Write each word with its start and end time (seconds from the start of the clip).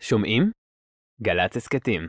שומעים? 0.00 0.50
גל"צ 1.22 1.56
הסכתים. 1.56 2.08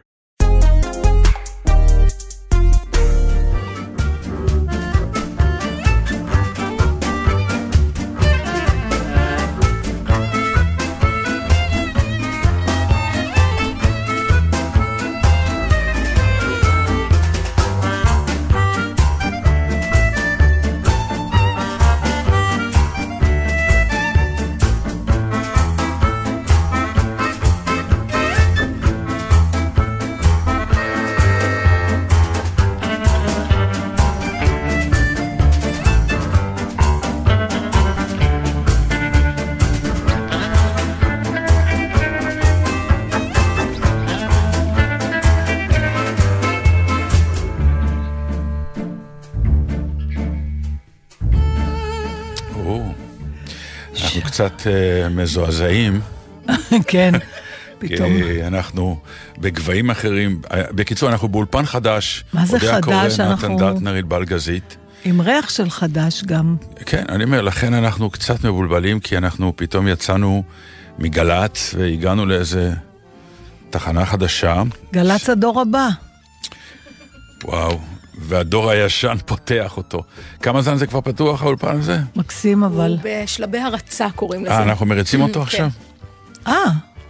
קצת 54.40 54.68
אה, 54.68 55.10
מזועזעים, 55.10 56.02
כן, 56.88 57.14
פתאום. 57.80 58.14
כי 58.14 58.44
אנחנו 58.48 59.00
בגבהים 59.38 59.90
אחרים. 59.90 60.42
אה, 60.52 60.62
בקיצור, 60.72 61.10
אנחנו 61.10 61.28
באולפן 61.28 61.66
חדש. 61.66 62.24
מה 62.34 62.46
זה 62.46 62.60
חדש? 62.60 63.14
נתן 63.20 63.24
אנחנו- 63.32 63.58
דטנר, 63.58 63.94
ענבל 63.94 64.26
גזית. 64.26 64.78
עם 65.06 65.22
ריח 65.22 65.50
של 65.50 65.70
חדש 65.70 66.24
גם. 66.24 66.56
כן, 66.86 67.04
אני 67.10 67.24
אומר, 67.24 67.42
לכן 67.42 67.74
אנחנו 67.74 68.10
קצת 68.10 68.44
מבולבלים, 68.44 69.00
כי 69.00 69.18
אנחנו 69.18 69.54
פתאום 69.56 69.88
יצאנו 69.88 70.44
מגל"צ 71.00 71.76
והגענו 71.78 72.26
לאיזה 72.26 72.74
תחנה 73.70 74.06
חדשה. 74.06 74.64
גל"צ 74.94 75.30
הדור 75.30 75.62
הבא. 75.62 75.88
וואו, 77.44 77.80
והדור 78.20 78.70
הישן 78.70 79.18
פותח 79.26 79.78
אותו. 79.78 80.04
כמה 80.42 80.62
זמן 80.62 80.78
זה 80.78 80.88
כבר 80.88 81.02
פתוח, 81.02 81.42
האולפן 81.42 81.78
הזה? 81.80 82.00
מקסים 82.16 82.64
אבל. 82.64 82.92
הוא 83.04 83.24
בשלבי 83.24 83.58
הרצה 83.58 84.08
קוראים 84.16 84.46
לזה. 84.46 84.54
אה, 84.54 84.64
אנחנו 84.64 84.86
מריצים 84.86 85.22
אותו 85.22 85.34
כן. 85.34 85.42
עכשיו? 85.42 85.70
אה, 86.48 86.54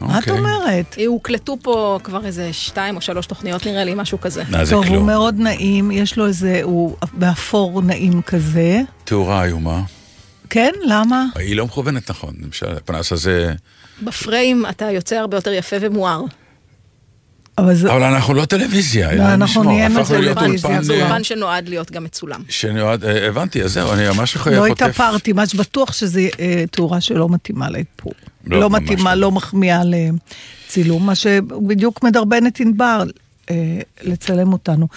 מה 0.01 0.19
את 0.19 0.23
אוקיי. 0.23 0.33
אומרת? 0.33 0.95
הוקלטו 1.07 1.57
פה 1.63 1.99
כבר 2.03 2.25
איזה 2.25 2.53
שתיים 2.53 2.95
או 2.95 3.01
שלוש 3.01 3.25
תוכניות 3.25 3.65
נראה 3.65 3.83
לי, 3.83 3.93
משהו 3.95 4.21
כזה. 4.21 4.43
מה 4.49 4.65
זה 4.65 4.71
טוב, 4.71 4.85
הוא? 4.85 5.05
מאוד 5.05 5.35
נעים, 5.39 5.91
יש 5.91 6.17
לו 6.17 6.25
איזה, 6.27 6.59
הוא 6.63 6.95
באפור 7.13 7.81
נעים 7.81 8.21
כזה. 8.21 8.81
תאורה 9.03 9.45
איומה. 9.45 9.81
כן? 10.49 10.71
למה? 10.85 11.25
היא 11.35 11.55
לא 11.55 11.65
מכוונת 11.65 12.09
נכון, 12.09 12.33
למשל, 12.43 12.77
הפנס 12.77 13.11
הזה... 13.11 13.53
בפריים 14.01 14.65
אתה 14.69 14.91
יוצא 14.91 15.15
הרבה 15.15 15.37
יותר 15.37 15.53
יפה 15.53 15.75
ומואר. 15.81 16.21
אבל 17.59 17.75
זה... 17.75 17.91
אבל 17.91 18.03
אנחנו 18.03 18.33
לא 18.33 18.45
טלוויזיה, 18.45 19.15
לא, 19.15 19.33
אנחנו 19.33 19.63
נהיינו 19.63 20.05
טלוויזיה. 20.05 20.81
זה 20.81 20.93
אה, 20.93 21.01
אולפן 21.01 21.23
שנועד 21.23 21.69
להיות 21.69 21.91
גם 21.91 22.03
מצולם. 22.03 22.43
שנועד, 22.49 23.05
אה, 23.05 23.27
הבנתי, 23.27 23.63
אז 23.63 23.73
זהו, 23.73 23.93
אני 23.93 24.09
ממש 24.09 24.35
יכול 24.35 24.51
לא 24.51 24.65
חוטף. 24.69 24.83
התאפרתי, 24.83 25.33
מה 25.33 25.47
שבטוח 25.47 25.93
שזו 25.93 26.19
אה, 26.39 26.63
תאורה 26.71 27.01
שלא 27.01 27.29
מתאימה 27.29 27.69
לאיפור. 27.69 28.13
לא, 28.47 28.59
לא 28.59 28.69
ממש 28.69 28.81
מתאימה, 28.81 29.15
לא. 29.15 29.21
לא 29.21 29.31
מחמיאה 29.31 29.81
לצילום, 29.85 31.05
מה 31.05 31.15
שבדיוק 31.15 32.03
מדרבן 32.03 32.47
את 32.47 32.59
ענבר 32.59 33.03
אה, 33.51 33.55
לצלם 34.01 34.53
אותנו. 34.53 34.87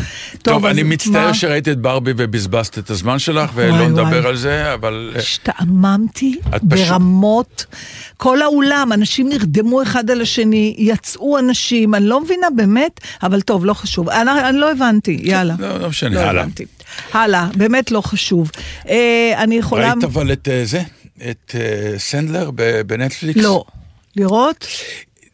טוב, 0.42 0.66
אני 0.66 0.82
מצטער 0.82 1.26
מה? 1.26 1.34
שראית 1.34 1.68
את 1.68 1.78
ברבי 1.78 2.12
ובזבזת 2.16 2.78
את 2.78 2.90
הזמן 2.90 3.18
שלך, 3.18 3.50
ולא 3.54 3.72
וואי. 3.74 3.88
נדבר 3.88 4.26
על 4.26 4.36
זה, 4.36 4.74
אבל... 4.74 5.12
אה, 5.14 5.18
השתעממתי 5.20 6.38
פשוט- 6.50 6.62
ברמות. 6.62 7.66
כל 8.16 8.42
האולם, 8.42 8.92
אנשים 8.92 9.28
נרדמו 9.28 9.82
אחד 9.82 10.10
על 10.10 10.20
השני, 10.20 10.74
יצאו 10.78 11.38
אנשים, 11.38 11.94
אני 11.94 12.04
לא 12.06 12.20
מבינה 12.20 12.46
באמת, 12.56 13.00
אבל 13.22 13.40
טוב, 13.40 13.64
לא 13.64 13.74
חשוב. 13.74 14.08
אני, 14.08 14.30
אני 14.48 14.58
לא 14.58 14.72
הבנתי, 14.72 15.20
יאללה. 15.22 15.54
לא, 15.58 15.78
לא 15.78 15.88
משנה, 15.88 16.14
לא 16.14 16.20
הלאה. 16.20 16.42
הבנתי. 16.42 16.64
הלאה, 17.12 17.48
באמת 17.56 17.90
לא 17.90 18.00
חשוב. 18.00 18.50
אה, 18.88 19.32
אני 19.42 19.54
יכולה... 19.54 19.92
ראית 19.92 20.04
אבל 20.04 20.32
את 20.32 20.48
זה? 20.64 20.82
את 21.30 21.54
סנדלר 21.98 22.50
בנטפליקס? 22.86 23.40
לא. 23.42 23.64
לראות? 24.16 24.66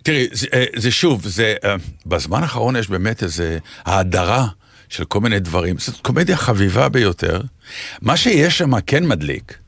תראי, 0.09 0.27
זה, 0.33 0.47
אה, 0.55 0.65
זה 0.77 0.91
שוב, 0.91 1.27
זה, 1.27 1.55
אה, 1.65 1.75
בזמן 2.07 2.43
האחרון 2.43 2.77
יש 2.77 2.89
באמת 2.89 3.23
איזה 3.23 3.59
האדרה 3.85 4.47
של 4.89 5.05
כל 5.05 5.21
מיני 5.21 5.41
דברים. 5.41 5.79
זאת 5.79 6.01
קומדיה 6.01 6.37
חביבה 6.37 6.89
ביותר. 6.89 7.41
מה 8.03 8.17
שיש 8.17 8.59
שם 8.59 8.81
כן 8.81 9.07
מדליק. 9.07 9.59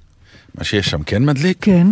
מה 0.55 0.65
שיש 0.65 0.91
שם 0.91 1.03
כן 1.03 1.25
מדליק. 1.25 1.59
כן. 1.61 1.87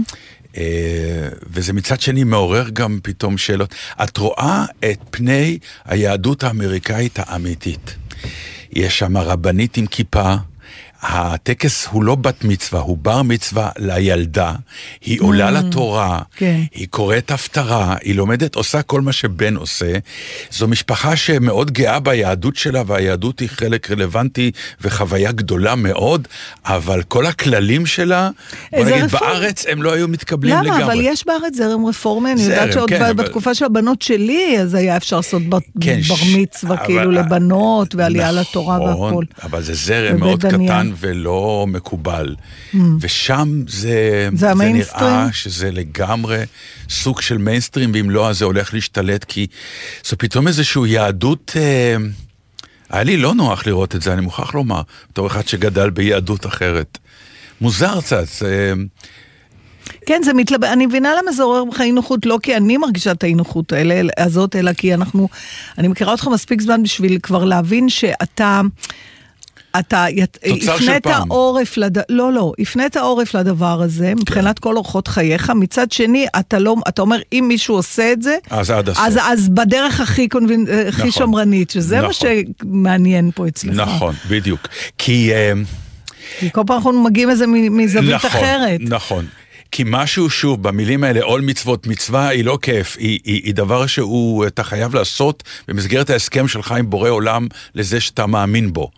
אה, 0.57 1.29
וזה 1.51 1.73
מצד 1.73 2.01
שני 2.01 2.25
מעורר 2.25 2.69
גם 2.73 2.99
פתאום 3.03 3.39
שאלות. 3.39 3.75
את 4.03 4.17
רואה 4.17 4.65
את 4.91 4.99
פני 5.11 5.59
היהדות 5.85 6.45
האמריקאית 6.45 7.19
האמיתית. 7.23 7.95
יש 8.73 8.99
שם 8.99 9.17
רבנית 9.17 9.77
עם 9.77 9.87
כיפה. 9.87 10.35
הטקס 11.03 11.87
הוא 11.91 12.05
לא 12.05 12.15
בת 12.15 12.45
מצווה, 12.45 12.81
הוא 12.81 12.99
בר 13.03 13.23
מצווה 13.23 13.69
לילדה, 13.79 14.53
היא 15.05 15.21
עולה 15.21 15.51
לתורה, 15.51 16.19
כן. 16.37 16.61
היא 16.75 16.87
קוראת 16.91 17.31
הפטרה, 17.31 17.95
היא 18.03 18.15
לומדת, 18.15 18.55
עושה 18.55 18.83
כל 18.83 19.01
מה 19.01 19.13
שבן 19.13 19.57
עושה. 19.57 19.93
זו 20.51 20.69
משפחה 20.69 21.17
שמאוד 21.17 21.71
גאה 21.71 22.01
ביהדות 22.01 22.57
שלה, 22.57 22.83
והיהדות 22.87 23.41
היא 23.41 23.49
חלק 23.49 23.91
רלוונטי 23.91 24.51
וחוויה 24.81 25.33
גדולה 25.33 25.75
מאוד, 25.75 26.29
אבל 26.67 27.03
כל 27.03 27.27
הכללים 27.27 27.87
שלה, 27.87 28.31
בוא 28.73 28.85
נגיד, 28.85 29.05
רפורמה. 29.05 29.27
בארץ 29.27 29.65
הם 29.69 29.83
לא 29.83 29.93
היו 29.93 30.09
מתקבלים 30.09 30.55
למה? 30.55 30.63
לגמרי. 30.63 30.85
אבל 30.85 31.01
יש 31.01 31.27
בארץ 31.27 31.57
זרם 31.57 31.87
רפורמי, 31.87 32.33
אני 32.33 32.43
יודעת 32.43 32.73
שעוד 32.73 32.89
כן, 32.89 33.03
אבל- 33.03 33.13
בתקופה 33.13 33.55
של 33.55 33.65
הבנות 33.65 34.03
שלי, 34.03 34.57
אז 34.61 34.75
היה 34.75 34.97
אפשר 34.97 35.17
לעשות 35.17 35.43
בר 35.43 35.59
כן, 35.81 36.01
בר 36.09 36.17
ש- 36.17 36.35
מצווה 36.37 36.77
אבל- 36.77 36.85
כאילו 36.87 37.11
לבנות, 37.11 37.95
ועלייה 37.95 38.33
לתורה 38.33 38.77
נכון, 38.79 39.05
והכל. 39.15 39.25
אבל 39.43 39.63
זה 39.63 39.75
זרם 39.75 40.19
מאוד 40.21 40.41
דניאל. 40.47 40.69
קטן 40.73 40.88
ולא 40.97 41.67
מקובל. 41.69 42.35
ושם 43.01 43.63
זה, 43.69 44.29
זה 44.35 44.51
המיינסטרים? 44.51 45.11
נראה 45.11 45.33
שזה 45.33 45.71
לגמרי 45.71 46.43
סוג 46.91 47.21
של 47.21 47.39
מיינסטרים, 47.39 47.91
ואם 47.95 48.11
לא, 48.11 48.29
אז 48.29 48.39
זה 48.39 48.45
הולך 48.45 48.75
להשתלט, 48.75 49.25
כי 49.25 49.47
זו 50.05 50.19
פתאום 50.19 50.49
איזושהי 50.49 50.83
יהדות... 50.87 51.53
אה, 51.57 51.97
היה 52.91 53.03
לי 53.03 53.17
לא 53.17 53.35
נוח 53.35 53.67
לראות 53.67 53.95
את 53.95 54.03
זה, 54.03 54.13
אני 54.13 54.21
מוכרח 54.21 54.55
לומר, 54.55 54.83
בתור 55.11 55.27
אחד 55.27 55.49
שגדל 55.49 55.91
ביהדות 55.91 56.47
אחרת. 56.47 56.99
מוזר 57.61 58.01
קצת, 58.01 58.27
אה, 58.45 58.73
כן, 60.07 60.21
זה 60.25 60.33
מתלבט, 60.35 60.69
אני 60.69 60.87
מבינה 60.87 61.13
למה 61.23 61.33
זה 61.33 61.43
עורר 61.43 61.65
בך 61.65 61.81
אי 61.81 61.93
נוחות, 61.93 62.27
לא 62.27 62.39
כי 62.43 62.57
אני 62.57 62.77
מרגישה 62.77 63.13
את 63.13 63.23
האי 63.23 63.35
נוחות 63.35 63.73
הזאת, 64.19 64.57
אלא 64.57 64.73
כי 64.73 64.95
אנחנו, 64.95 65.29
אני 65.79 65.89
מכירה 65.89 66.13
אותך 66.13 66.29
מספיק 66.33 66.61
זמן 66.61 66.83
בשביל 66.83 67.19
כבר 67.23 67.45
להבין 67.45 67.89
שאתה... 67.89 68.61
אתה 69.79 70.07
הפנית. 70.43 71.07
עורף, 71.29 71.77
לד... 71.77 71.99
לא, 72.09 72.33
לא, 72.33 72.53
הפנית 72.59 72.97
עורף 72.97 73.35
לדבר 73.35 73.83
הזה, 73.83 74.15
מבחינת 74.15 74.59
כל 74.59 74.77
אורחות 74.77 75.09
חייך. 75.09 75.51
מצד 75.51 75.93
שני, 75.93 76.27
אתה 76.39 76.59
לא, 76.59 76.75
אתה 76.89 77.03
אומר, 77.03 77.19
אם 77.33 77.45
מישהו 77.49 77.75
עושה 77.75 78.13
את 78.13 78.23
זה, 78.23 78.37
אז 78.51 78.71
עד 78.71 78.89
הסוף. 78.89 79.05
אז, 79.07 79.19
אז 79.23 79.49
בדרך 79.49 80.01
הכי, 80.01 80.29
קונבנ... 80.29 80.65
הכי 80.89 80.99
נכון. 80.99 81.11
שמרנית, 81.11 81.71
שזה 81.71 82.01
מה 82.01 82.09
נכון. 82.09 82.29
שמעניין 82.63 83.31
פה 83.35 83.49
אצלך. 83.49 83.75
נכון, 83.77 84.15
בדיוק. 84.29 84.69
כי... 84.99 85.33
אה, 85.33 85.53
כי 86.39 86.51
כל 86.53 86.63
פעם 86.67 86.77
אנחנו 86.77 87.05
מגיעים 87.05 87.29
לזה 87.29 87.47
מזווית 87.47 88.15
נכון, 88.15 88.31
אחרת. 88.31 88.81
נכון. 88.81 89.27
כי 89.73 89.83
משהו, 89.87 90.31
שוב, 90.31 90.63
במילים 90.63 91.05
האלה, 91.05 91.23
עול 91.23 91.41
מצוות 91.41 91.87
מצווה, 91.87 92.29
היא 92.29 92.45
לא 92.45 92.59
כיף, 92.63 92.97
היא, 92.99 93.19
היא, 93.25 93.43
היא 93.45 93.55
דבר 93.55 93.87
שהוא, 93.87 94.47
אתה 94.47 94.65
חייב 94.65 94.95
לעשות 94.95 95.43
במסגרת 95.69 96.11
ההסכם 96.11 96.49
שלך 96.49 96.73
עם 96.73 96.91
בורא 96.91 97.11
עולם 97.11 97.47
לזה 97.75 98.01
שאתה 98.01 98.27
מאמין 98.27 98.73
בו. 98.73 98.91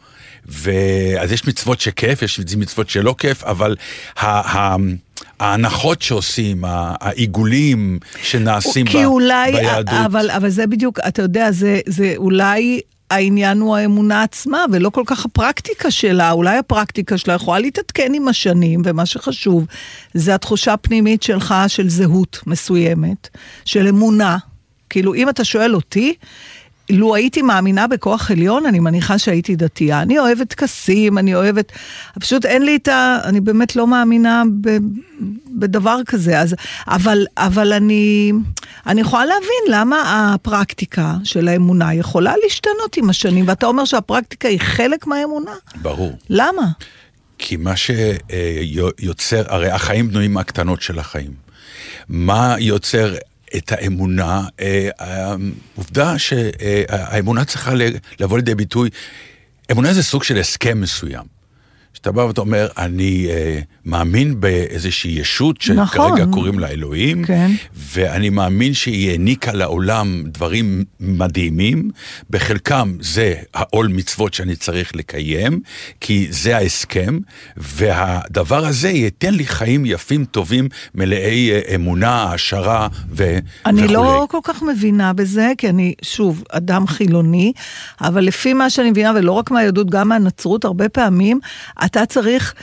ואז 0.47 1.33
יש 1.33 1.47
מצוות 1.47 1.81
שכיף, 1.81 2.23
יש 2.23 2.41
מצוות 2.57 2.91
שלא 2.91 3.15
כיף, 3.19 3.45
אבל 3.45 3.77
ה, 4.17 4.27
ה, 4.27 4.77
ההנחות 5.41 6.03
שעושים, 6.03 6.65
העיגולים 6.67 7.99
שנעשים 8.23 8.87
ב, 8.87 8.89
כי 8.89 9.05
אולי, 9.05 9.53
ביהדות. 9.53 9.95
אבל, 10.05 10.31
אבל 10.31 10.49
זה 10.49 10.67
בדיוק, 10.67 10.99
אתה 11.09 11.23
יודע, 11.23 11.51
זה, 11.51 11.81
זה 11.87 12.15
אולי 12.17 12.81
העניין 13.11 13.61
הוא 13.61 13.77
האמונה 13.77 14.23
עצמה, 14.23 14.65
ולא 14.73 14.91
כל 14.91 15.03
כך 15.07 15.25
הפרקטיקה 15.25 15.91
שלה. 15.91 16.31
אולי 16.31 16.59
הפרקטיקה 16.59 17.19
שלה 17.19 17.35
יכולה 17.35 17.59
להתעדכן 17.59 18.13
עם 18.15 18.29
השנים, 18.29 18.83
ומה 18.85 19.07
שחשוב 19.07 19.67
זה 20.15 20.35
התחושה 20.35 20.73
הפנימית 20.73 21.23
שלך 21.23 21.55
של 21.69 21.89
זהות 21.89 22.41
מסוימת, 22.47 23.29
של 23.65 23.89
אמונה. 23.89 24.37
כאילו, 24.91 25.15
אם 25.15 25.29
אתה 25.29 25.45
שואל 25.45 25.75
אותי, 25.75 26.15
לו 26.93 27.15
הייתי 27.15 27.43
מאמינה 27.43 27.87
בכוח 27.87 28.31
עליון, 28.31 28.67
אני 28.67 28.81
מניחה 28.81 29.19
שהייתי 29.19 29.57
דתייה. 29.57 30.03
אני 30.03 30.19
אוהבת 30.19 30.49
טקסים, 30.49 31.19
אני 31.19 31.35
אוהבת... 31.35 31.73
פשוט 32.21 32.45
אין 32.45 32.63
לי 32.63 32.77
את 32.77 32.89
ה... 32.89 33.19
אני 33.25 33.41
באמת 33.41 33.77
לא 33.77 33.87
מאמינה 33.87 34.43
ב, 34.61 34.77
בדבר 35.59 36.01
כזה. 36.07 36.41
אז, 36.41 36.55
אבל, 36.89 37.27
אבל 37.37 37.73
אני, 37.73 38.33
אני 38.87 39.01
יכולה 39.01 39.25
להבין 39.25 39.81
למה 39.81 40.35
הפרקטיקה 40.35 41.15
של 41.25 41.49
האמונה 41.49 41.95
יכולה 41.95 42.35
להשתנות 42.43 42.97
עם 42.97 43.11
השנים, 43.11 43.49
ואתה 43.49 43.67
אומר 43.67 43.85
שהפרקטיקה 43.85 44.49
היא 44.49 44.61
חלק 44.61 45.07
מהאמונה? 45.07 45.53
ברור. 45.83 46.13
למה? 46.31 46.67
כי 47.39 47.57
מה 47.57 47.75
שיוצר, 47.77 49.43
הרי 49.49 49.71
החיים 49.71 50.09
בנויים 50.09 50.35
מהקטנות 50.35 50.83
של 50.83 50.99
החיים. 50.99 51.31
מה 52.09 52.57
יוצר 52.59 53.15
את 53.57 53.73
האמונה? 53.73 54.43
אה, 54.61 54.89
העובדה 54.99 56.19
שהאמונה 56.19 57.45
צריכה 57.45 57.73
לבוא 58.21 58.39
לידי 58.39 58.55
ביטוי, 58.55 58.91
אמונה 59.71 59.93
זה 59.93 60.03
סוג 60.03 60.23
של 60.23 60.39
הסכם 60.39 60.81
מסוים. 60.81 61.40
שאתה 61.95 62.13
בא 62.13 62.21
ואתה 62.21 62.41
אומר, 62.41 62.69
אני 62.79 63.27
uh, 63.29 63.65
מאמין 63.85 64.41
באיזושהי 64.41 65.11
ישות 65.11 65.61
שכרגע 65.61 65.83
נכון. 65.83 66.31
קוראים 66.33 66.59
לה 66.59 66.69
אלוהים, 66.69 67.25
כן. 67.25 67.51
ואני 67.75 68.31
מאמין 68.31 68.75
שהיא 68.75 69.11
העניקה 69.11 69.53
לעולם 69.53 70.23
דברים 70.27 70.85
מדהימים, 71.01 71.91
בחלקם 72.31 72.97
זה 73.01 73.35
העול 73.55 73.87
מצוות 73.89 74.35
שאני 74.35 74.57
צריך 74.57 74.97
לקיים, 74.97 75.61
כי 76.01 76.27
זה 76.31 76.57
ההסכם, 76.57 77.19
והדבר 77.57 78.67
הזה 78.67 78.89
ייתן 78.89 79.35
לי 79.35 79.47
חיים 79.47 79.87
יפים, 79.87 80.25
טובים, 80.25 80.69
מלאי 80.95 81.51
uh, 81.51 81.75
אמונה, 81.75 82.11
העשרה 82.11 82.89
ו- 83.11 83.39
אני 83.67 83.85
וכולי. 83.85 83.85
אני 83.85 83.93
לא 83.93 84.27
כל 84.31 84.41
כך 84.43 84.63
מבינה 84.63 85.13
בזה, 85.13 85.53
כי 85.59 85.69
אני, 85.69 85.95
שוב, 86.03 86.45
אדם 86.51 86.87
חילוני, 86.87 87.53
אבל 88.01 88.25
לפי 88.25 88.55
מה 88.55 88.71
שאני 88.71 88.91
מבינה, 88.91 89.13
ולא 89.17 89.33
רק 89.33 89.51
מהיהדות, 89.51 89.91
גם 89.91 90.09
מהנצרות, 90.09 90.65
הרבה 90.65 90.89
פעמים, 90.89 91.41
אתה 91.85 92.07
צריך 92.07 92.55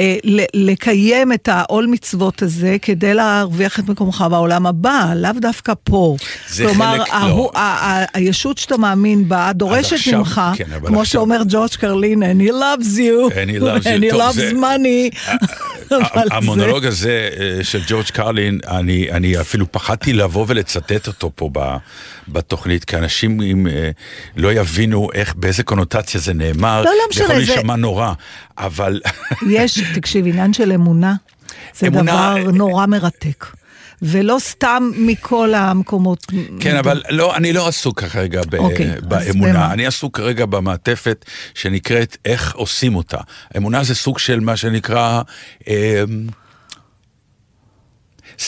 אה, 0.00 0.16
לקיים 0.54 1.32
את 1.32 1.48
העול 1.48 1.86
מצוות 1.86 2.42
הזה 2.42 2.76
כדי 2.82 3.14
להרוויח 3.14 3.78
את 3.78 3.88
מקומך 3.88 4.24
בעולם 4.30 4.66
הבא, 4.66 5.12
לאו 5.16 5.30
דווקא 5.40 5.72
פה. 5.84 6.16
זה 6.48 6.64
כלומר, 6.64 6.98
חלק 6.98 7.08
ההוא, 7.10 7.50
לא. 7.54 7.58
ה- 7.60 7.62
ה- 7.62 8.04
הישות 8.14 8.58
שאתה 8.58 8.76
מאמין 8.76 9.28
בה 9.28 9.50
דורשת 9.54 9.92
עכשיו, 9.92 10.18
ממך, 10.18 10.40
כן, 10.56 10.64
כמו 10.86 11.00
עכשיו- 11.00 11.04
שאומר 11.20 11.42
ג'ורג' 11.48 11.70
קרלין, 11.70 12.22
and 12.22 12.48
he 12.48 12.52
loves 12.52 12.96
you, 12.98 13.32
And 13.32 13.50
he 13.56 13.62
loves 13.62 13.84
you. 13.84 13.88
and 13.88 14.04
he 14.04 14.10
טוב, 14.10 14.20
loves 14.20 14.32
זה- 14.32 14.50
money. 14.52 15.16
המונולוג 16.30 16.84
הזה 16.86 17.28
אה, 17.40 17.64
של 17.64 17.80
ג'ורג' 17.88 18.06
קרלין, 18.06 18.60
אני, 18.68 19.10
אני 19.10 19.40
אפילו 19.40 19.72
פחדתי 19.72 20.12
לבוא 20.12 20.44
ולצטט 20.48 21.06
אותו 21.06 21.30
פה 21.34 21.50
בתוכנית, 22.28 22.84
כי 22.84 22.96
אנשים 22.96 23.40
אם, 23.40 23.66
אה, 23.66 23.90
לא 24.36 24.52
יבינו 24.52 25.08
איך, 25.14 25.34
באיזה 25.34 25.62
קונוטציה 25.62 26.20
זה 26.20 26.34
נאמר, 26.34 26.82
לא, 26.82 26.90
לא 26.90 27.08
משנה, 27.10 27.26
זה 27.26 27.32
יכול 27.32 27.54
להישמע 27.54 27.76
נורא, 27.76 28.12
אבל 28.66 29.00
יש, 29.50 29.78
תקשיב, 29.94 30.26
עניין 30.26 30.52
של 30.52 30.72
אמונה, 30.72 31.14
זה 31.78 31.86
אמונה- 31.86 32.34
דבר 32.40 32.50
נורא 32.50 32.86
מרתק. 32.86 33.46
ולא 34.04 34.36
סתם 34.40 34.90
מכל 34.96 35.54
המקומות. 35.54 36.26
כן, 36.60 36.76
אבל 36.76 37.02
לא, 37.10 37.36
אני 37.36 37.52
לא 37.52 37.68
עסוק 37.68 38.00
כרגע 38.00 38.40
ב, 38.50 38.54
אוקיי, 38.54 38.90
באמונה? 39.02 39.72
אני 39.72 39.86
עסוק 39.86 40.16
כרגע 40.16 40.46
במעטפת 40.46 41.24
שנקראת 41.54 42.16
איך 42.24 42.54
עושים 42.54 42.96
אותה. 42.96 43.18
אמונה 43.56 43.84
זה 43.84 43.94
סוג 43.94 44.18
של 44.18 44.40
מה 44.40 44.56
שנקרא... 44.56 45.22
אה, 45.68 46.02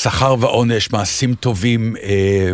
שכר 0.03 0.37
ועונש, 0.41 0.91
מעשים 0.93 1.35
טובים, 1.35 1.97
אה, 2.03 2.53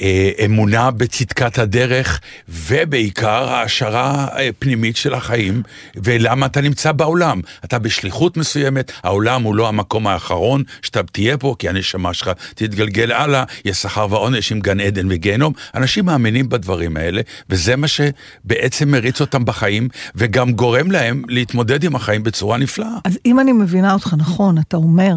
אה, 0.00 0.30
אמונה 0.44 0.90
בצדקת 0.90 1.58
הדרך, 1.58 2.20
ובעיקר 2.48 3.48
העשרה 3.48 4.28
אה, 4.38 4.48
פנימית 4.58 4.96
של 4.96 5.14
החיים, 5.14 5.62
ולמה 5.96 6.46
אתה 6.46 6.60
נמצא 6.60 6.92
בעולם. 6.92 7.40
אתה 7.64 7.78
בשליחות 7.78 8.36
מסוימת, 8.36 8.92
העולם 9.02 9.42
הוא 9.42 9.54
לא 9.54 9.68
המקום 9.68 10.06
האחרון 10.06 10.62
שאתה 10.82 11.02
תהיה 11.02 11.38
פה, 11.38 11.54
כי 11.58 11.68
הנשמה 11.68 12.14
שלך 12.14 12.30
תתגלגל 12.54 13.12
הלאה, 13.12 13.44
יש 13.64 13.76
שכר 13.76 14.06
ועונש 14.10 14.52
עם 14.52 14.60
גן 14.60 14.80
עדן 14.80 15.06
וגיהנום. 15.10 15.52
אנשים 15.74 16.04
מאמינים 16.04 16.48
בדברים 16.48 16.96
האלה, 16.96 17.22
וזה 17.50 17.76
מה 17.76 17.86
שבעצם 17.88 18.90
מריץ 18.90 19.20
אותם 19.20 19.44
בחיים, 19.44 19.88
וגם 20.14 20.52
גורם 20.52 20.90
להם 20.90 21.22
להתמודד 21.28 21.84
עם 21.84 21.96
החיים 21.96 22.22
בצורה 22.22 22.58
נפלאה. 22.58 22.98
אז 23.04 23.18
אם 23.26 23.40
אני 23.40 23.52
מבינה 23.52 23.92
אותך 23.92 24.14
נכון, 24.18 24.58
אתה 24.58 24.76
אומר 24.76 25.14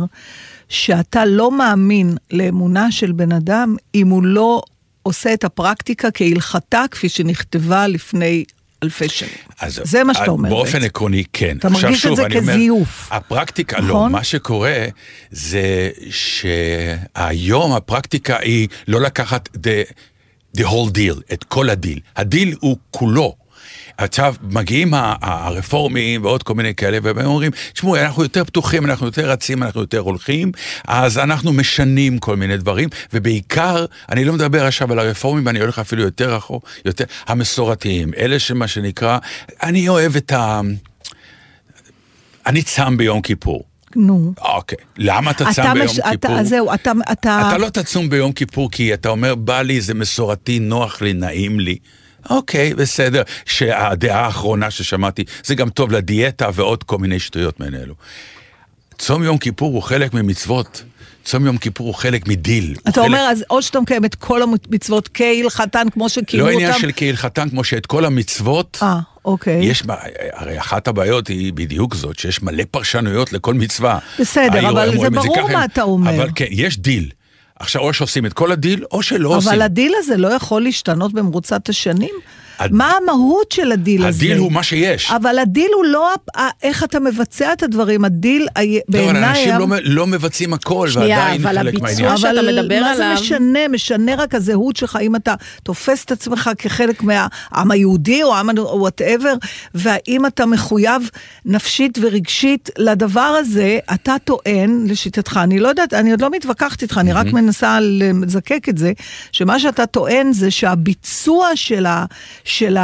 שאתה 0.69 1.25
לא 1.25 1.51
מאמין 1.51 2.17
לאמונה 2.31 2.91
של 2.91 3.11
בן 3.11 3.31
אדם 3.31 3.75
אם 3.95 4.07
הוא 4.07 4.23
לא 4.23 4.61
עושה 5.03 5.33
את 5.33 5.43
הפרקטיקה 5.43 6.11
כהלכתה 6.11 6.83
כפי 6.91 7.09
שנכתבה 7.09 7.87
לפני 7.87 8.43
אלפי 8.83 9.09
שנים. 9.09 9.31
אז 9.59 9.81
זה 9.83 10.03
מה 10.03 10.13
שאתה 10.13 10.31
אומר 10.31 10.49
באופן 10.49 10.71
בעצם. 10.71 10.85
עקרוני, 10.85 11.23
כן. 11.33 11.57
אתה 11.57 11.69
מרגיש 11.69 11.97
את 11.97 12.01
שוב, 12.01 12.15
זה 12.15 12.25
אני 12.25 12.37
אומר, 12.37 12.53
כזיוף. 12.53 13.07
הפרקטיקה, 13.11 13.79
לא. 13.79 13.87
נכון? 13.87 14.11
מה 14.11 14.23
שקורה 14.23 14.85
זה 15.31 15.89
שהיום 16.09 17.73
הפרקטיקה 17.73 18.37
היא 18.39 18.67
לא 18.87 19.01
לקחת 19.01 19.49
the, 19.55 19.93
the 20.57 20.63
whole 20.63 20.91
deal, 20.95 21.33
את 21.33 21.43
כל 21.43 21.69
הדיל. 21.69 21.99
הדיל 22.15 22.55
הוא 22.59 22.77
כולו. 22.91 23.35
עכשיו, 23.97 24.35
מגיעים 24.49 24.93
הרפורמים 25.21 26.23
ועוד 26.25 26.43
כל 26.43 26.53
מיני 26.53 26.75
כאלה, 26.75 26.97
והם 27.03 27.25
אומרים, 27.25 27.51
תשמעו, 27.73 27.95
אנחנו 27.95 28.23
יותר 28.23 28.43
פתוחים, 28.43 28.85
אנחנו 28.85 29.05
יותר 29.05 29.29
רצים, 29.29 29.63
אנחנו 29.63 29.81
יותר 29.81 29.99
הולכים, 29.99 30.51
אז 30.87 31.17
אנחנו 31.17 31.53
משנים 31.53 32.19
כל 32.19 32.35
מיני 32.35 32.57
דברים, 32.57 32.89
ובעיקר, 33.13 33.85
אני 34.11 34.25
לא 34.25 34.33
מדבר 34.33 34.65
עכשיו 34.65 34.91
על 34.91 34.99
הרפורמים, 34.99 35.47
אני 35.47 35.59
הולך 35.59 35.79
אפילו 35.79 36.03
יותר 36.03 36.35
רחוק, 36.35 36.69
יותר, 36.85 37.03
המסורתיים, 37.27 38.11
אלה 38.17 38.39
שמה 38.39 38.67
שנקרא, 38.67 39.17
אני 39.63 39.89
אוהב 39.89 40.15
את 40.15 40.31
ה... 40.31 40.61
אני 42.47 42.61
צם 42.61 42.97
ביום 42.97 43.21
כיפור. 43.21 43.63
נו. 43.95 44.33
אוקיי, 44.41 44.77
למה 44.97 45.31
אתה 45.31 45.43
אתה 45.43 45.53
צם 45.53 45.73
ביום 45.73 45.85
מש- 45.85 45.99
כיפור? 45.99 46.35
אתה, 46.35 46.43
זהו, 46.43 46.73
אתה, 46.73 46.91
אתה, 47.11 47.47
אתה 47.47 47.57
לא 47.57 47.69
תצום 47.69 48.09
ביום 48.09 48.31
כיפור 48.31 48.71
כי 48.71 48.93
אתה 48.93 49.09
אומר, 49.09 49.35
בא 49.35 49.61
לי, 49.61 49.81
זה 49.81 49.93
מסורתי, 49.93 50.59
נוח 50.59 51.01
לי, 51.01 51.13
נעים 51.13 51.59
לי. 51.59 51.77
אוקיי, 52.29 52.73
בסדר. 52.73 53.21
שהדעה 53.45 54.25
האחרונה 54.25 54.71
ששמעתי, 54.71 55.23
זה 55.43 55.55
גם 55.55 55.69
טוב 55.69 55.91
לדיאטה 55.91 56.49
ועוד 56.53 56.83
כל 56.83 56.97
מיני 56.97 57.19
שטויות 57.19 57.59
מעין 57.59 57.75
אלו. 57.75 57.93
צום 58.97 59.23
יום 59.23 59.37
כיפור 59.37 59.73
הוא 59.73 59.83
חלק 59.83 60.13
ממצוות. 60.13 60.83
צום 61.25 61.45
יום 61.45 61.57
כיפור 61.57 61.87
הוא 61.87 61.95
חלק 61.95 62.27
מדיל. 62.27 62.75
אתה 62.81 62.91
חלק... 62.91 63.05
אומר, 63.05 63.19
אז 63.19 63.43
או 63.49 63.61
שאתה 63.61 63.79
מקיים 63.79 64.05
את 64.05 64.15
כל 64.15 64.43
המצוות 64.43 65.09
כהלכתן, 65.13 65.87
כמו 65.93 66.09
שקיימו 66.09 66.45
לא 66.47 66.51
אותם. 66.51 66.63
עניין 66.65 66.79
של 66.79 66.91
כהלכתן, 66.95 67.49
כמו 67.49 67.63
שאת 67.63 67.85
כל 67.85 68.05
המצוות, 68.05 68.79
אה, 68.81 68.99
אוקיי. 69.25 69.65
יש, 69.65 69.83
הרי 70.33 70.59
אחת 70.59 70.87
הבעיות 70.87 71.27
היא 71.27 71.53
בדיוק 71.53 71.95
זאת, 71.95 72.19
שיש 72.19 72.43
מלא 72.43 72.63
פרשנויות 72.71 73.33
לכל 73.33 73.53
מצווה. 73.53 73.99
בסדר, 74.19 74.69
אבל 74.69 74.91
זה 75.01 75.09
ברור 75.09 75.51
מה 75.51 75.65
אתה 75.65 75.81
אומר. 75.81 76.15
אבל 76.15 76.29
כן, 76.35 76.45
יש 76.49 76.77
דיל. 76.77 77.09
עכשיו, 77.59 77.81
או 77.81 77.93
שעושים 77.93 78.25
את 78.25 78.33
כל 78.33 78.51
הדיל, 78.51 78.85
או 78.91 79.03
שלא 79.03 79.29
עושים. 79.29 79.51
אבל 79.51 79.61
הדיל 79.61 79.93
הזה 79.97 80.17
לא 80.17 80.27
יכול 80.27 80.63
להשתנות 80.63 81.13
במרוצת 81.13 81.69
השנים? 81.69 82.15
הד- 82.59 82.73
מה 82.73 82.91
המהות 83.03 83.51
של 83.51 83.71
הדיל 83.71 84.05
הזה? 84.05 84.25
הדיל 84.25 84.37
הוא 84.37 84.51
מה 84.51 84.63
שיש. 84.63 85.11
אבל 85.11 85.39
הדיל 85.39 85.67
הוא 85.75 85.85
לא 85.85 86.13
איך 86.63 86.83
אתה 86.83 86.99
מבצע 86.99 87.53
את 87.53 87.63
הדברים, 87.63 88.05
הדיל 88.05 88.47
ה- 88.55 88.61
לא, 88.63 88.69
אבל 88.71 88.79
בעיניי... 88.89 89.29
אנשים 89.29 89.49
היה- 89.49 89.59
לא, 89.59 89.67
לא 89.83 90.07
מבצעים 90.07 90.53
הכל, 90.53 90.89
שנייה, 90.89 91.17
ועדיין 91.19 91.41
אבל 91.47 91.57
חלק 91.57 91.67
הביצוע 91.75 91.89
מהעניין. 92.07 92.17
שאתה 92.17 92.31
מדבר 92.61 92.81
מה 92.81 92.91
עליו- 92.91 92.97
זה 93.17 93.21
משנה? 93.21 93.67
משנה 93.67 94.15
רק 94.15 94.35
הזהות 94.35 94.75
שלך, 94.75 94.99
אם 95.01 95.15
אתה 95.15 95.33
תופס 95.63 96.03
את 96.03 96.11
עצמך 96.11 96.49
כחלק 96.57 97.03
מהעם 97.03 97.71
היהודי 97.71 98.23
או 98.23 98.35
העם 98.35 98.49
whatever, 98.57 99.33
והאם 99.75 100.25
אתה 100.25 100.45
מחויב 100.45 101.09
נפשית 101.45 101.97
ורגשית 102.01 102.69
לדבר 102.77 103.21
הזה, 103.21 103.79
אתה 103.93 104.15
טוען, 104.23 104.85
לשיטתך, 104.89 105.39
אני 105.43 105.59
לא 105.59 105.67
יודעת, 105.67 105.93
אני 105.93 106.11
עוד 106.11 106.21
לא 106.21 106.29
מתווכחת 106.31 106.81
איתך, 106.81 106.97
אני 106.97 107.13
רק 107.13 107.25
מנסה 107.33 107.77
לזקק 107.81 108.69
את 108.69 108.77
זה, 108.77 108.91
שמה 109.31 109.59
שאתה 109.59 109.85
טוען 109.85 110.33
זה 110.33 110.51
שהביצוע 110.51 111.49
של 111.55 111.85
ה... 111.85 112.05
של 112.45 112.77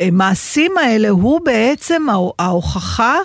המעשים 0.00 0.72
האלה 0.78 1.08
הוא 1.08 1.40
בעצם 1.44 2.02
הה- 2.10 2.16
ההוכחה 2.44 3.16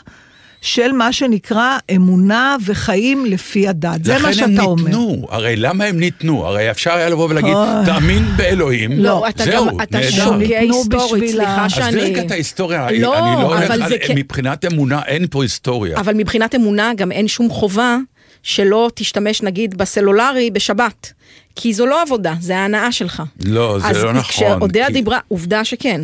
של 0.62 0.92
מה 0.92 1.14
שנקרא 1.14 1.78
אמונה 1.96 2.56
וחיים 2.66 3.26
לפי 3.26 3.68
הדת. 3.68 4.04
זה 4.04 4.18
מה 4.20 4.34
שאתה 4.34 4.48
לכן 4.48 4.60
אומר. 4.60 4.82
הם 4.82 4.86
ניתנו, 4.88 5.28
הרי 5.30 5.56
למה 5.56 5.84
הם 5.84 6.00
ניתנו? 6.00 6.46
הרי 6.46 6.72
אפשר 6.72 6.94
היה 6.94 7.10
לבוא 7.10 7.28
ולהגיד. 7.30 7.54
תאמין 7.86 8.26
באלוהים, 8.38 8.92
לא, 8.92 9.28
אתה 9.30 9.44
זהו, 9.44 9.66
גם, 9.68 9.82
אתה 9.82 9.98
נהדר. 9.98 10.10
שוגה 10.12 10.60
היסטורית, 10.60 11.32
סליחה 11.32 11.70
שאני... 11.70 11.88
עזבי 11.88 12.02
רגע 12.02 12.22
את 12.22 12.32
ההיסטוריה, 12.32 12.82
לא, 12.92 13.18
אני 13.18 13.34
לא 13.42 13.56
הולך 13.56 13.72
אבל 13.72 13.82
על... 13.84 13.92
כן- 14.08 14.16
מבחינת 14.18 14.66
אמונה 14.66 15.02
אין 15.08 15.26
פה 15.30 15.44
היסטוריה. 15.44 15.98
אבל 16.00 16.14
מבחינת 16.14 16.56
אמונה 16.56 16.92
גם 16.96 17.12
אין 17.12 17.28
שום 17.28 17.50
חובה 17.50 17.98
שלא 18.44 18.90
תשתמש 18.96 19.42
נגיד 19.42 19.78
בסלולרי 19.78 20.52
בשבת. 20.52 21.14
כי 21.56 21.74
זו 21.74 21.86
לא 21.86 22.02
עבודה, 22.02 22.34
זה 22.40 22.58
ההנאה 22.58 22.92
שלך. 22.92 23.24
לא, 23.46 23.80
זה 23.80 24.04
לא 24.04 24.14
נכון. 24.14 24.18
אז 24.18 24.24
כשאודיה 24.24 24.88
כי- 24.88 24.94
דיברה, 24.94 25.20
עובדה 25.28 25.66
שכן. 25.66 26.02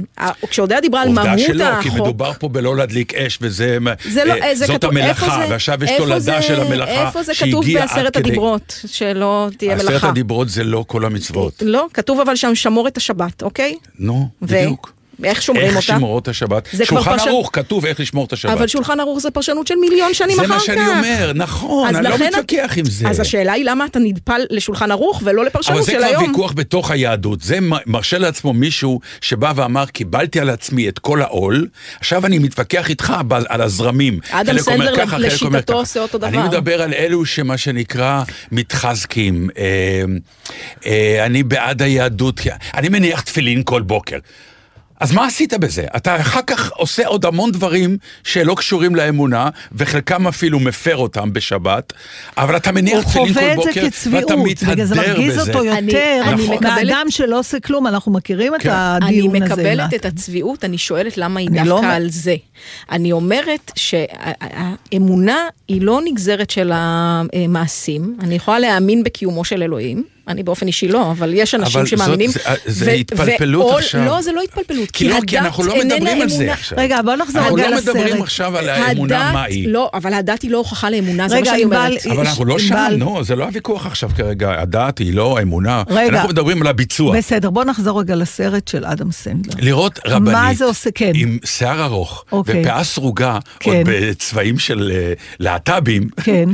כשאודיה 0.49 0.81
דיברה 0.81 1.01
על 1.01 1.07
עובדה 1.07 1.23
מהות 1.23 1.39
שלא, 1.39 1.81
כי 1.81 1.87
החוק... 1.87 2.01
מדובר 2.01 2.31
פה 2.39 2.49
בלא 2.49 2.75
להדליק 2.75 3.13
אש, 3.13 3.37
וזה... 3.41 3.77
זה 4.09 4.25
לא, 4.25 4.33
אה, 4.33 4.49
אה, 4.49 4.55
זה 4.55 4.65
זאת 4.65 4.75
כתוב, 4.75 4.89
המלאכה, 4.89 5.25
זה, 5.25 5.51
ועכשיו 5.51 5.83
יש 5.83 5.91
תולדה 5.97 6.41
של 6.41 6.61
המלאכה 6.61 7.07
איפה 7.07 7.23
זה 7.23 7.33
כתוב 7.35 7.65
בעשרת 7.73 8.13
כדי... 8.17 8.29
הדיברות, 8.29 8.81
שלא 8.87 9.49
תהיה 9.57 9.75
עשרת 9.75 9.89
מלאכה? 9.89 10.09
הדיברות 10.09 10.49
זה 10.49 10.63
לא 10.63 10.85
כל 10.87 11.05
המצוות. 11.05 11.53
לא, 11.61 11.87
כתוב 11.93 12.19
אבל 12.19 12.35
שם 12.35 12.55
שמור 12.55 12.87
את 12.87 12.97
השבת, 12.97 13.43
אוקיי? 13.43 13.75
נו, 13.99 14.29
בדיוק. 14.41 14.94
איך 15.23 15.41
שומרים 15.41 15.65
איך 15.67 15.75
אותה? 15.75 15.93
לשמור 15.93 16.19
את 16.19 16.27
השבת? 16.27 16.67
זה 16.71 16.85
שולחן 16.85 17.11
פרשן- 17.17 17.27
ערוך, 17.29 17.49
כתוב 17.53 17.85
איך 17.85 17.99
לשמור 17.99 18.25
את 18.25 18.33
השבת. 18.33 18.51
אבל 18.51 18.67
שולחן 18.67 18.99
ערוך 18.99 19.19
זה 19.19 19.31
פרשנות 19.31 19.67
של 19.67 19.75
מיליון 19.75 20.13
שנים 20.13 20.39
אחר 20.39 20.47
זה 20.47 20.53
כך. 20.53 20.59
מה 20.59 20.59
שאני 20.59 20.87
אומר, 20.87 21.31
נכון, 21.35 21.95
אני 21.95 22.07
לא 22.09 22.17
מתווכח 22.17 22.73
עם 22.77 22.85
זה. 22.85 23.07
אז 23.09 23.19
השאלה 23.19 23.53
היא 23.53 23.65
למה 23.65 23.85
אתה 23.85 23.99
נדפל 23.99 24.41
לשולחן 24.49 24.91
ערוך 24.91 25.21
ולא 25.25 25.41
אבל 25.41 25.47
לפרשנות 25.47 25.83
זה 25.83 25.91
של 25.91 25.97
כבר 25.97 26.07
היום. 26.07 26.23
ויכוח 26.23 26.53
בתוך 26.53 26.91
היהדות. 26.91 27.41
זה 27.41 27.57
מרשה 27.85 28.17
לעצמו 28.17 28.53
מישהו 28.53 28.99
שבא 29.21 29.53
ואמר, 29.55 29.85
קיבלתי 29.85 30.39
על 30.39 30.49
עצמי 30.49 30.89
את 30.89 30.99
כל 30.99 31.21
העול, 31.21 31.67
עכשיו 31.99 32.25
אני 32.25 32.39
מתווכח 32.39 32.89
איתך 32.89 33.13
על 33.49 33.61
הזרמים. 33.61 34.19
אדם 34.31 34.57
סנדלר 34.59 34.95
ככה, 34.97 35.15
אומר 35.15 35.27
לשיטתו. 35.27 35.73
עושה 35.73 35.99
אותו 35.99 36.17
אני 36.23 36.37
דבר. 36.37 36.47
מדבר 36.47 36.81
על 36.81 36.93
אלו 36.93 37.25
שמה 37.25 37.57
שנקרא 37.57 38.23
מתחזקים. 38.51 39.49
אה, 39.57 40.03
אה, 40.85 41.25
אני 41.25 41.43
בעד 41.43 41.81
היהדות, 41.81 42.41
אני 42.73 42.89
מניח 42.89 43.21
תפילין 43.21 43.61
כל 43.63 43.81
בוקר. 43.81 44.17
אז 44.99 45.11
מה 45.11 45.25
עשית 45.25 45.53
בזה? 45.53 45.85
אתה 45.95 46.21
אחר 46.21 46.41
כך 46.47 46.71
עושה 46.71 47.07
עוד 47.07 47.25
המון 47.25 47.51
דברים 47.51 47.97
שלא 48.23 48.55
קשורים 48.55 48.95
לאמונה, 48.95 49.49
וחלקם 49.71 50.27
אפילו 50.27 50.59
מפר 50.59 50.97
אותם 50.97 51.33
בשבת, 51.33 51.93
אבל 52.37 52.57
אתה 52.57 52.71
מניח 52.71 52.93
הוא 53.03 53.03
תפילין 53.03 53.33
כל 53.33 53.39
חווה 53.39 53.51
את 53.51 53.55
בוקר, 53.55 53.71
זה 53.73 53.79
ואתה 53.81 53.91
כצביעות, 53.91 54.31
בגלל 54.31 54.85
זה 54.85 54.95
מתהדר 54.95 55.13
מרגיז 55.13 55.37
בזה. 55.39 55.53
אותו 55.53 55.61
אני- 55.71 55.91
יותר 55.91 56.21
אני 56.23 56.43
נכון. 56.43 56.55
מקבלת- 56.55 56.71
מאדם 56.85 57.05
שלא 57.09 57.39
עושה 57.39 57.59
כלום, 57.59 57.87
אנחנו 57.87 58.11
מכירים 58.11 58.55
את 58.55 58.61
כן. 58.61 58.69
אני 58.69 59.05
הדיון 59.05 59.35
הזה. 59.35 59.45
מקבלת 59.53 59.87
נתי. 59.87 59.95
את 59.95 60.05
הצביעות, 60.05 60.65
אני 60.65 60.77
שואלת 60.77 61.17
למה 61.17 61.39
היא 61.39 61.47
אני 61.49 61.57
דווקא 61.69 61.85
לא 61.85 61.91
על 61.93 62.09
זה. 62.09 62.35
אני 62.91 63.11
אומרת 63.11 63.71
שהאמונה 63.75 65.37
היא 65.67 65.81
לא 65.81 66.01
נגזרת 66.05 66.49
של 66.49 66.71
המעשים, 66.73 68.17
אני 68.19 68.35
יכולה 68.35 68.59
להאמין 68.59 69.03
בקיומו 69.03 69.45
של 69.45 69.63
אלוהים. 69.63 70.14
אני 70.27 70.43
באופן 70.43 70.67
אישי 70.67 70.87
לא, 70.87 71.11
אבל 71.11 71.31
יש 71.33 71.55
אנשים 71.55 71.79
אבל 71.81 71.89
זאת- 71.89 71.99
שמאמינים. 71.99 72.29
זה- 72.29 72.39
זה 72.65 72.85
ו- 72.85 72.89
התפלפלות 72.89 73.77
עכשיו. 73.79 74.05
לא, 74.05 74.21
זה 74.21 74.31
לא 74.31 74.41
התפלפלות. 74.41 74.91
כי 74.91 75.09
לא, 75.09 75.17
כי 75.27 75.39
אנחנו 75.39 75.63
לא 75.63 75.75
מדברים 75.85 76.21
על 76.21 76.29
זה. 76.29 76.53
עכשיו. 76.53 76.77
רגע, 76.81 77.01
בוא 77.01 77.15
נחזור 77.15 77.41
אנחנו 77.41 77.55
רגע 77.55 77.69
לא 77.69 77.75
לסרט. 77.77 77.95
מדברים 77.95 78.21
עכשיו 78.21 78.57
על 78.57 78.69
האמונה 78.69 79.15
הדת- 79.27 79.33
מה 79.33 79.43
היא. 79.43 79.67
לא, 79.67 79.89
אבל 79.93 80.13
הדת 80.13 80.41
היא 80.41 80.51
לא 80.51 80.57
הוכחה 80.57 80.89
לאמונה, 80.89 81.27
זה 81.29 81.35
מה 81.35 81.41
רגע, 81.41 81.51
שאני 81.51 81.63
אומרת. 81.63 82.05
אבל 82.07 82.19
אנחנו 82.19 82.45
לא 82.45 82.59
שם, 82.59 82.75
נו, 82.97 83.23
זה 83.23 83.35
לא 83.35 83.43
הוויכוח 83.43 83.85
עכשיו 83.85 84.09
כרגע, 84.17 84.61
הדת 84.61 84.97
היא 84.99 85.13
לא 85.13 85.39
אמונה, 85.41 85.83
רגע. 85.89 86.09
אנחנו 86.09 86.29
מדברים 86.29 86.61
על 86.61 86.67
הביצוע. 86.67 87.17
בסדר, 87.17 87.49
בוא 87.49 87.63
נחזור 87.63 87.99
רגע 87.99 88.15
לסרט 88.15 88.67
של 88.67 88.85
אדם 88.85 89.11
סנדלר. 89.11 89.53
לראות 89.59 89.99
רבנית, 90.07 90.57
זה 90.57 90.91
כן. 90.95 91.11
עם 91.15 91.37
שיער 91.45 91.83
ארוך, 91.85 92.25
אוקיי. 92.31 92.61
ופאה 92.61 92.83
סרוגה, 92.83 93.39
כן. 93.59 93.71
עוד 93.71 93.77
בצבעים 93.89 94.59
של 94.59 94.91
אה, 94.95 95.13
להט"בים, 95.39 96.07
כן. 96.23 96.49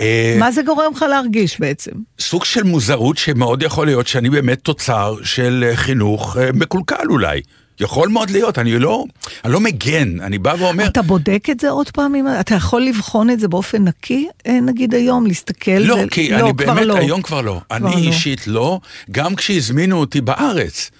אה, 0.00 0.36
מה 0.38 0.52
זה 0.52 0.62
גורם 0.62 0.92
לך 0.96 1.04
להרגיש 1.10 1.60
בעצם? 1.60 1.90
סוג 2.20 2.44
של 2.44 2.62
מוזרות 2.62 3.09
שמאוד 3.16 3.62
יכול 3.62 3.86
להיות 3.86 4.06
שאני 4.06 4.30
באמת 4.30 4.58
תוצר 4.62 5.16
של 5.22 5.64
אה, 5.68 5.76
חינוך 5.76 6.36
אה, 6.36 6.52
מקולקל 6.54 7.06
אולי. 7.08 7.40
יכול 7.80 8.08
מאוד 8.08 8.30
להיות, 8.30 8.58
אני 8.58 8.78
לא, 8.78 9.04
אני 9.44 9.52
לא 9.52 9.60
מגן, 9.60 10.20
אני 10.20 10.38
בא 10.38 10.54
ואומר, 10.58 10.86
אתה 10.86 11.02
בודק 11.02 11.44
את 11.50 11.60
זה 11.60 11.70
עוד 11.70 11.90
פעם? 11.90 12.14
אתה 12.40 12.54
יכול 12.54 12.82
לבחון 12.82 13.30
את 13.30 13.40
זה 13.40 13.48
באופן 13.48 13.84
נקי, 13.84 14.28
אה, 14.46 14.60
נגיד 14.60 14.94
היום, 14.94 15.26
להסתכל? 15.26 15.70
לא, 15.70 15.94
ו- 15.94 16.10
כי 16.10 16.30
לא, 16.30 16.36
אני 16.36 16.52
כבר 16.56 16.74
באמת, 16.74 16.86
לא. 16.86 16.96
היום 16.96 17.22
כבר 17.22 17.40
לא. 17.40 17.60
אני 17.70 17.84
לא. 17.84 17.90
אישית 17.90 18.46
לא, 18.46 18.80
גם 19.10 19.34
כשהזמינו 19.34 19.96
אותי 19.96 20.20
בארץ. 20.20 20.90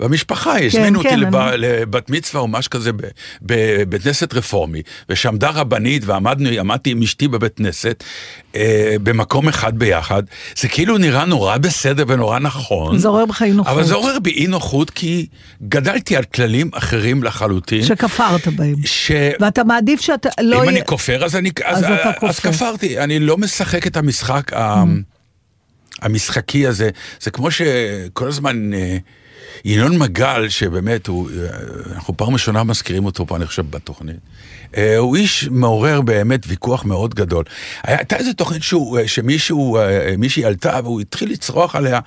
במשפחה, 0.00 0.60
הזמינו 0.64 0.98
אותי 0.98 1.08
כן, 1.10 1.20
לב- 1.20 1.36
אני- 1.36 1.56
לבת 1.58 2.10
מצווה 2.10 2.40
או 2.42 2.48
משהו 2.48 2.70
כזה 2.70 2.90
בבית 3.42 4.02
כנסת 4.02 4.34
רפורמי, 4.34 4.82
ושעמדה 5.08 5.50
רבנית 5.50 6.02
ועמדנו, 6.06 6.48
עמדתי 6.48 6.90
עם 6.90 7.02
אשתי 7.02 7.28
בבית 7.28 7.56
כנסת, 7.56 8.04
אה, 8.56 8.96
במקום 9.02 9.48
אחד 9.48 9.78
ביחד, 9.78 10.22
זה 10.56 10.68
כאילו 10.68 10.98
נראה 10.98 11.24
נורא 11.24 11.56
בסדר 11.56 12.04
ונורא 12.08 12.38
נכון. 12.38 12.98
זה 12.98 13.08
עורר 13.08 13.26
בך 13.26 13.42
אי 13.42 13.50
נוחות. 13.52 13.72
אבל 13.72 13.84
זה 13.84 13.94
עורר 13.94 14.18
בי 14.18 14.30
אי 14.30 14.46
נוחות 14.46 14.90
כי 14.90 15.26
גדלתי 15.68 16.16
על 16.16 16.24
כללים 16.24 16.70
אחרים 16.74 17.22
לחלוטין. 17.22 17.82
שכפרת 17.84 18.48
בהם. 18.48 18.74
ש... 18.84 19.10
ואתה 19.40 19.64
מעדיף 19.64 20.00
שאתה 20.00 20.28
לא 20.40 20.56
אם 20.58 20.62
יהיה... 20.62 20.70
אני 20.72 20.84
כופר, 20.86 21.24
אז 21.24 21.36
אני... 21.36 21.50
אז 21.64 21.84
אתה 21.84 21.92
אז 22.10 22.14
כופר. 22.40 22.52
כפרתי. 22.52 22.98
אני 22.98 23.18
לא 23.18 23.36
משחק 23.36 23.86
את 23.86 23.96
המשחק 23.96 24.52
ה- 24.52 24.82
המשחקי 26.02 26.66
הזה. 26.66 26.90
זה 27.20 27.30
כמו 27.30 27.50
שכל 27.50 28.28
הזמן... 28.28 28.74
אה, 28.74 28.96
ינון 29.64 29.98
מגל, 29.98 30.48
שבאמת, 30.48 31.06
הוא, 31.06 31.30
אה, 31.30 31.48
אנחנו 31.94 32.16
פעם 32.16 32.32
ראשונה 32.32 32.64
מזכירים 32.64 33.04
אותו 33.04 33.26
פה, 33.26 33.36
אני 33.36 33.46
חושב, 33.46 33.70
בתוכנית. 33.70 34.16
אה, 34.76 34.96
הוא 34.96 35.16
איש 35.16 35.48
מעורר 35.50 36.00
באמת 36.00 36.40
ויכוח 36.46 36.84
מאוד 36.84 37.14
גדול. 37.14 37.44
הייתה 37.82 38.16
איזו 38.16 38.32
תוכנית 38.32 38.62
שהוא, 38.62 38.98
אה, 38.98 39.08
שמישהו, 39.08 39.78
מישהי 40.18 40.44
עלתה 40.44 40.80
והוא 40.84 41.00
התחיל 41.00 41.30
לצרוח 41.30 41.76
עליה, 41.76 42.00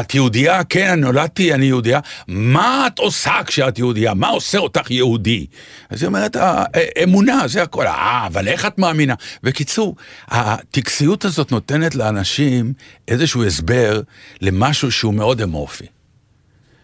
את 0.00 0.14
יהודייה? 0.14 0.64
כן, 0.64 0.90
אני 0.90 1.00
נולדתי, 1.00 1.54
אני 1.54 1.66
יהודייה. 1.66 2.00
מה 2.28 2.86
את 2.86 2.98
עושה 2.98 3.34
כשאת 3.46 3.78
יהודייה? 3.78 4.14
מה 4.14 4.28
עושה 4.28 4.58
אותך 4.58 4.90
יהודי? 4.90 5.46
אז 5.90 6.02
היא 6.02 6.06
אומרת, 6.06 6.36
"אה, 6.36 6.64
אה, 6.74 7.02
אמונה, 7.02 7.48
זה 7.48 7.62
הכל. 7.62 7.86
אה, 7.86 8.26
אבל 8.26 8.48
איך 8.48 8.66
את 8.66 8.78
מאמינה? 8.78 9.14
בקיצור, 9.42 9.96
הטקסיות 10.28 11.24
הזאת 11.24 11.52
נותנת 11.52 11.94
לאנשים 11.94 12.72
איזשהו 13.08 13.44
הסבר 13.44 14.00
למשהו 14.40 14.92
שהוא 14.92 15.14
מאוד 15.14 15.42
אמורפי. 15.42 15.97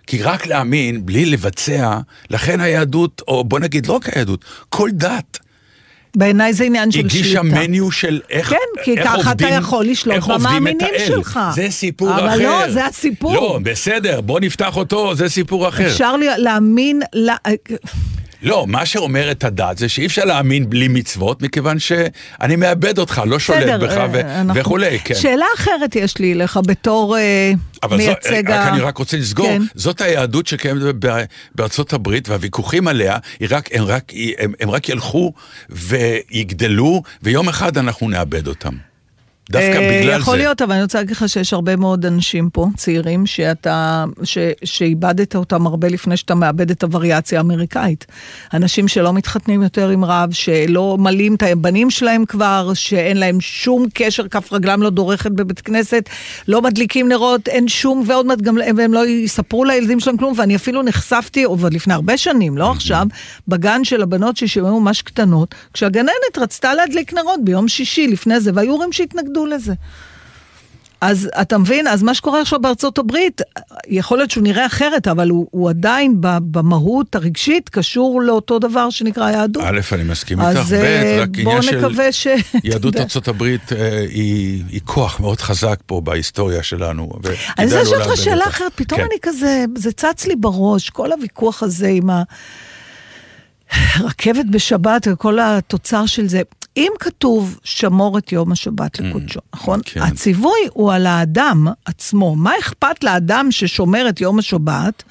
כי 0.07 0.23
רק 0.23 0.47
להאמין 0.47 1.07
בלי 1.07 1.27
לבצע, 1.27 1.99
לכן 2.31 2.61
היהדות, 2.61 3.23
או 3.29 3.45
בוא 3.45 3.61
נגיד 3.61 3.87
לא 3.87 3.93
רק 3.93 4.17
היהדות, 4.17 4.45
כל 4.69 4.91
דת 4.93 5.39
בעיניי 6.17 6.53
זה 6.53 6.65
עניין 6.65 6.91
של 6.91 7.01
שליטה. 7.01 7.15
הגישה 7.17 7.43
מניו 7.43 7.91
של 7.91 8.21
איך 8.31 8.49
כן, 8.51 8.57
כי 8.85 8.97
ככה 8.97 9.21
אתה 9.21 9.29
עובדים- 9.31 9.49
יכול 9.59 9.87
לשלוט 9.87 10.17
עובדים 10.17 10.37
במאמינים. 10.41 10.79
שלך. 11.07 11.41
זה 11.55 11.67
סיפור 11.71 12.11
אבל 12.15 12.29
אחר. 12.29 12.39
לא, 12.39 12.71
זה 12.71 12.87
הסיפור. 12.87 13.35
לא, 13.35 13.59
בסדר, 13.63 14.21
בוא 14.21 14.41
נפתח 14.41 14.77
אותו, 14.77 15.15
זה 15.15 15.29
סיפור 15.29 15.69
אחר. 15.69 15.87
אפשר 15.87 16.15
להאמין... 16.39 17.03
ל- 17.15 17.31
לא, 18.45 18.67
מה 18.69 18.87
שאומרת 18.87 19.45
הדת 19.45 19.79
זה 19.79 19.89
שאי 19.89 20.07
אפשר 20.07 20.25
להאמין 20.25 20.71
בלי 20.71 20.89
מצוות, 20.89 21.43
מכיוון 21.43 21.79
שאני 21.79 22.57
מאבד 22.57 22.99
אותך, 22.99 23.23
לא 23.27 23.39
שולט 23.39 23.81
בך 23.81 23.89
בסדר, 23.91 24.07
ו- 24.13 24.17
אה, 24.17 24.41
אנחנו- 24.41 24.61
וכולי, 24.61 24.99
כן. 25.05 25.15
שאלה 25.15 25.47
אחרת 25.57 25.97
יש 25.97 26.19
לי 26.19 26.33
אליך 26.33 26.59
בתור 26.67 27.17
אה, 27.19 27.53
אבל 27.83 27.97
מייצג 27.97 28.51
רק 28.51 28.57
ה... 28.57 28.69
אני 28.69 28.81
רק 28.81 28.99
רוצה 28.99 29.17
לסגור, 29.17 29.47
כן. 29.47 29.63
זאת 29.75 30.01
היהדות 30.01 30.47
שקיימת 30.47 30.81
בארצות 31.55 31.93
הברית, 31.93 32.29
והוויכוחים 32.29 32.89
עליה, 32.89 33.17
רק, 33.51 33.69
הם, 33.73 33.85
רק, 33.85 34.13
הם, 34.39 34.53
הם 34.61 34.71
רק 34.71 34.89
ילכו 34.89 35.33
ויגדלו, 35.71 37.03
ויום 37.23 37.49
אחד 37.49 37.79
אנחנו 37.79 38.09
נאבד 38.09 38.47
אותם. 38.47 38.94
דווקא 39.51 39.67
אה, 39.67 40.01
בגלל 40.01 40.21
יכול 40.21 40.35
זה. 40.37 40.43
להיות, 40.43 40.63
אבל 40.63 40.73
אני 40.73 40.83
רוצה 40.83 40.99
להגיד 40.99 41.17
לך 41.17 41.29
שיש 41.29 41.53
הרבה 41.53 41.77
מאוד 41.77 42.07
אנשים 42.07 42.51
פה, 42.51 42.67
צעירים, 42.77 43.27
שאתה, 43.27 44.05
ש, 44.23 44.39
שאיבדת 44.65 45.37
אותם 45.37 45.67
הרבה 45.67 45.89
לפני 45.89 46.17
שאתה 46.17 46.35
מאבד 46.35 46.71
את 46.71 46.83
הווריאציה 46.83 47.39
האמריקאית. 47.39 48.07
אנשים 48.55 48.89
שלא 48.89 49.13
מתחתנים 49.13 49.63
יותר 49.63 49.89
עם 49.89 50.05
רב, 50.05 50.33
שלא 50.33 50.97
מלאים 51.01 51.35
את 51.35 51.43
הבנים 51.43 51.91
שלהם 51.91 52.25
כבר, 52.25 52.71
שאין 52.75 53.17
להם 53.17 53.41
שום 53.41 53.87
קשר, 53.95 54.29
כף 54.29 54.53
רגלם 54.53 54.83
לא 54.83 54.91
דורכת 54.91 55.31
בבית 55.31 55.61
כנסת, 55.61 56.09
לא 56.49 56.63
מדליקים 56.63 57.09
נרות, 57.09 57.49
אין 57.49 57.69
שום, 57.69 58.03
ועוד 58.07 58.27
מעט 58.27 58.41
גם, 58.41 58.59
והם 58.77 58.95
לא 58.95 59.07
יספרו 59.07 59.65
לילדים 59.65 60.01
שלהם 60.01 60.17
כלום, 60.17 60.33
ואני 60.37 60.57
אפילו 60.57 60.83
נחשפתי, 60.83 61.45
עוד 61.45 61.75
לפני 61.75 61.95
הרבה 61.95 62.17
שנים, 62.17 62.59
לא 62.59 62.71
עכשיו, 62.71 63.07
בגן 63.49 63.85
של 63.85 64.03
הבנות 64.03 64.37
ששמעו 64.37 64.81
ממש 64.81 65.03
קטנות, 65.03 65.55
כשהגננת 65.73 66.39
רצתה 66.39 66.75
להדליק 66.75 67.13
נרות 67.13 67.45
ביום 67.45 67.69
שישי 67.69 68.09
לפני 68.09 68.41
זה, 68.41 68.51
והיו 68.55 68.73
הורים 68.73 68.93
שהתנגדו 68.93 69.34
לזה. 69.47 69.75
אז 71.05 71.31
אתה 71.41 71.59
מבין, 71.59 71.87
אז 71.87 72.03
מה 72.03 72.15
שקורה 72.15 72.41
עכשיו 72.41 72.61
בארצות 72.61 72.99
הברית, 72.99 73.41
יכול 73.89 74.19
להיות 74.19 74.31
שהוא 74.31 74.45
נראה 74.45 74.67
אחרת, 74.67 75.09
אבל 75.09 75.31
הוא, 75.31 75.47
הוא 75.51 75.71
עדיין 75.71 76.17
במהות 76.21 77.15
הרגשית 77.15 77.69
קשור 77.69 78.23
לאותו 78.23 78.59
דבר 78.59 78.91
שנקרא 78.91 79.31
יהדות. 79.31 79.65
א', 79.67 79.81
אני 79.93 80.05
מסכים 80.05 80.41
אז 80.41 80.57
איתך, 80.57 80.73
אה, 80.73 81.17
ב', 81.19 81.23
רק 81.23 81.29
עניין 81.39 81.63
של 81.63 82.11
ש... 82.11 82.27
יהדות. 82.65 82.97
ארצות 83.01 83.29
הברית 83.29 83.73
אה, 83.73 84.01
היא, 84.01 84.65
היא 84.69 84.81
כוח 84.85 85.21
מאוד 85.21 85.41
חזק 85.41 85.81
פה 85.87 86.01
בהיסטוריה 86.01 86.63
שלנו. 86.63 87.11
וכדאי 87.23 87.37
אז 87.57 87.73
לא 87.73 87.81
לך 87.81 88.07
לאבד 88.07 88.17
שאלה. 88.17 88.45
אחרת, 88.45 88.73
פתאום 88.75 89.01
כן. 89.01 89.07
אני 89.07 89.19
כזה, 89.23 89.65
זה 89.77 89.93
צץ 89.93 90.27
לי 90.27 90.37
בראש, 90.37 90.91
כל 90.91 91.13
הוויכוח 91.13 91.63
הזה 91.63 91.89
עם 91.89 92.11
הרכבת 93.71 94.47
בשבת 94.51 95.09
וכל 95.11 95.39
התוצר 95.41 96.07
של 96.07 96.29
זה. 96.29 96.43
אם 96.77 96.93
כתוב 96.99 97.59
שמור 97.65 98.19
את 98.19 98.33
יום 98.33 98.53
השבת 98.53 99.01
לקודשו, 99.01 99.41
נכון? 99.55 99.81
כן. 99.85 100.03
הציווי 100.03 100.61
הוא 100.73 100.93
על 100.93 101.07
האדם 101.07 101.67
עצמו. 101.85 102.37
מה 102.37 102.53
אכפת 102.61 103.05
לאדם 103.05 103.51
ששומר 103.51 104.09
את 104.09 104.21
יום 104.21 104.39
השבת, 104.39 105.03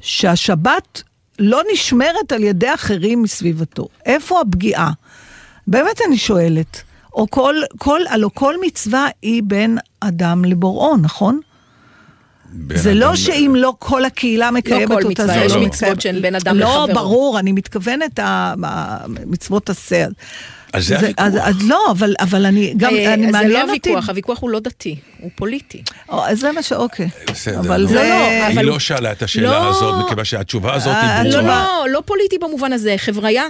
שהשבת 0.00 1.02
לא 1.38 1.62
נשמרת 1.72 2.32
על 2.32 2.44
ידי 2.44 2.74
אחרים 2.74 3.22
מסביבתו? 3.22 3.88
איפה 4.06 4.40
הפגיעה? 4.40 4.90
באמת 5.66 6.00
אני 6.06 6.18
שואלת. 6.18 6.82
או 7.12 7.30
כל, 7.30 7.54
כל, 7.78 8.00
הלוא 8.08 8.30
כל 8.34 8.54
מצווה 8.60 9.06
היא 9.22 9.42
בין 9.46 9.78
אדם 10.00 10.44
לבוראו, 10.44 10.96
נכון? 10.96 11.40
זה 12.74 12.94
לא 12.94 13.16
שאם 13.16 13.54
לא 13.56 13.74
כל 13.78 14.04
הקהילה 14.04 14.50
מקיימת 14.50 14.88
כל 14.88 14.94
אותה, 14.94 15.08
מצווה, 15.08 15.38
זה 15.38 15.44
יש 15.44 15.52
לא 15.52 15.66
מצוות. 15.66 16.00
שהן 16.00 16.22
בין 16.22 16.34
אדם 16.34 16.56
לא, 16.56 16.66
לחברו. 16.66 16.94
ברור, 16.94 17.38
אני 17.38 17.52
מתכוונת 17.52 18.20
מצוות 19.26 19.70
עשה. 19.70 20.06
על 20.78 20.82
זה 20.84 20.96
אז, 20.96 21.34
הוויכוח. 21.34 21.48
אז 21.48 21.68
לא, 21.68 21.78
אבל, 21.90 22.14
אבל 22.20 22.46
אני 22.46 22.74
גם, 22.76 22.90
אה, 22.94 23.14
אני 23.14 23.26
זה 23.26 23.32
מעניין 23.32 23.52
לא 23.66 23.72
אותי. 23.74 23.88
הוויכוח, 23.90 24.08
הוויכוח 24.08 24.38
הוא 24.40 24.50
לא 24.50 24.60
דתי, 24.60 24.96
הוא 25.20 25.30
פוליטי. 25.34 25.82
או, 26.08 26.24
אז 26.26 26.40
זה 26.40 26.52
מה 26.52 26.62
ש... 26.62 26.72
אוקיי. 26.72 27.08
בסדר, 27.30 27.60
אבל 27.60 27.82
נו. 27.82 27.88
זה... 27.88 27.94
לא, 27.94 28.02
לא, 28.02 28.14
היא 28.28 28.54
אבל- 28.54 28.64
לא 28.64 28.78
שאלה 28.78 29.12
את 29.12 29.22
השאלה 29.22 29.46
לא. 29.50 29.68
הזאת, 29.68 30.04
מכיוון 30.04 30.24
שהתשובה 30.24 30.74
הזאת 30.74 30.88
אה, 30.94 31.20
היא 31.20 31.30
לא, 31.30 31.36
לא, 31.36 31.42
ברורה. 31.42 31.66
לא, 31.86 31.92
לא 31.92 32.02
פוליטי 32.06 32.38
במובן 32.38 32.72
הזה, 32.72 32.94
חבריה. 32.98 33.44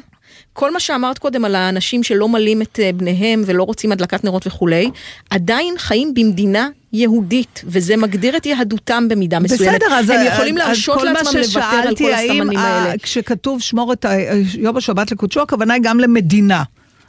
כל 0.52 0.72
מה 0.72 0.80
שאמרת 0.80 1.18
קודם 1.18 1.44
על 1.44 1.54
האנשים 1.54 2.02
שלא 2.02 2.28
מלים 2.28 2.62
את 2.62 2.80
אה, 2.82 2.90
בניהם 2.94 3.42
ולא 3.46 3.62
רוצים 3.62 3.92
הדלקת 3.92 4.24
נרות 4.24 4.46
וכולי, 4.46 4.90
עדיין 5.30 5.74
חיים 5.78 6.14
במדינה 6.14 6.68
יהודית, 6.92 7.62
וזה 7.66 7.96
מגדיר 7.96 8.36
את 8.36 8.46
יהדותם 8.46 9.08
במידה 9.08 9.38
מסוימת. 9.38 9.74
בסדר, 9.82 9.94
אז, 9.94 10.10
הם 10.10 10.26
יכולים 10.26 10.58
אז 10.58 10.64
להרשות 10.66 10.98
כל 10.98 11.04
מה 11.04 11.12
לעצמם 11.12 11.40
לוותר 11.40 11.60
על 11.60 11.82
ששאלתי, 11.82 12.04
כל 12.04 12.12
האם, 12.12 12.30
הסמנים 12.40 12.58
אה, 12.58 12.64
האלה. 12.64 12.98
כשכתוב 13.02 13.60
שמור 13.62 13.92
את 13.92 14.04
ה- 14.04 14.10
יום 14.58 14.76
השבת 14.76 15.12
לקודשו, 15.12 15.42
הכוונה 15.42 15.74
היא 15.74 15.82
גם 15.82 16.00
למדינה. 16.00 16.62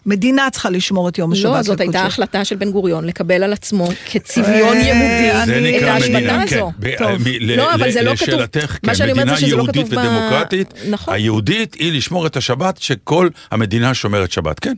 מדינה 0.06 0.48
צריכה 0.51 0.70
לשמור 0.70 1.10
את 1.10 1.18
יום 1.18 1.32
השבת 1.32 1.44
לקודשו. 1.46 1.58
לא, 1.58 1.63
זאת 1.63 1.82
הייתה 1.82 2.06
החלטה 2.06 2.46
של 2.46 2.56
בן 2.56 2.72
גוריון 2.72 3.06
לקבל 3.06 3.44
על 3.44 3.53
עצמו 3.53 3.88
כצביון 4.12 4.77
אה, 4.77 4.82
יהודי 4.82 5.46
זה 5.46 5.58
את 5.58 5.75
נקרא 5.75 5.89
ההשבתה 5.89 6.13
מדינה, 6.18 6.48
כן. 6.48 6.56
הזו. 6.56 6.72
מ- 7.20 7.24
ל- 7.39 7.56
לא, 7.58 7.74
אבל 7.74 7.91
זה 7.91 8.01
לא 8.01 8.15
כתוב. 8.15 8.29
לשאלתך, 8.29 8.77
כן, 8.86 8.96
שאני 8.96 9.12
אומרת 9.12 9.27
זה 9.27 9.34
מדינה 9.34 9.48
שזה 9.48 9.56
לא 9.56 9.62
יהודית 9.63 9.86
ודמוקרטית, 9.89 10.74
נכון. 10.89 11.13
היהודית 11.13 11.74
היא 11.74 11.94
לשמור 11.94 12.27
את 12.27 12.38
השבת, 12.38 12.77
שכל 12.77 13.29
המדינה 13.51 13.94
שומרת 13.94 14.32
שבת, 14.32 14.60
כן. 14.60 14.74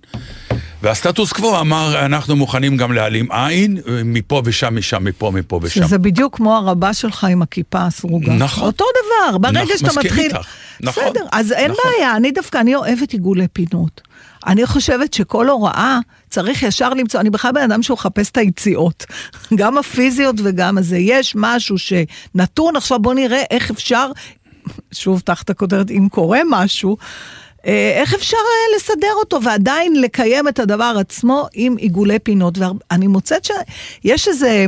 והסטטוס 0.84 1.32
קוו 1.34 1.60
אמר, 1.60 2.06
אנחנו 2.06 2.36
מוכנים 2.36 2.78
גם 2.78 2.92
להעלים 2.92 3.32
עין, 3.32 3.78
מפה 4.06 4.42
ושם, 4.46 4.76
משם, 4.78 5.04
מפה, 5.04 5.32
מפה 5.32 5.60
ושם. 5.64 5.84
שזה 5.86 5.98
בדיוק 5.98 6.36
כמו 6.38 6.56
הרבה 6.56 6.94
שלך 6.94 7.24
עם 7.24 7.42
הכיפה 7.42 7.86
הסרוגה. 7.86 8.34
נכון. 8.34 8.64
אותו 8.64 8.86
דבר, 9.30 9.38
ברגע 9.38 9.62
נכון, 9.64 9.78
שאתה 9.78 9.88
מסכים 9.88 10.06
מתחיל... 10.06 10.24
איתך. 10.26 10.48
נכון. 10.82 11.04
בסדר, 11.10 11.26
אז 11.32 11.52
אין 11.52 11.72
נכון. 11.72 11.84
בעיה, 11.98 12.16
אני 12.16 12.32
דווקא, 12.32 12.58
אני 12.58 12.76
אוהבת 12.76 13.12
עיגולי 13.12 13.48
פינות. 13.54 14.02
אני 14.48 14.66
חושבת 14.66 15.14
שכל 15.14 15.50
הוראה 15.50 16.00
צריך 16.30 16.64
ישר 16.64 16.90
למצוא, 16.90 17.20
אני 17.20 17.30
בכלל 17.30 17.52
בן 17.52 17.62
אדם 17.62 17.84
שהוא 17.84 17.96
מחפש 17.96 18.30
את 18.30 18.38
היציאות, 18.38 19.06
גם 19.60 19.78
הפיזיות 19.78 20.36
וגם 20.44 20.78
הזה. 20.78 20.98
יש 20.98 21.34
משהו 21.36 21.76
שנתון, 21.78 22.76
עכשיו 22.76 23.00
בוא 23.00 23.14
נראה 23.14 23.44
איך 23.52 23.72
אפשר, 23.72 24.12
שוב 24.92 25.20
תחת 25.20 25.50
הכותרת, 25.50 25.92
אם 25.92 26.08
קורה 26.12 26.40
משהו, 26.50 26.98
אה, 27.66 27.94
איך 27.96 28.14
אפשר 28.14 28.38
אה, 28.38 28.76
לסדר 28.76 29.14
אותו 29.20 29.44
ועדיין 29.44 30.02
לקיים 30.02 30.48
את 30.48 30.60
הדבר 30.60 30.96
עצמו 31.00 31.48
עם 31.54 31.78
עיגולי 31.78 32.20
פינות. 32.20 32.58
ואני 32.58 33.08
מוצאת 33.08 33.46
שיש 33.46 34.28
איזה, 34.28 34.66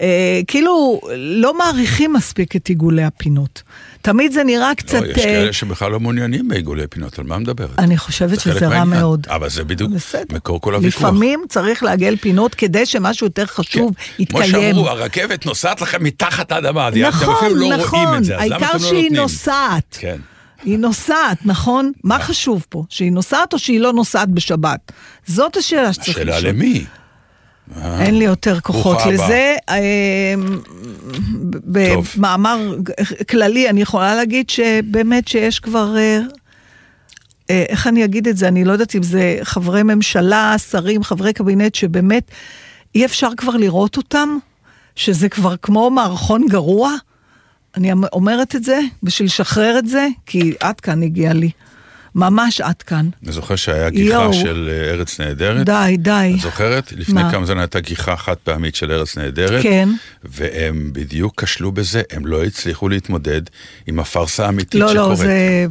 אה, 0.00 0.40
כאילו, 0.46 1.00
לא 1.16 1.58
מעריכים 1.58 2.12
מספיק 2.12 2.56
את 2.56 2.68
עיגולי 2.68 3.02
הפינות. 3.02 3.62
תמיד 4.02 4.32
זה 4.32 4.44
נראה 4.44 4.74
קצת... 4.74 5.00
לא, 5.00 5.06
יש 5.06 5.18
אה, 5.18 5.24
כאלה 5.24 5.52
שבכלל 5.52 5.90
לא 5.90 6.00
מעוניינים 6.00 6.48
בעיגולי 6.48 6.86
פינות, 6.86 7.18
על 7.18 7.24
מה 7.24 7.38
מדברת? 7.38 7.78
אני 7.78 7.96
חושבת 7.96 8.40
שזה 8.40 8.52
רע 8.52 8.68
מהעניין. 8.68 9.00
מאוד. 9.00 9.26
אבל 9.28 9.50
זה 9.50 9.64
בדיוק 9.64 9.90
בסדר. 9.90 10.36
מקור 10.36 10.60
כל 10.60 10.74
הוויכוח. 10.74 11.02
לפעמים 11.02 11.44
צריך 11.48 11.82
לעגל 11.82 12.16
פינות 12.16 12.54
כדי 12.54 12.86
שמשהו 12.86 13.26
יותר 13.26 13.46
חשוב 13.46 13.94
כן. 13.96 14.02
כמו 14.26 14.40
יתקיים. 14.42 14.50
שאמרו, 14.50 14.88
הרכבת 14.88 15.46
נוסעת 15.46 15.80
לכם 15.80 16.04
מתחת 16.04 16.52
האדמה, 16.52 16.88
אתם 16.88 16.98
נכון, 17.00 17.34
אפילו 17.34 17.70
לא 17.70 17.76
נכון, 17.76 18.00
רואים 18.04 18.18
את 18.18 18.24
זה, 18.24 18.36
אז 18.36 18.46
למה 18.46 18.56
העיקר 18.56 18.70
אתם 18.70 18.82
לא 18.82 18.88
שהיא 18.88 19.02
נותנים? 19.02 19.20
נוסעת. 19.20 19.96
כן. 20.00 20.16
היא 20.64 20.78
נוסעת, 20.78 21.38
נכון? 21.44 21.92
מה 22.04 22.18
חשוב 22.18 22.66
פה? 22.68 22.84
שהיא 22.88 23.12
נוסעת 23.12 23.52
או 23.52 23.58
שהיא 23.58 23.80
לא 23.80 23.92
נוסעת 23.92 24.28
בשבת? 24.28 24.92
זאת 25.26 25.56
השאלה 25.56 25.92
שצריך 25.92 26.08
לשאול. 26.08 26.30
השאלה 26.30 26.52
למי? 26.52 26.84
אין 28.00 28.18
לי 28.18 28.24
יותר 28.24 28.60
כוחות. 28.60 28.98
לזה. 29.06 29.56
אה. 29.68 30.34
במאמר 31.64 32.76
כללי 33.28 33.68
אני 33.68 33.82
יכולה 33.82 34.14
להגיד 34.14 34.50
שבאמת 34.50 35.28
שיש 35.28 35.60
כבר, 35.60 35.96
אה, 35.96 36.20
אה, 37.50 37.64
איך 37.68 37.86
אני 37.86 38.04
אגיד 38.04 38.28
את 38.28 38.36
זה, 38.36 38.48
אני 38.48 38.64
לא 38.64 38.72
יודעת 38.72 38.96
אם 38.96 39.02
זה 39.02 39.38
חברי 39.42 39.82
ממשלה, 39.82 40.54
שרים, 40.70 41.02
חברי 41.02 41.32
קבינט, 41.32 41.74
שבאמת 41.74 42.30
אי 42.94 43.04
אפשר 43.04 43.30
כבר 43.36 43.56
לראות 43.56 43.96
אותם, 43.96 44.38
שזה 44.96 45.28
כבר 45.28 45.56
כמו 45.56 45.90
מערכון 45.90 46.46
גרוע. 46.48 46.92
אני 47.76 47.92
אומרת 48.12 48.56
את 48.56 48.64
זה 48.64 48.80
בשביל 49.02 49.26
לשחרר 49.26 49.78
את 49.78 49.86
זה, 49.86 50.08
כי 50.26 50.54
עד 50.60 50.80
כאן 50.80 51.02
הגיע 51.02 51.32
לי. 51.32 51.50
ממש 52.14 52.60
עד 52.60 52.82
כאן. 52.82 53.08
אני 53.24 53.32
זוכר 53.32 53.56
שהיה 53.56 53.90
גיחה 53.90 54.14
יואו. 54.14 54.32
של 54.32 54.70
אה, 54.72 54.90
ארץ 54.90 55.20
נהדרת. 55.20 55.66
די, 55.66 55.96
די. 55.98 56.32
את 56.36 56.40
זוכרת? 56.40 56.92
לפני 56.92 57.22
מה? 57.22 57.30
כמה 57.32 57.46
זמן 57.46 57.58
הייתה 57.58 57.80
גיחה 57.80 58.16
חד 58.16 58.34
פעמית 58.44 58.74
של 58.74 58.92
ארץ 58.92 59.18
נהדרת. 59.18 59.62
כן. 59.62 59.88
והם 60.24 60.90
בדיוק 60.92 61.42
כשלו 61.42 61.72
בזה, 61.72 62.02
הם 62.10 62.26
לא 62.26 62.44
הצליחו 62.44 62.88
להתמודד 62.88 63.42
עם 63.86 64.00
הפארסה 64.00 64.46
האמיתית 64.46 64.80
לא, 64.80 64.88
שקורית. 64.88 65.08
לא, 65.08 65.14
זה... 65.16 65.66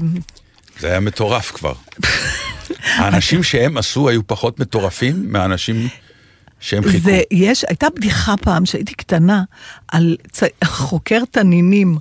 זה 0.80 0.88
היה 0.88 1.00
מטורף 1.00 1.52
כבר. 1.52 1.74
האנשים 2.84 3.44
שהם 3.44 3.78
עשו 3.78 4.10
היו 4.10 4.28
פחות 4.28 4.60
מטורפים 4.60 5.32
מהאנשים 5.32 5.88
שהם 6.60 6.84
חיכו. 6.84 7.00
זה, 7.00 7.22
יש, 7.32 7.66
הייתה 7.68 7.88
בדיחה 7.96 8.38
פעם, 8.38 8.66
שהייתי 8.66 8.94
קטנה, 8.94 9.44
על 9.88 10.18
צ... 10.32 10.44
חוקר 10.64 11.22
תנינים, 11.32 11.98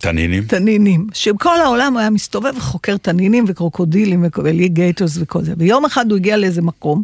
תנינים. 0.00 0.44
תנינים, 0.44 1.06
שכל 1.12 1.60
העולם 1.60 1.96
היה 1.96 2.10
מסתובב 2.10 2.52
וחוקר 2.56 2.96
תנינים 2.96 3.44
וקרוקודילים 3.48 4.24
ואליגייטוס 4.44 5.18
וכל 5.20 5.44
זה. 5.44 5.54
ויום 5.56 5.84
אחד 5.84 6.10
הוא 6.10 6.16
הגיע 6.16 6.36
לאיזה 6.36 6.62
מקום, 6.62 7.02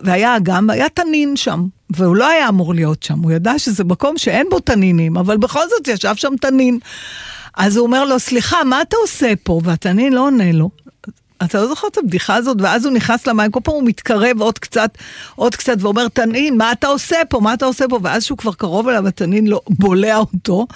והיה 0.00 0.36
אגם, 0.36 0.66
והיה 0.68 0.88
תנין 0.88 1.36
שם, 1.36 1.66
והוא 1.90 2.16
לא 2.16 2.28
היה 2.28 2.48
אמור 2.48 2.74
להיות 2.74 3.02
שם, 3.02 3.18
הוא 3.18 3.32
ידע 3.32 3.58
שזה 3.58 3.84
מקום 3.84 4.18
שאין 4.18 4.46
בו 4.50 4.60
תנינים, 4.60 5.16
אבל 5.16 5.36
בכל 5.36 5.60
זאת 5.68 5.88
ישב 5.88 6.14
שם 6.16 6.32
תנין. 6.40 6.78
אז 7.56 7.76
הוא 7.76 7.86
אומר 7.86 8.04
לו, 8.04 8.18
סליחה, 8.18 8.64
מה 8.64 8.82
אתה 8.82 8.96
עושה 9.02 9.32
פה? 9.42 9.60
והתנין 9.64 10.12
לא 10.12 10.20
עונה 10.20 10.52
לו. 10.52 10.70
אתה 11.44 11.60
לא 11.60 11.66
זוכר 11.66 11.88
את 11.88 11.98
הבדיחה 11.98 12.34
הזאת? 12.34 12.56
ואז 12.60 12.84
הוא 12.84 12.94
נכנס 12.94 13.26
למים, 13.26 13.50
כל 13.50 13.60
פעם 13.64 13.74
הוא 13.74 13.84
מתקרב 13.84 14.40
עוד 14.40 14.58
קצת, 14.58 14.98
עוד 15.34 15.56
קצת, 15.56 15.76
ואומר, 15.80 16.08
תנין, 16.08 16.56
מה 16.56 16.72
אתה 16.72 16.86
עושה 16.86 17.16
פה? 17.28 17.40
מה 17.40 17.54
אתה 17.54 17.64
עושה 17.64 17.84
פה? 17.88 17.98
ואז 18.02 18.24
שהוא 18.24 18.38
כבר 18.38 18.52
קרוב 18.52 18.88
אליו, 18.88 19.08
התנין 19.08 19.46
לא, 19.46 19.60
בולע 19.68 20.16
אותו, 20.16 20.66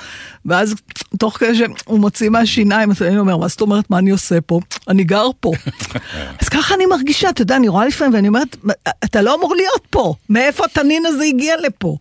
ואז 0.46 0.74
תוך 1.18 1.38
כדי 1.38 1.54
שהוא 1.54 1.98
מוציא 2.00 2.28
מהשיניים, 2.28 2.90
התנין 2.90 3.18
אומר, 3.18 3.36
מה 3.36 3.48
זאת 3.48 3.60
אומרת, 3.60 3.90
מה 3.90 3.98
אני 3.98 4.10
עושה 4.10 4.40
פה? 4.40 4.60
אני 4.88 5.04
גר 5.04 5.26
פה. 5.40 5.52
אז 6.42 6.48
ככה 6.48 6.74
אני 6.74 6.86
מרגישה, 6.86 7.28
אתה 7.30 7.42
יודע, 7.42 7.56
אני 7.56 7.68
רואה 7.68 7.86
לפעמים, 7.86 8.14
ואני 8.14 8.28
אומרת, 8.28 8.56
אתה 9.04 9.22
לא 9.22 9.34
אמור 9.34 9.54
להיות 9.54 9.86
פה, 9.90 10.14
מאיפה 10.30 10.64
התנין 10.64 11.06
הזה 11.06 11.24
הגיע 11.24 11.54
לפה? 11.60 11.96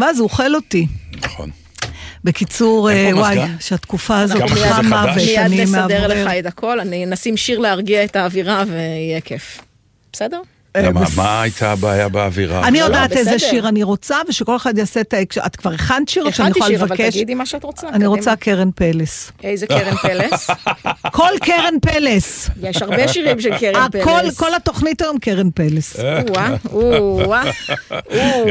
ואז 0.00 0.18
הוא 0.18 0.24
אוכל 0.24 0.54
אותי. 0.54 0.86
נכון. 1.22 1.50
בקיצור, 2.26 2.90
אה, 2.90 3.10
וואי? 3.14 3.38
שהתקופה 3.60 4.18
הזאת 4.18 4.38
כמה 4.38 4.48
שזה 4.48 4.68
חמה 4.68 5.12
חדש. 5.12 5.28
מיד 5.28 5.60
נסדר. 5.60 6.06
לך 6.06 6.30
את 6.38 6.46
הכל, 6.46 6.80
אני 6.80 7.06
נשים 7.06 7.36
שיר 7.36 7.58
להרגיע 7.58 8.04
את 8.04 8.16
האווירה 8.16 8.64
ויהיה 8.68 9.20
כיף. 9.20 9.60
בסדר? 10.12 10.40
למה, 10.82 11.00
בס- 11.00 11.16
מה 11.16 11.42
הייתה 11.42 11.72
הבעיה 11.72 12.08
באווירה? 12.08 12.68
אני 12.68 12.78
לא, 12.80 12.84
יודעת 12.84 13.10
בסדר. 13.10 13.18
איזה 13.20 13.38
שיר 13.38 13.68
אני 13.68 13.82
רוצה, 13.82 14.16
ושכל 14.28 14.56
אחד 14.56 14.78
יעשה 14.78 15.00
את 15.00 15.14
ה... 15.14 15.22
את 15.46 15.56
כבר 15.56 15.72
הכנת 15.72 16.08
שיר, 16.08 16.30
שאני 16.30 16.48
הכנתי 16.50 16.58
יכולה 16.58 16.70
שיר, 16.70 16.84
אבל 16.84 16.94
לבקש? 16.94 17.14
תגידי 17.14 17.34
מה 17.34 17.46
שאת 17.46 17.64
רוצה. 17.64 17.88
אני 17.88 17.94
קדימה. 17.96 18.08
רוצה 18.10 18.36
קרן 18.36 18.70
פלס. 18.74 19.32
איזה 19.44 19.66
קרן 19.66 19.96
פלס? 19.96 20.50
כל 21.18 21.30
קרן 21.42 21.74
פלס. 21.82 22.50
יש 22.62 22.82
הרבה 22.82 23.08
שירים 23.08 23.40
של 23.40 23.58
קרן 23.58 23.82
הכל, 23.82 23.98
פלס. 24.22 24.38
כל 24.38 24.54
התוכנית 24.54 25.02
היום 25.02 25.18
קרן 25.18 25.50
פלס. 25.50 25.96
או-אה, 26.00 26.54
או-אה, 26.72 27.42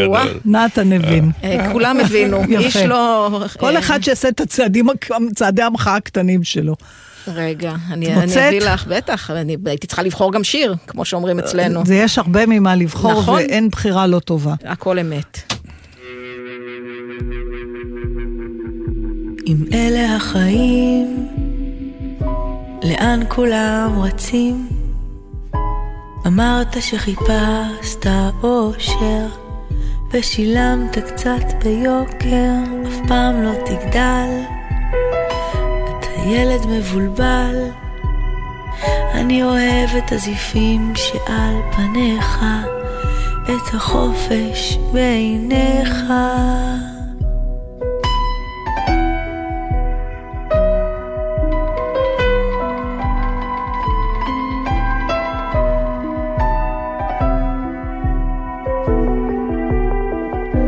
או-אה. 0.06 0.24
נתן 0.46 0.92
הבין. 0.94 1.32
אה, 1.44 1.72
כולם 1.72 2.00
הבינו. 2.00 2.42
איש 2.60 2.76
לא... 2.78 3.30
כל 3.60 3.76
אה, 3.76 3.80
אחד 3.80 4.04
שיעשה 4.04 4.28
את 4.28 4.42
הצעדים, 4.42 4.88
צעדי 5.36 5.62
המחאה 5.62 5.96
הקטנים 5.96 6.44
שלו. 6.44 6.76
רגע, 7.28 7.74
אני? 7.92 8.14
אני 8.16 8.48
אביא 8.48 8.62
לך, 8.62 8.88
בטח, 8.88 9.32
אני 9.32 9.58
הייתי 9.66 9.88
צריכה 9.88 10.04
לבחור 10.04 10.32
גם 10.32 10.44
שיר, 10.44 10.76
כמו 10.88 11.06
שאומרים 11.06 11.40
אצלנו. 11.40 11.86
זה 11.86 11.96
יש 11.96 12.18
הרבה 12.18 12.46
ממה 12.46 12.76
לבחור, 12.76 13.12
נכון. 13.12 13.36
ואין 13.36 13.70
בחירה 13.70 14.08
לא 14.08 14.20
טובה. 14.20 14.54
הכל 14.66 15.00
אמת. 15.00 15.54
אם 19.48 19.58
אלה 19.74 20.16
החיים, 20.16 21.28
לאן 22.84 23.20
כולם 23.28 24.00
רצים? 24.02 24.70
אמרת 26.28 26.82
שחיפשת 26.82 28.06
אושר, 28.44 29.26
ושילמת 30.14 30.98
קצת 30.98 31.64
ביוקר, 31.64 32.54
אף 32.88 33.08
פעם 33.08 33.42
לא 33.44 33.52
תגדל. 33.66 34.55
ילד 36.26 36.66
מבולבל, 36.68 37.56
אני 39.14 39.44
אוהב 39.44 39.90
את 39.98 40.12
הזיפים 40.12 40.94
שעל 40.96 41.56
פניך, 41.72 42.46
את 43.44 43.74
החופש 43.74 44.78
בעיניך. 44.94 46.04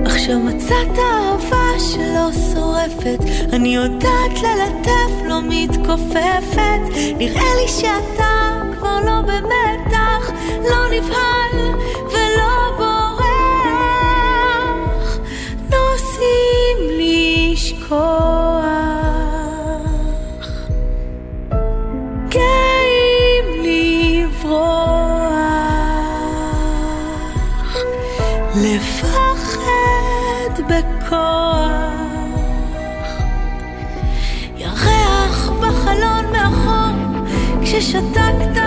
עכשיו 0.05 0.39
מצאת 0.39 0.99
אהבה 0.99 1.56
נוספת, 1.77 3.19
אני 3.53 3.75
יודעת 3.75 4.41
ללטף, 4.43 5.11
לא 5.27 5.39
מתכופפת, 5.43 6.79
נראה 7.17 7.55
לי 7.61 7.67
שאתה 7.67 8.61
כבר 8.77 8.99
לא 9.05 9.21
במתח, 9.21 10.31
לא 10.69 10.87
נבהל 10.91 11.75
ולא 12.11 12.71
בורח, 12.77 13.87
נוסעים 15.69 16.77
לשכוח. 16.99 17.97
גאים 22.29 23.45
לברוח, 24.23 24.67
לפחד 28.55 29.67
בכוח. 30.67 31.56
כששתקת 37.79 38.17
היית 38.39 38.66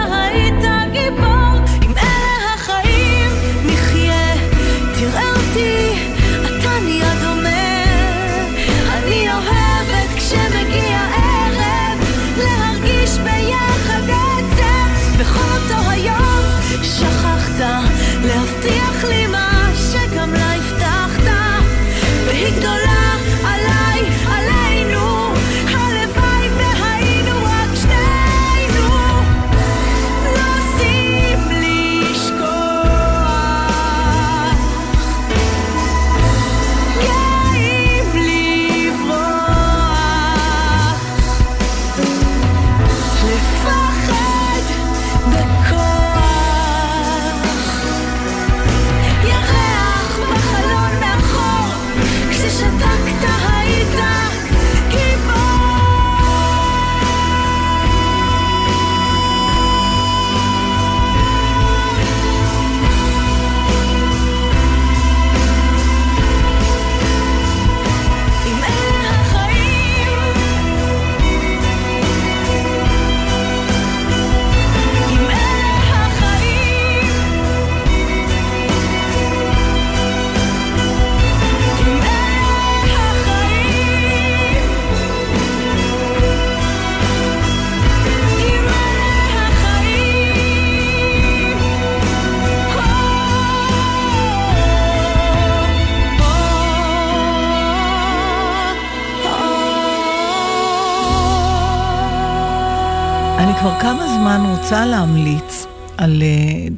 על... 106.01 106.23
אה, 106.23 106.69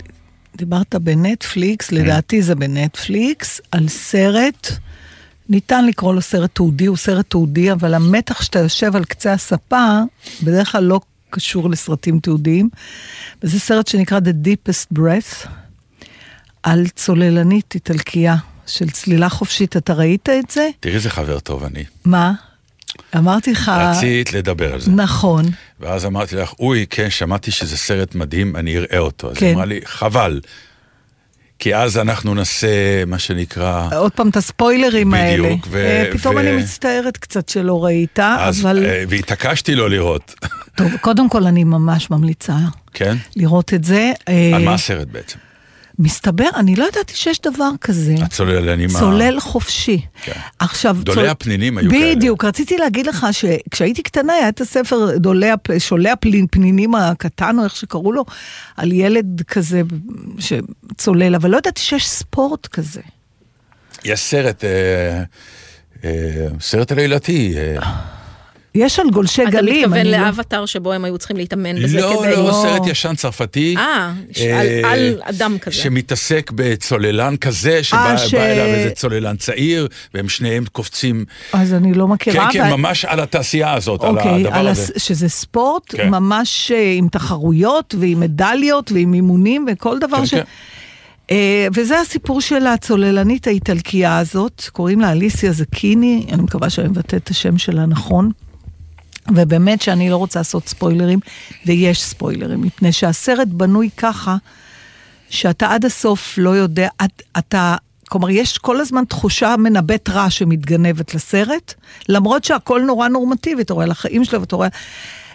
דיברת 0.57 0.95
בנטפליקס, 0.95 1.93
לדעתי 1.93 2.43
זה 2.43 2.55
בנטפליקס, 2.55 3.61
על 3.71 3.89
סרט, 3.89 4.69
ניתן 5.49 5.87
לקרוא 5.87 6.15
לו 6.15 6.21
סרט 6.21 6.51
תעודי, 6.55 6.87
הוא 6.87 6.97
סרט 6.97 7.31
תעודי, 7.31 7.73
אבל 7.73 7.95
המתח 7.95 8.43
שאתה 8.43 8.59
יושב 8.59 8.97
על 8.97 9.05
קצה 9.05 9.33
הספה, 9.33 9.99
בדרך 10.43 10.73
כלל 10.73 10.85
לא 10.85 11.01
קשור 11.31 11.71
לסרטים 11.71 12.21
תיעודיים. 12.21 12.69
וזה 13.43 13.61
סרט 13.61 13.87
שנקרא 13.87 14.19
The 14.19 14.47
Deepest 14.47 14.99
Breath, 14.99 15.49
על 16.63 16.89
צוללנית 16.89 17.75
איטלקייה 17.75 18.37
של 18.67 18.91
צלילה 18.91 19.29
חופשית. 19.29 19.77
אתה 19.77 19.95
ראית 19.95 20.29
את 20.29 20.51
זה? 20.51 20.69
תראי 20.81 20.95
איזה 20.95 21.11
חבר 21.11 21.41
טוב 21.41 21.65
אני. 21.65 21.85
מה? 22.05 22.33
אמרתי 23.17 23.53
לך... 23.53 23.73
רצית 23.75 24.33
לדבר 24.33 24.75
על 24.75 24.81
זה. 24.81 24.91
נכון. 24.91 25.45
ואז 25.81 26.07
אמרתי 26.07 26.37
לך, 26.37 26.53
אוי, 26.61 26.87
כן, 26.91 27.11
שמעתי 27.11 27.51
שזה 27.51 27.77
סרט 27.77 28.15
מדהים, 28.15 28.57
אני 28.57 28.77
אראה 28.77 28.99
אותו. 28.99 29.31
אז 29.31 29.37
כן. 29.37 29.47
היא 29.47 29.55
אמרה 29.55 29.65
לי, 29.65 29.81
חבל. 29.85 30.41
כי 31.59 31.77
אז 31.77 31.99
אנחנו 31.99 32.35
נעשה 32.35 33.05
מה 33.05 33.19
שנקרא... 33.19 33.89
עוד 33.97 34.13
פעם 34.13 34.29
את 34.29 34.37
הספוילרים 34.37 35.15
האלה. 35.15 35.49
בדיוק, 35.49 35.67
ו- 35.71 35.77
אה, 35.77 36.11
פתאום 36.13 36.37
ו- 36.37 36.41
אני 36.41 36.57
מצטערת 36.57 37.17
קצת 37.17 37.49
שלא 37.49 37.85
ראית, 37.85 38.19
אז, 38.21 38.61
אבל... 38.61 38.85
אה, 38.85 39.05
והתעקשתי 39.09 39.75
לא 39.75 39.91
לראות. 39.91 40.35
טוב, 40.77 40.97
קודם 41.01 41.29
כל 41.29 41.47
אני 41.47 41.65
ממש 41.65 42.11
ממליצה 42.11 42.57
כן? 42.95 43.17
לראות 43.37 43.75
את 43.75 43.85
זה. 43.85 44.13
אה, 44.29 44.51
על 44.55 44.65
מה 44.65 44.75
הסרט 44.75 45.09
בעצם? 45.09 45.39
מסתבר, 45.99 46.49
אני 46.57 46.77
לא 46.77 46.89
ידעתי 46.89 47.15
שיש 47.17 47.41
דבר 47.41 47.71
כזה. 47.81 48.15
הצוללנים 48.23 48.89
ה... 48.97 48.99
צולל 48.99 49.41
חופשי. 49.41 50.01
כן. 50.23 50.33
עכשיו... 50.59 50.97
גדולי 51.01 51.29
הפנינים 51.29 51.79
היו 51.79 51.91
כאלה. 51.91 52.15
בדיוק, 52.17 52.45
רציתי 52.45 52.77
להגיד 52.79 53.07
לך 53.07 53.27
שכשהייתי 53.33 54.03
קטנה 54.03 54.33
היה 54.33 54.49
את 54.49 54.61
הספר 54.61 55.17
דולי, 55.17 55.51
הפ- 55.51 55.79
שולי 55.79 56.11
הפנינים 56.11 56.95
הקטן, 56.95 57.59
או 57.59 57.65
איך 57.65 57.77
שקראו 57.77 58.13
לו, 58.13 58.25
על 58.77 58.93
ילד 58.93 59.43
כזה 59.49 59.83
שצולל, 60.39 61.35
אבל 61.35 61.51
לא 61.51 61.57
ידעתי 61.57 61.81
שיש 61.81 62.09
ספורט 62.09 62.67
כזה. 62.67 63.01
יש 64.05 64.21
סרט, 64.21 64.65
אה, 64.65 65.23
אה, 66.05 66.47
סרט 66.61 66.93
עלילתי. 66.93 67.55
אה, 67.57 67.93
יש 68.75 68.99
על 68.99 69.11
גולשי 69.11 69.43
אתה 69.43 69.51
גלים. 69.51 69.81
מתכוון 69.81 69.99
אני 69.99 70.11
לא- 70.11 70.19
לאבטר 70.19 70.67
שבו 70.67 70.93
הם 70.93 71.05
היו 71.05 71.19
צריכים 71.19 71.37
להתאמן 71.37 71.83
בזה 71.83 72.01
לא, 72.01 72.23
כדי... 72.23 72.31
לא, 72.37 72.59
סרט 72.63 72.83
ישן 72.87 73.15
צרפתי. 73.17 73.75
אה, 73.79 74.13
ש- 74.33 74.41
אה, 74.41 74.61
על- 74.61 74.85
על 74.85 75.21
אדם 75.23 75.59
כזה. 75.59 75.77
שמתעסק 75.77 76.51
בצוללן 76.55 77.37
כזה, 77.37 77.83
שבא 77.85 78.11
אה, 78.11 78.19
ש- 78.19 78.35
אליו 78.35 78.65
איזה 78.67 78.91
צוללן 78.91 79.37
צעיר, 79.37 79.89
והם 80.15 80.29
שניהם 80.29 80.65
קופצים. 80.73 81.25
אז 81.53 81.75
אני 81.75 81.95
לא 81.95 82.05
כן, 82.05 82.11
מכירה. 82.13 82.49
כן, 82.53 82.61
אבל- 82.65 82.77
ממש 82.77 83.05
על 83.05 83.21
התעשייה 83.21 83.73
הזאת, 83.75 84.03
על 84.05 84.09
אוקיי, 84.19 84.35
הדבר 84.47 84.55
על 84.55 84.69
הזה. 84.69 84.93
שזה 84.97 85.29
ספורט 85.29 85.83
כן. 85.89 86.09
ממש 86.11 86.73
אה, 86.75 86.93
עם 86.97 87.09
תחרויות 87.09 87.95
ועם 87.99 88.21
מדליות 88.21 88.93
ועם 88.93 89.15
אימונים 89.15 89.67
וכל 89.73 89.99
דבר 89.99 90.17
כן, 90.19 90.27
ש... 90.27 90.35
כן. 90.35 90.43
וזה 91.75 92.01
הסיפור 92.01 92.41
של 92.41 92.67
הצוללנית 92.67 93.47
האיטלקייה 93.47 94.19
הזאת, 94.19 94.63
קוראים 94.73 95.01
לה 95.01 95.13
אליסיה 95.13 95.53
זקיני, 95.53 96.27
אני 96.33 96.43
מקווה 96.43 96.71
שאני 96.71 96.89
מבטאת 96.89 97.15
את 97.15 97.29
השם 97.29 97.59
שלה 97.59 97.87
נכון. 97.87 98.31
ובאמת 99.31 99.83
שאני 99.83 100.11
לא 100.11 100.17
רוצה 100.17 100.41
לעשות 100.41 100.69
ספוילרים, 100.69 101.19
ויש 101.67 102.03
ספוילרים, 102.03 102.61
מפני 102.61 102.93
שהסרט 102.93 103.49
בנוי 103.49 103.91
ככה, 103.97 104.37
שאתה 105.31 105.75
עד 105.75 105.85
הסוף 105.85 106.35
לא 106.39 106.51
יודע, 106.51 106.89
את, 107.05 107.23
אתה, 107.39 107.77
כלומר, 108.09 108.31
יש 108.31 108.59
כל 108.59 108.81
הזמן 108.81 109.05
תחושה 109.05 109.55
מנבאת 109.59 110.09
רע 110.09 110.31
שמתגנבת 110.31 111.15
לסרט, 111.15 111.75
למרות 112.09 112.45
שהכל 112.45 112.83
נורא 112.83 113.09
נורמטיבי, 113.09 113.63
אתה 113.63 113.75
רואה 113.75 113.85
על 113.85 113.91
החיים 113.91 114.25
שלו 114.25 114.41
ואתה 114.41 114.57
רואה... 114.57 114.69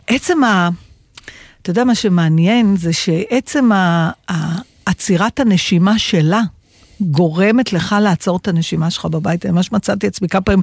עצם 0.07 0.43
ה... 0.43 0.69
אתה 1.61 1.69
יודע 1.69 1.83
מה 1.83 1.95
שמעניין? 1.95 2.75
זה 2.77 2.93
שעצם 2.93 3.71
ה- 3.71 4.11
עצירת 4.85 5.39
הנשימה 5.39 5.99
שלה 5.99 6.41
גורמת 7.01 7.73
לך 7.73 7.95
לעצור 8.01 8.37
את 8.37 8.47
הנשימה 8.47 8.89
שלך 8.89 9.05
בבית. 9.05 9.45
אני 9.45 9.53
ממש 9.53 9.71
מצאתי 9.71 10.07
עצמי 10.07 10.27
כמה 10.27 10.41
פעמים 10.41 10.61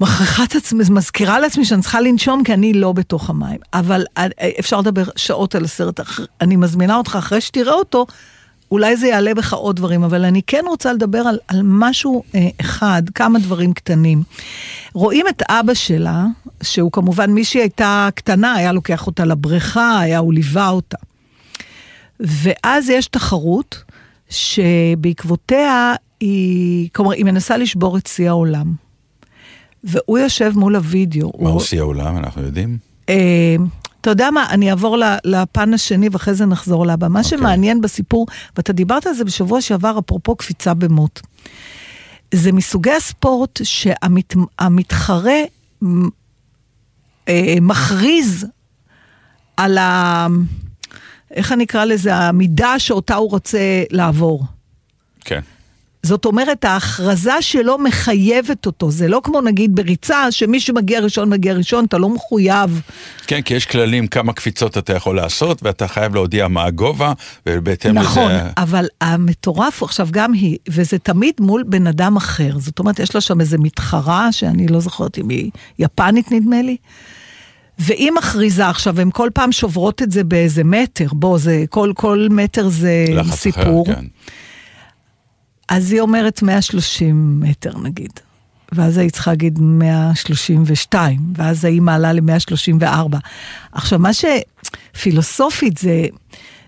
מכריחה 0.00 0.44
את 0.44 0.54
עצמי, 0.54 0.84
מזכירה 0.90 1.40
לעצמי 1.40 1.64
שאני 1.64 1.82
צריכה 1.82 2.00
לנשום 2.00 2.44
כי 2.44 2.54
אני 2.54 2.72
לא 2.72 2.92
בתוך 2.92 3.30
המים. 3.30 3.58
אבל 3.74 4.04
אה, 4.18 4.26
אפשר 4.60 4.80
לדבר 4.80 5.04
שעות 5.16 5.54
על 5.54 5.64
הסרט, 5.64 6.00
אני 6.40 6.56
מזמינה 6.56 6.96
אותך 6.96 7.16
אחרי 7.18 7.40
שתראה 7.40 7.74
אותו. 7.74 8.06
אולי 8.70 8.96
זה 8.96 9.06
יעלה 9.06 9.34
בך 9.34 9.54
עוד 9.54 9.76
דברים, 9.76 10.02
אבל 10.02 10.24
אני 10.24 10.42
כן 10.46 10.62
רוצה 10.66 10.92
לדבר 10.92 11.18
על, 11.18 11.38
על 11.48 11.60
משהו 11.64 12.22
אה, 12.34 12.48
אחד, 12.60 13.02
כמה 13.14 13.38
דברים 13.38 13.72
קטנים. 13.72 14.22
רואים 14.94 15.28
את 15.28 15.42
אבא 15.48 15.74
שלה, 15.74 16.24
שהוא 16.62 16.92
כמובן, 16.92 17.30
מי 17.30 17.44
שהיא 17.44 17.62
הייתה 17.62 18.08
קטנה, 18.14 18.54
היה 18.54 18.72
לוקח 18.72 19.06
אותה 19.06 19.24
לבריכה, 19.24 20.00
היה, 20.00 20.18
הוא 20.18 20.32
ליווה 20.32 20.68
אותה. 20.68 20.96
ואז 22.20 22.88
יש 22.88 23.06
תחרות 23.06 23.82
שבעקבותיה 24.28 25.94
היא, 26.20 26.88
כלומר, 26.94 27.12
היא 27.12 27.24
מנסה 27.24 27.56
לשבור 27.56 27.98
את 27.98 28.06
שיא 28.06 28.28
העולם. 28.28 28.72
והוא 29.84 30.18
יושב 30.18 30.52
מול 30.56 30.76
הוידאו. 30.76 31.32
מה 31.40 31.48
הוא- 31.48 31.56
עושה 31.56 31.78
העולם, 31.78 32.16
אנחנו 32.16 32.42
יודעים? 32.42 32.78
אה, 33.08 33.56
אתה 34.00 34.10
יודע 34.10 34.30
מה, 34.30 34.46
אני 34.50 34.70
אעבור 34.70 34.96
לפן 35.24 35.74
השני 35.74 36.08
ואחרי 36.12 36.34
זה 36.34 36.46
נחזור 36.46 36.86
לבא. 36.86 37.08
מה 37.08 37.20
אוקיי. 37.20 37.38
שמעניין 37.38 37.80
בסיפור, 37.80 38.26
ואתה 38.56 38.72
דיברת 38.72 39.06
על 39.06 39.14
זה 39.14 39.24
בשבוע 39.24 39.60
שעבר, 39.60 39.98
אפרופו 39.98 40.36
קפיצה 40.36 40.74
במוט. 40.74 41.20
זה 42.34 42.52
מסוגי 42.52 42.90
הספורט 42.92 43.60
שהמתחרה 43.62 45.38
מכריז 47.60 48.46
על 49.56 49.78
ה... 49.78 50.26
איך 51.30 51.52
אני 51.52 51.64
אקרא 51.64 51.84
לזה? 51.84 52.14
המידה 52.14 52.78
שאותה 52.78 53.14
הוא 53.14 53.30
רוצה 53.30 53.58
לעבור. 53.90 54.44
כן. 55.20 55.40
זאת 56.02 56.24
אומרת, 56.24 56.64
ההכרזה 56.64 57.42
שלו 57.42 57.78
מחייבת 57.78 58.66
אותו. 58.66 58.90
זה 58.90 59.08
לא 59.08 59.20
כמו 59.24 59.40
נגיד 59.40 59.76
בריצה, 59.76 60.32
שמי 60.32 60.60
שמגיע 60.60 61.00
ראשון 61.00 61.30
מגיע 61.30 61.54
ראשון, 61.54 61.84
אתה 61.84 61.98
לא 61.98 62.08
מחויב. 62.08 62.80
כן, 63.26 63.42
כי 63.42 63.54
יש 63.54 63.66
כללים 63.66 64.06
כמה 64.06 64.32
קפיצות 64.32 64.78
אתה 64.78 64.92
יכול 64.92 65.16
לעשות, 65.16 65.62
ואתה 65.62 65.88
חייב 65.88 66.14
להודיע 66.14 66.48
מה 66.48 66.64
הגובה, 66.64 67.12
ובהתאם 67.46 67.98
נכון, 67.98 68.32
לזה... 68.32 68.42
אבל 68.56 68.86
המטורף 69.00 69.80
הוא 69.80 69.86
עכשיו 69.86 70.08
גם 70.10 70.32
היא, 70.32 70.58
וזה 70.68 70.98
תמיד 70.98 71.34
מול 71.40 71.62
בן 71.66 71.86
אדם 71.86 72.16
אחר. 72.16 72.58
זאת 72.58 72.78
אומרת, 72.78 72.98
יש 72.98 73.14
לה 73.14 73.20
שם 73.20 73.40
איזה 73.40 73.58
מתחרה, 73.58 74.32
שאני 74.32 74.66
לא 74.66 74.80
זוכרת 74.80 75.18
אם 75.18 75.28
היא 75.28 75.50
יפנית 75.78 76.32
נדמה 76.32 76.62
לי. 76.62 76.76
והיא 77.78 78.10
מכריזה 78.12 78.68
עכשיו, 78.68 79.00
הן 79.00 79.10
כל 79.12 79.30
פעם 79.34 79.52
שוברות 79.52 80.02
את 80.02 80.12
זה 80.12 80.24
באיזה 80.24 80.64
מטר, 80.64 81.06
בוא, 81.12 81.38
זה, 81.38 81.64
כל, 81.70 81.92
כל 81.96 82.28
מטר 82.30 82.68
זה 82.68 83.06
סיפור. 83.30 83.86
אחר, 83.86 83.94
כן. 83.94 84.04
אז 85.68 85.92
היא 85.92 86.00
אומרת 86.00 86.42
130 86.42 87.40
מטר 87.40 87.78
נגיד. 87.78 88.10
ואז 88.72 88.98
היית 88.98 89.12
צריכה 89.12 89.30
להגיד 89.30 89.58
132, 89.60 91.20
ואז 91.36 91.64
ההיא 91.64 91.80
מעלה 91.80 92.12
ל-134. 92.12 93.16
עכשיו, 93.72 93.98
מה 93.98 94.10
שפילוסופית 94.12 95.78
זה, 95.78 96.06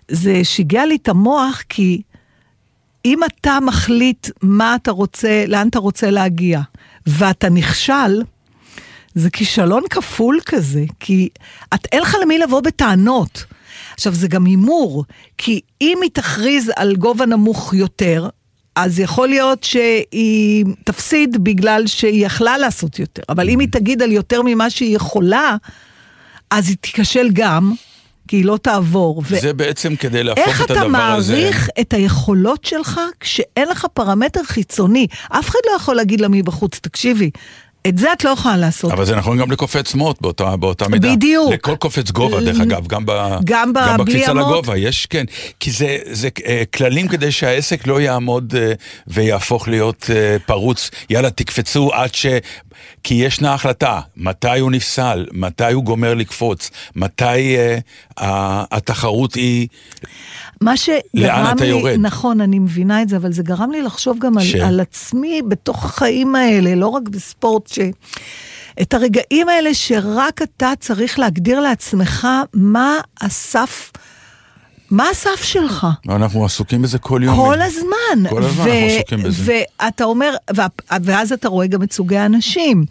זה 0.09 0.45
שיגע 0.45 0.87
לי 0.87 0.97
את 1.03 1.09
המוח, 1.09 1.63
כי 1.69 2.03
אם 3.05 3.21
אתה 3.25 3.59
מחליט 3.63 4.31
מה 4.43 4.75
אתה 4.75 4.91
רוצה, 4.91 5.45
לאן 5.49 5.69
אתה 5.69 5.79
רוצה 5.79 6.11
להגיע, 6.11 6.61
ואתה 7.07 7.49
נכשל, 7.49 8.23
זה 9.19 9.31
כישלון 9.31 9.83
כפול 9.91 10.41
כזה, 10.47 10.85
כי 11.01 11.29
את, 11.75 11.87
אין 11.93 12.03
לך 12.03 12.17
למי 12.23 12.39
לבוא 12.39 12.61
בטענות. 12.61 13.45
עכשיו, 13.95 14.15
זה 14.15 14.29
גם 14.29 14.45
הימור, 14.45 15.05
כי 15.39 15.61
אם 15.81 15.99
היא 16.03 16.11
תכריז 16.13 16.73
על 16.77 16.97
גובה 16.97 17.27
נמוך 17.27 17.75
יותר, 17.75 18.29
אז 18.77 18.99
יכול 18.99 19.29
להיות 19.29 19.65
שהיא 19.65 20.65
תפסיד 20.85 21.45
בגלל 21.45 21.87
שהיא 21.87 22.27
יכלה 22.27 22.59
לעשות 22.59 22.99
יותר. 22.99 23.23
אבל 23.29 23.49
אם 23.49 23.59
היא 23.59 23.69
תגיד 23.73 24.03
על 24.03 24.13
יותר 24.13 24.43
ממה 24.45 24.71
שהיא 24.71 24.97
יכולה, 24.97 25.57
אז 26.51 26.69
היא 26.69 26.77
תיכשל 26.81 27.29
גם, 27.33 27.73
כי 28.29 28.37
היא 28.37 28.45
לא 28.45 28.59
תעבור. 28.63 29.23
ו- 29.27 29.41
זה 29.41 29.53
בעצם 29.53 29.97
כדי 29.97 30.25
להפוך 30.25 30.49
איך 30.49 30.61
את 30.61 30.71
אתה 30.71 30.81
הדבר 30.83 30.99
הזה... 30.99 31.33
מעריך 31.33 31.69
את 31.81 31.93
היכולות 31.93 32.65
שלך 32.65 33.01
כשאין 33.21 33.69
לך 33.69 33.87
פרמטר 33.95 34.45
חיצוני? 34.45 35.07
אף 35.29 35.49
אחד 35.49 35.59
לא 35.67 35.77
יכול 35.77 35.97
להגיד 35.97 36.21
לה 36.21 36.29
מבחוץ, 36.31 36.79
תקשיבי, 36.79 37.31
את 37.87 37.99
זה 37.99 38.13
את 38.13 38.25
לא 38.25 38.31
יכולה 38.31 38.57
לעשות. 38.57 38.93
אבל 38.93 39.05
זה 39.05 39.17
נכון 39.17 39.39
גם 39.39 39.51
לקופץ 39.51 39.95
מוט 39.95 40.21
באותה, 40.21 40.57
באותה 40.57 40.89
מידה. 40.89 41.13
בדיוק. 41.13 41.53
לכל 41.53 41.77
קופץ 41.77 42.11
גובה, 42.11 42.41
דרך 42.41 42.61
אגב, 42.61 42.87
גם, 42.87 43.07
ב, 43.07 43.13
גם 43.45 43.73
ב- 43.73 43.79
גם 43.89 43.97
בקפיצה? 43.97 44.33
לגובה, 44.33 44.77
יש, 44.77 45.07
כן. 45.07 45.25
כי 45.61 45.71
זה, 45.71 45.99
זה 46.11 46.29
אה, 46.47 46.63
כללים 46.75 47.09
כדי 47.09 47.33
שהעסק 47.33 47.87
לא 47.87 48.01
יעמוד 48.01 48.55
אה, 48.59 48.73
ויהפוך 49.07 49.69
להיות 49.69 50.11
אה, 50.11 50.37
פרוץ. 50.47 50.91
יאללה, 51.11 51.31
תקפצו 51.31 51.91
עד 51.93 52.15
ש... 52.15 52.27
כי 53.03 53.15
ישנה 53.15 53.55
החלטה, 53.55 54.01
מתי 54.17 54.59
הוא 54.59 54.71
נפסל, 54.71 55.27
מתי 55.33 55.73
הוא 55.73 55.85
גומר 55.85 56.15
לקפוץ, 56.15 56.71
מתי 56.97 57.57
אה, 57.57 57.79
ה- 58.19 58.77
התחרות 58.77 59.35
היא... 59.35 59.69
מה 60.61 60.77
שגרם 60.77 61.57
לי, 61.61 61.67
יורד? 61.67 61.97
נכון, 61.99 62.41
אני 62.41 62.59
מבינה 62.59 63.03
את 63.03 63.09
זה, 63.09 63.17
אבל 63.17 63.33
זה 63.33 63.43
גרם 63.43 63.71
לי 63.71 63.83
לחשוב 63.83 64.19
גם 64.19 64.41
ש? 64.41 64.55
על, 64.55 64.63
על 64.63 64.81
עצמי 64.81 65.43
בתוך 65.49 65.85
החיים 65.85 66.35
האלה, 66.35 66.75
לא 66.75 66.87
רק 66.87 67.09
בספורט, 67.09 67.67
ש... 67.67 67.79
את 68.83 68.95
הרגעים 68.95 69.49
האלה 69.49 69.75
שרק 69.75 70.43
אתה 70.43 70.73
צריך 70.81 71.19
להגדיר 71.19 71.61
לעצמך 71.61 72.29
מה 72.55 72.95
הסף, 73.21 73.93
מה 74.91 75.09
הסף 75.11 75.43
שלך. 75.43 75.87
אנחנו 76.09 76.45
עסוקים 76.45 76.83
בזה 76.83 76.99
כל 76.99 77.21
יום. 77.25 77.37
כל 77.37 77.63
הזמן. 77.63 78.29
כל 78.31 78.43
הזמן 78.43 78.69
אנחנו 78.69 78.87
עסוקים 78.87 79.23
בזה. 79.23 79.61
ואתה 79.81 80.05
אומר, 80.05 80.35
ואז 81.03 81.33
אתה 81.33 81.49
רואה 81.49 81.67
גם 81.67 81.83
את 81.83 81.93
סוגי 81.93 82.17
האנשים. 82.17 82.85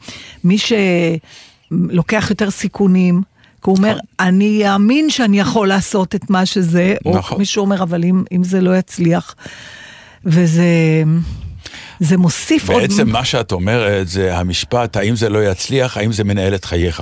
מי 0.43 0.57
שלוקח 0.57 2.27
יותר 2.29 2.51
סיכונים, 2.51 3.21
כי 3.63 3.69
הוא 3.69 3.77
אומר, 3.77 3.97
אני 4.19 4.73
אאמין 4.73 5.09
שאני 5.09 5.39
יכול 5.39 5.67
לעשות 5.67 6.15
את 6.15 6.29
מה 6.29 6.45
שזה, 6.45 6.95
נכון. 7.05 7.35
או 7.35 7.39
מישהו 7.39 7.61
אומר, 7.61 7.83
אבל 7.83 8.03
אם, 8.03 8.23
אם 8.31 8.43
זה 8.43 8.61
לא 8.61 8.77
יצליח, 8.77 9.35
וזה 10.25 10.63
זה 11.99 12.17
מוסיף 12.17 12.69
עוד... 12.69 12.81
בעצם 12.81 13.09
מה 13.09 13.25
שאת 13.25 13.51
אומרת 13.51 14.07
זה 14.07 14.37
המשפט, 14.37 14.97
האם 14.97 15.15
זה 15.15 15.29
לא 15.29 15.51
יצליח, 15.51 15.97
האם 15.97 16.11
זה 16.11 16.23
מנהל 16.23 16.55
את 16.55 16.65
חייך. 16.65 17.01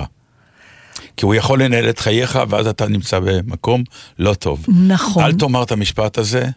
כי 1.16 1.24
הוא 1.24 1.34
יכול 1.34 1.62
לנהל 1.62 1.88
את 1.88 1.98
חייך, 1.98 2.38
ואז 2.48 2.66
אתה 2.66 2.88
נמצא 2.88 3.18
במקום 3.18 3.82
לא 4.18 4.34
טוב. 4.34 4.66
נכון. 4.86 5.24
אל 5.24 5.32
תאמר 5.32 5.62
את 5.62 5.72
המשפט 5.72 6.18
הזה, 6.18 6.48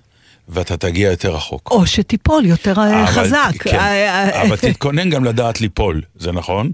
ואתה 0.50 0.78
תגיע 0.78 1.10
יותר 1.10 1.36
רחוק. 1.36 1.72
או 1.72 1.88
שתיפול 1.88 2.46
יותר 2.46 2.80
אה, 2.80 3.04
אבל- 3.04 3.12
חזק. 3.12 3.52
כן, 3.60 3.76
אה, 3.80 4.26
אה, 4.26 4.42
אבל 4.48 4.56
תתכונן 4.72 5.10
גם 5.10 5.24
לדעת 5.26 5.62
ליפול, 5.62 6.02
זה 6.20 6.32
נכון, 6.32 6.72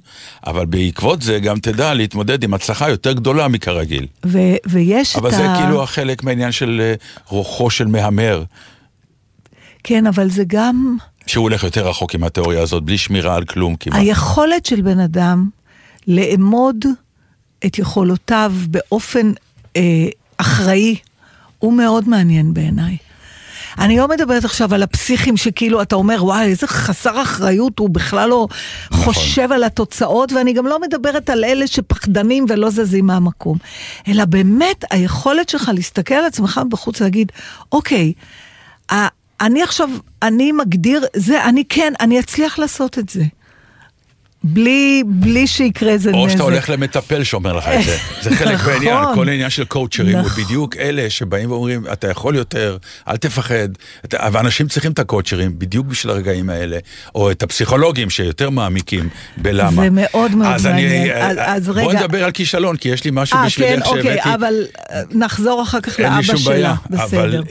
אבל 0.48 0.66
בעקבות 0.66 1.22
זה 1.22 1.40
גם 1.40 1.60
תדע 1.60 1.94
להתמודד 1.94 2.44
עם 2.44 2.54
הצלחה 2.54 2.90
יותר 2.90 3.12
גדולה 3.14 3.48
מכרגיל. 3.48 4.08
ו- 4.26 4.40
ויש 4.66 5.16
אבל 5.16 5.30
את 5.30 5.36
זה 5.36 5.50
ה... 5.52 5.58
כאילו 5.58 5.84
החלק 5.84 6.24
מהעניין 6.24 6.52
של 6.52 6.94
רוחו 7.28 7.70
של 7.70 7.88
מהמר, 7.88 8.44
כן, 9.84 10.08
אבל 10.08 10.30
זה 10.30 10.44
גם... 10.48 10.98
שהוא 11.28 11.44
הולך 11.44 11.64
יותר 11.64 11.88
רחוק 11.90 12.16
עם 12.16 12.24
התיאוריה 12.24 12.62
הזאת, 12.62 12.84
בלי 12.84 12.98
שמירה 12.98 13.36
על 13.36 13.46
כלום 13.46 13.76
כמעט. 13.76 14.00
היכולת 14.00 14.66
של 14.66 14.82
בן 14.82 15.00
אדם 15.00 15.50
לאמוד 16.08 16.86
את 17.66 17.80
יכולותיו 17.80 18.54
באופן 18.68 19.32
אה, 19.76 19.82
אחראי 20.38 20.96
הוא 21.60 21.74
מאוד 21.74 22.10
מעניין 22.10 22.54
בעיניי. 22.54 22.98
אני 23.80 23.98
לא 23.98 24.08
מדברת 24.08 24.46
עכשיו 24.46 24.74
על 24.74 24.84
הפסיכים 24.84 25.38
שכאילו 25.38 25.82
אתה 25.82 25.96
אומר, 25.96 26.26
וואי, 26.26 26.46
איזה 26.46 26.68
חסר 26.68 27.22
אחריות, 27.22 27.80
הוא 27.80 27.90
בכלל 27.90 28.30
לא 28.30 28.48
נכון. 28.92 29.14
חושב 29.14 29.52
על 29.52 29.64
התוצאות, 29.64 30.34
ואני 30.34 30.54
גם 30.54 30.68
לא 30.68 30.82
מדברת 30.82 31.30
על 31.30 31.44
אלה 31.44 31.68
שפחדנים 31.68 32.46
ולא 32.50 32.70
זזים 32.70 33.06
מהמקום. 33.06 33.58
אלא 34.08 34.26
באמת 34.26 34.86
היכולת 34.92 35.50
שלך 35.50 35.72
להסתכל 35.74 36.14
על 36.16 36.26
עצמך 36.26 36.62
בחוץ 36.70 37.02
ולהגיד, 37.02 37.32
אוקיי, 37.72 38.14
ה- 38.92 39.08
אני 39.42 39.64
עכשיו, 39.64 39.90
אני 40.22 40.52
מגדיר, 40.52 41.06
זה, 41.16 41.44
אני 41.46 41.64
כן, 41.70 41.94
אני 42.00 42.20
אצליח 42.20 42.60
לעשות 42.60 43.00
את 43.00 43.10
זה. 43.10 43.24
בלי, 44.48 45.04
בלי 45.06 45.48
שיקרה 45.48 45.90
איזה 45.92 46.10
נזק. 46.12 46.18
או 46.20 46.30
שאתה 46.30 46.44
הולך 46.44 46.70
למטפל 46.70 47.24
שאומר 47.24 47.54
לך 47.54 47.68
את 47.68 47.84
זה. 47.84 47.98
זה 48.24 48.36
חלק 48.36 48.54
נכון. 48.54 48.74
מהעניין, 48.74 48.98
כל 49.16 49.30
העניין 49.30 49.50
של 49.50 49.66
קואוצ'רים 49.66 50.18
הוא. 50.18 50.30
בדיוק 50.38 50.78
אלה 50.78 51.10
שבאים 51.10 51.52
ואומרים, 51.52 51.84
אתה 51.94 52.08
יכול 52.10 52.36
יותר, 52.36 52.78
אל 53.08 53.18
תפחד. 53.18 53.70
ואנשים 54.32 54.68
צריכים 54.68 54.92
את 54.92 55.00
הקואוצ'רים 55.00 55.60
בדיוק 55.60 55.88
בשביל 55.88 56.12
הרגעים 56.14 56.50
האלה, 56.50 56.78
או 57.16 57.32
את 57.32 57.44
הפסיכולוגים 57.44 58.10
שיותר 58.10 58.50
מעמיקים 58.50 59.10
בלמה. 59.38 59.72
זה 59.84 59.90
מאוד 59.92 60.36
מאוד 60.36 60.62
מעניין. 60.64 61.10
אה, 61.12 61.28
אז- 61.32 61.38
אז 61.40 61.66
בוא 61.70 61.76
רגע. 61.92 62.00
נדבר 62.00 62.24
על 62.24 62.32
כישלון, 62.32 62.78
כי 62.78 62.90
יש 62.90 63.04
לי 63.04 63.12
משהו 63.14 63.36
אה, 63.38 63.42
כן, 63.42 63.48
בשבילך 63.48 63.88
אוקיי, 63.88 64.04
שהבאתי. 64.04 64.34
אבל 64.34 64.54
אה, 64.92 65.02
נחזור 65.12 65.62
אחר 65.64 65.82
כך 65.82 66.00
אין 66.00 66.08
לי 66.08 66.14
לאבא 66.16 66.24
שום 66.24 66.38
שלה. 66.38 66.52
בעיה, 66.54 66.76
בסדר. 67.06 67.42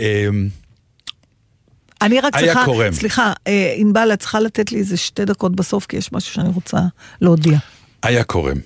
אני 2.03 2.21
רק 2.21 2.37
צריכה, 2.37 2.65
קורם. 2.65 2.93
סליחה, 2.93 3.33
אה, 3.47 3.75
ענבל, 3.77 4.11
את 4.13 4.21
צריכה 4.21 4.41
לתת 4.41 4.73
לי 4.73 4.79
איזה 4.79 4.97
שתי 4.97 5.25
דקות 5.25 5.57
בסוף, 5.57 5.87
כי 5.87 5.97
יש 5.97 6.13
משהו 6.13 6.35
שאני 6.35 6.49
רוצה 6.49 6.79
להודיע. 7.21 7.59
היה 8.03 8.25
קורם. 8.25 8.57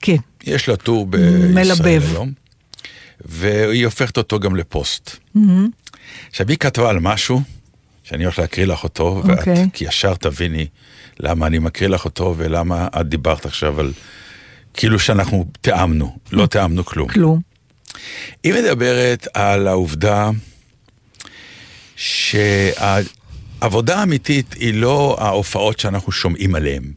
כן. 0.00 0.16
יש 0.44 0.68
לה 0.68 0.76
טור 0.76 1.06
בישראל. 1.06 2.00
היום, 2.12 2.32
והיא 3.24 3.84
הופכת 3.84 4.16
אותו 4.16 4.40
גם 4.40 4.56
לפוסט. 4.56 5.16
עכשיו, 6.30 6.48
היא 6.48 6.56
כתבה 6.56 6.90
על 6.90 6.98
משהו, 6.98 7.42
שאני 8.04 8.24
הולך 8.24 8.38
להקריא 8.38 8.66
לך 8.66 8.84
אותו, 8.84 9.22
ואת 9.24 9.38
אוקיי. 9.38 9.68
כי 9.72 9.84
ישר 9.84 10.14
תביני 10.14 10.66
למה 11.20 11.46
אני 11.46 11.58
מקריא 11.58 11.88
לך 11.88 12.04
אותו, 12.04 12.34
ולמה 12.36 12.88
את 13.00 13.08
דיברת 13.08 13.46
עכשיו 13.46 13.80
על... 13.80 13.92
כאילו 14.74 14.98
שאנחנו 14.98 15.44
תיאמנו, 15.60 16.16
לא 16.32 16.46
תיאמנו 16.46 16.84
כלום. 16.84 17.08
כלום. 17.08 17.40
היא 18.42 18.54
מדברת 18.54 19.28
על 19.34 19.68
העובדה 19.68 20.30
שהעבודה 21.98 23.98
האמיתית 23.98 24.52
היא 24.52 24.74
לא 24.74 25.16
ההופעות 25.20 25.80
שאנחנו 25.80 26.12
שומעים 26.12 26.54
עליהן, 26.54 26.92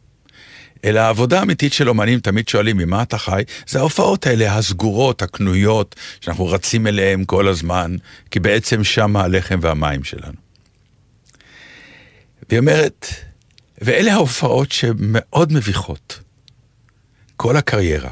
אלא 0.85 0.99
העבודה 0.99 1.39
האמיתית 1.39 1.73
של 1.73 1.89
אומנים, 1.89 2.19
תמיד 2.19 2.47
שואלים 2.47 2.77
ממה 2.77 3.01
אתה 3.01 3.17
חי, 3.17 3.43
זה 3.67 3.79
ההופעות 3.79 4.27
האלה 4.27 4.57
הסגורות, 4.57 5.21
הקנויות, 5.21 5.95
שאנחנו 6.21 6.47
רצים 6.47 6.87
אליהן 6.87 7.23
כל 7.27 7.47
הזמן, 7.47 7.95
כי 8.31 8.39
בעצם 8.39 8.83
שם 8.83 9.15
הלחם 9.15 9.59
והמים 9.61 10.03
שלנו. 10.03 10.37
והיא 12.49 12.59
אומרת, 12.59 13.07
ואלה 13.81 14.13
ההופעות 14.13 14.71
שמאוד 14.71 15.53
מביכות. 15.53 16.19
כל 17.37 17.57
הקריירה. 17.57 18.11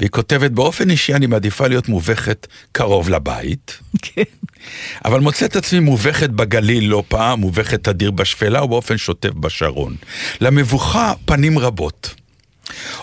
והיא 0.00 0.10
כותבת, 0.10 0.50
באופן 0.50 0.90
אישי 0.90 1.14
אני 1.14 1.26
מעדיפה 1.26 1.66
להיות 1.66 1.88
מובכת 1.88 2.46
קרוב 2.72 3.10
לבית, 3.10 3.78
כן. 4.02 4.22
אבל 5.04 5.20
מוצאת 5.20 5.56
עצמי 5.56 5.80
מובכת 5.80 6.30
בגליל 6.30 6.84
לא 6.88 7.02
פעם, 7.08 7.40
מובכת 7.40 7.84
תדיר 7.84 8.10
בשפלה 8.10 8.64
ובאופן 8.64 8.96
שוטף 8.98 9.30
בשרון. 9.30 9.96
למבוכה 10.40 11.12
פנים 11.24 11.58
רבות. 11.58 12.14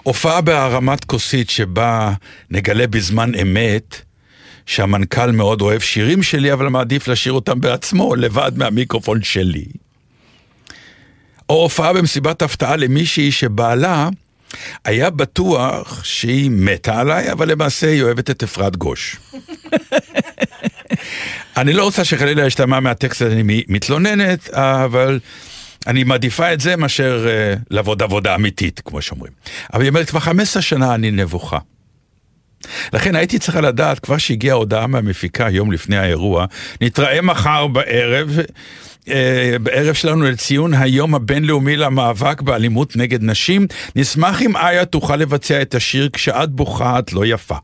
הופעה 0.04 0.42
בהרמת 0.42 1.06
כוסית 1.06 1.50
שבה 1.50 2.14
נגלה 2.52 2.88
בזמן 2.88 3.32
אמת 3.36 4.02
שהמנכ"ל 4.66 5.32
מאוד 5.32 5.62
אוהב 5.62 5.82
שירים 5.82 6.24
שלי, 6.24 6.54
אבל 6.54 6.68
מעדיף 6.68 7.08
לשיר 7.08 7.34
אותם 7.34 7.62
בעצמו, 7.62 8.16
לבד 8.16 8.52
מהמיקרופון 8.56 9.24
שלי. 9.24 9.66
או 11.50 11.62
הופעה 11.62 11.94
במסיבת 11.94 12.42
הפתעה 12.42 12.76
למישהי 12.76 13.32
שבעלה 13.32 14.10
היה 14.86 15.10
בטוח 15.10 16.04
שהיא 16.04 16.50
מתה 16.54 17.00
עליי, 17.00 17.32
אבל 17.32 17.52
למעשה 17.52 17.88
היא 17.88 18.04
אוהבת 18.04 18.30
את 18.30 18.44
אפרת 18.44 18.76
גוש. 18.76 19.16
אני 21.58 21.74
לא 21.74 21.84
רוצה 21.84 22.06
שחלילה 22.06 22.46
ישתמע 22.46 22.80
מהטקסט 22.80 23.22
הזה, 23.22 23.34
אני 23.34 23.64
מתלוננת, 23.68 24.50
אבל 24.50 25.20
אני 25.88 26.04
מעדיפה 26.04 26.54
את 26.54 26.60
זה 26.60 26.76
מאשר 26.76 27.28
uh, 27.28 27.60
לעבוד 27.70 28.04
עבודה 28.04 28.36
אמיתית, 28.36 28.82
כמו 28.86 29.02
שאומרים. 29.02 29.34
אבל 29.74 29.82
היא 29.82 29.90
אומרת, 29.90 30.10
כבר 30.10 30.20
15 30.20 30.62
שנה 30.62 30.96
אני 30.96 31.12
נבוכה. 31.12 31.58
לכן 32.94 33.16
הייתי 33.16 33.40
צריכה 33.40 33.62
לדעת, 33.62 34.00
כבר 34.00 34.18
שהגיעה 34.18 34.56
הודעה 34.56 34.88
מהמפיקה 34.88 35.50
יום 35.50 35.72
לפני 35.72 35.98
האירוע, 35.98 36.46
נתראה 36.82 37.22
מחר 37.22 37.68
בערב, 37.68 38.40
בערב 39.62 39.94
שלנו 39.94 40.24
לציון 40.24 40.74
היום 40.74 41.16
הבינלאומי 41.16 41.78
למאבק 41.78 42.42
באלימות 42.42 42.96
נגד 42.96 43.24
נשים. 43.24 43.68
נשמח 43.96 44.42
אם 44.42 44.58
איה 44.58 44.86
תוכל 44.86 45.16
לבצע 45.16 45.62
את 45.62 45.76
השיר 45.76 46.10
כשאת 46.14 46.50
בוכה 46.50 47.00
את 47.00 47.14
לא 47.14 47.26
יפה. 47.26 47.56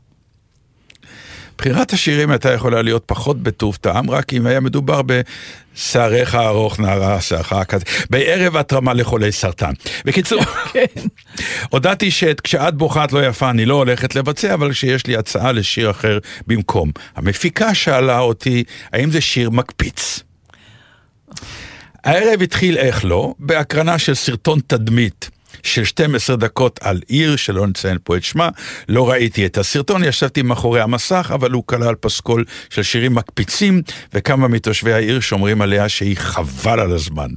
בחירת 1.58 1.92
השירים 1.92 2.30
הייתה 2.30 2.52
יכולה 2.52 2.82
להיות 2.82 3.02
פחות 3.06 3.42
בטוב 3.42 3.78
טעם, 3.80 4.10
רק 4.10 4.32
אם 4.32 4.46
היה 4.46 4.60
מדובר 4.60 5.00
בשעריך 5.02 6.34
ארוך 6.34 6.80
נערה, 6.80 7.20
שערך 7.20 7.52
כזה, 7.52 7.84
בערב 8.10 8.56
התרמה 8.56 8.94
לחולי 8.94 9.32
סרטן. 9.32 9.72
בקיצור, 10.04 10.42
הודעתי 11.72 12.10
שאת 12.10 12.40
כשאת 12.40 12.74
בוכה 12.74 13.04
את 13.04 13.12
לא 13.12 13.26
יפה 13.26 13.50
אני 13.50 13.66
לא 13.66 13.74
הולכת 13.74 14.14
לבצע, 14.14 14.54
אבל 14.54 14.72
שיש 14.72 15.06
לי 15.06 15.16
הצעה 15.16 15.52
לשיר 15.52 15.90
אחר 15.90 16.18
במקום. 16.46 16.90
המפיקה 17.16 17.74
שאלה 17.74 18.18
אותי, 18.18 18.64
האם 18.92 19.10
זה 19.10 19.20
שיר 19.20 19.50
מקפיץ? 19.50 20.23
הערב 22.04 22.42
התחיל 22.42 22.78
איך 22.78 23.04
לא, 23.04 23.34
בהקרנה 23.38 23.98
של 23.98 24.14
סרטון 24.14 24.60
תדמית 24.66 25.30
של 25.62 25.84
12 25.84 26.36
דקות 26.36 26.80
על 26.82 27.00
עיר, 27.08 27.36
שלא 27.36 27.66
נציין 27.66 27.98
פה 28.04 28.16
את 28.16 28.24
שמה. 28.24 28.48
לא 28.88 29.10
ראיתי 29.10 29.46
את 29.46 29.58
הסרטון, 29.58 30.04
ישבתי 30.04 30.42
מאחורי 30.42 30.80
המסך, 30.80 31.30
אבל 31.34 31.50
הוא 31.50 31.62
כלל 31.66 31.94
פסקול 31.94 32.44
של 32.70 32.82
שירים 32.82 33.14
מקפיצים, 33.14 33.82
וכמה 34.14 34.48
מתושבי 34.48 34.92
העיר 34.92 35.20
שומרים 35.20 35.62
עליה 35.62 35.88
שהיא 35.88 36.16
חבל 36.16 36.80
על 36.80 36.92
הזמן. 36.92 37.28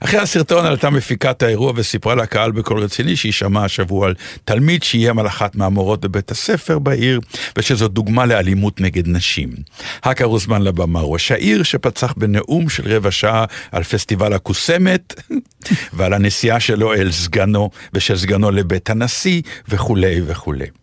אחרי 0.00 0.20
הסרטון 0.20 0.66
עלתה 0.66 0.90
מפיקת 0.90 1.42
האירוע 1.42 1.72
וסיפרה 1.76 2.14
לקהל 2.14 2.50
בקול 2.50 2.82
רציני 2.82 3.16
שהיא 3.16 3.32
שמעה 3.32 3.64
השבוע 3.64 4.06
על 4.06 4.14
תלמיד 4.44 4.82
שאיים 4.82 5.18
על 5.18 5.26
אחת 5.26 5.56
מהמורות 5.56 6.00
בבית 6.00 6.30
הספר 6.30 6.78
בעיר, 6.78 7.20
ושזו 7.58 7.88
דוגמה 7.88 8.26
לאלימות 8.26 8.80
נגד 8.80 9.08
נשים. 9.08 9.50
האקר 10.02 10.24
הוזמן 10.24 10.62
לבמה 10.62 11.00
ראש 11.00 11.32
העיר, 11.32 11.62
שפצח 11.62 12.14
בנאום 12.16 12.68
של 12.68 12.88
רבע 12.88 13.10
שעה 13.10 13.44
על 13.72 13.82
פסטיבל 13.82 14.32
הקוסמת, 14.32 15.14
ועל 15.96 16.12
הנסיעה 16.12 16.60
שלו 16.60 16.94
אל 16.94 17.12
סגנו, 17.12 17.70
ושל 17.92 18.16
סגנו 18.16 18.50
לבית 18.50 18.90
הנשיא, 18.90 19.42
וכולי 19.68 20.20
וכולי. 20.26 20.79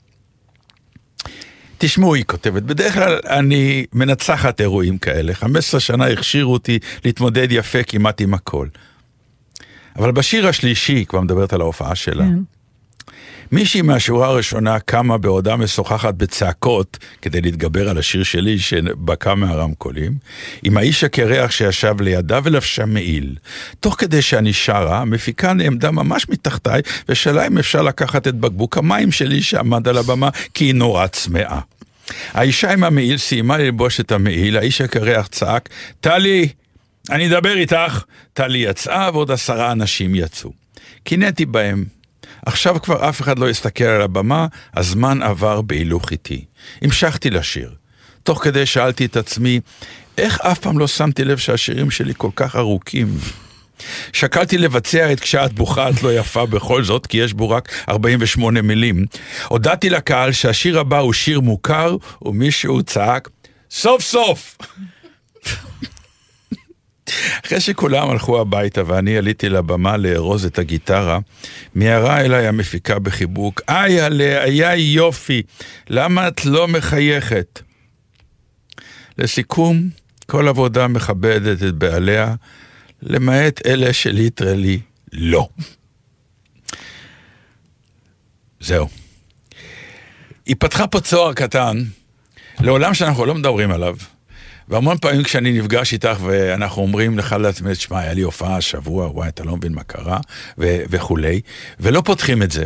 תשמעו, 1.78 2.16
היא 2.16 2.24
כותבת, 2.28 2.64
בדרך 2.64 2.94
כלל 2.94 3.20
אני 3.30 3.86
מנצחת 3.94 4.62
אירועים 4.62 4.98
כאלה. 4.98 5.34
15 5.34 5.80
שנה 5.80 6.08
הכשירו 6.08 6.54
אותי 6.54 6.80
להתמודד 7.06 7.48
יפה 7.52 7.84
כמעט 7.84 8.22
עם 8.22 8.34
הכל. 8.34 8.68
אבל 9.96 10.12
בשיר 10.12 10.48
השלישי, 10.48 10.94
היא 10.94 11.06
כבר 11.06 11.22
מדברת 11.22 11.54
על 11.54 11.62
ההופעה 11.62 11.96
שלה, 11.96 12.24
כן. 12.24 12.57
מישהי 13.52 13.82
מהשורה 13.82 14.28
הראשונה 14.28 14.80
קמה 14.80 15.18
בעודה 15.18 15.56
משוחחת 15.56 16.14
בצעקות 16.14 16.98
כדי 17.22 17.42
להתגבר 17.42 17.90
על 17.90 17.98
השיר 17.98 18.24
שלי 18.24 18.60
שבקע 18.60 19.36
מהרמקולים, 19.36 20.14
עם 20.64 20.78
האיש 20.78 21.04
הקרח 21.04 21.52
שישב 21.52 22.02
לידה 22.02 22.40
ולבשה 22.44 22.86
מעיל. 22.86 23.36
תוך 23.80 23.96
כדי 23.98 24.22
שאני 24.22 24.54
שרה, 24.54 25.00
המפיקה 25.02 25.54
נעמדה 25.54 25.92
ממש 25.92 26.30
מתחתיי 26.30 26.82
ושאלה 27.10 27.48
אם 27.48 27.58
אפשר 27.58 27.82
לקחת 27.82 28.28
את 28.28 28.36
בקבוק 28.36 28.78
המים 28.78 29.12
שלי 29.12 29.42
שעמד 29.42 29.88
על 29.88 29.98
הבמה 29.98 30.30
כי 30.54 30.66
היא 30.66 30.76
נורא 30.76 31.08
צמאה. 31.08 31.60
האישה 32.34 32.74
עם 32.74 32.84
המעיל 32.84 33.18
סיימה 33.18 33.58
ללבוש 33.58 34.00
את 34.00 34.12
המעיל, 34.12 34.58
האיש 34.58 34.82
הקרח 34.82 35.28
צעק, 35.28 35.70
טלי, 36.02 36.50
אני 37.10 37.28
אדבר 37.28 37.58
איתך. 37.58 38.04
טלי 38.34 38.58
יצאה 38.58 39.10
ועוד 39.14 39.32
עשרה 39.32 39.72
אנשים 39.72 40.16
יצאו. 40.16 40.52
קינאתי 41.04 41.46
בהם, 41.46 41.86
עכשיו 42.48 42.82
כבר 42.82 43.10
אף 43.10 43.22
אחד 43.22 43.40
לא 43.40 43.50
הסתכל 43.50 43.84
על 43.84 44.02
הבמה, 44.02 44.48
הזמן 44.74 45.24
עבר 45.24 45.62
בהילוך 45.62 46.12
איטי. 46.12 46.46
המשכתי 46.82 47.30
לשיר. 47.30 47.74
תוך 48.24 48.44
כדי 48.44 48.66
שאלתי 48.66 49.06
את 49.06 49.18
עצמי, 49.18 49.60
איך 50.18 50.42
אף 50.42 50.60
פעם 50.60 50.80
לא 50.80 50.88
שמתי 50.88 51.26
לב 51.26 51.38
שהשירים 51.38 51.92
שלי 51.92 52.14
כל 52.18 52.30
כך 52.36 52.56
ארוכים? 52.56 53.08
שקלתי 54.14 54.58
לבצע 54.58 55.14
את 55.14 55.20
כשאת 55.20 55.54
בוכה 55.54 55.90
את 55.90 56.04
לא 56.04 56.14
יפה 56.14 56.46
בכל 56.46 56.84
זאת, 56.84 57.08
כי 57.08 57.18
יש 57.18 57.34
בו 57.34 57.50
רק 57.50 57.72
48 57.90 58.62
מילים. 58.62 59.06
הודעתי 59.48 59.90
לקהל 59.90 60.32
שהשיר 60.32 60.80
הבא 60.80 61.00
הוא 61.00 61.14
שיר 61.14 61.40
מוכר, 61.40 61.96
ומישהו 62.22 62.84
צעק, 62.84 63.30
סוף 63.72 64.02
סוף! 64.02 64.58
אחרי 67.46 67.60
שכולם 67.60 68.10
הלכו 68.10 68.42
הביתה 68.42 68.82
ואני 68.86 69.18
עליתי 69.18 69.50
לבמה 69.50 69.98
לארוז 69.98 70.46
את 70.46 70.60
הגיטרה, 70.60 71.20
מיהרה 71.76 72.22
אליי 72.22 72.48
המפיקה 72.48 73.00
בחיבוק, 73.00 73.62
איי 73.70 74.02
עלה, 74.02 74.44
היה 74.44 74.76
יופי, 74.76 75.42
למה 75.90 76.28
את 76.28 76.46
לא 76.46 76.68
מחייכת? 76.68 77.62
לסיכום, 79.18 79.90
כל 80.26 80.48
עבודה 80.48 80.88
מכבדת 80.88 81.64
את 81.64 81.74
בעליה, 81.76 82.36
למעט 83.02 83.66
אלה 83.66 83.94
שליטרלי 83.94 84.80
לא. 85.14 85.48
זהו. 88.60 88.88
היא 90.46 90.56
פתחה 90.60 90.88
פה 90.88 91.00
צוהר 91.00 91.34
קטן 91.34 91.84
לעולם 92.60 92.94
שאנחנו 92.94 93.26
לא 93.26 93.36
מדברים 93.36 93.72
עליו. 93.72 93.96
והמון 94.68 94.98
פעמים 94.98 95.24
כשאני 95.24 95.60
נפגש 95.60 95.94
איתך 95.94 96.18
ואנחנו 96.22 96.82
אומרים 96.82 97.18
לך 97.18 97.36
לעצמי, 97.40 97.74
תשמע, 97.74 98.00
היה 98.00 98.14
לי 98.14 98.22
הופעה 98.22 98.58
השבוע, 98.58 99.08
וואי, 99.08 99.28
אתה 99.30 99.44
לא 99.44 99.58
מבין 99.58 99.74
מה 99.74 99.84
קרה, 99.84 100.20
ו- 100.58 100.84
וכולי, 100.90 101.42
ולא 101.80 102.02
פותחים 102.06 102.44
את 102.44 102.52
זה. 102.52 102.66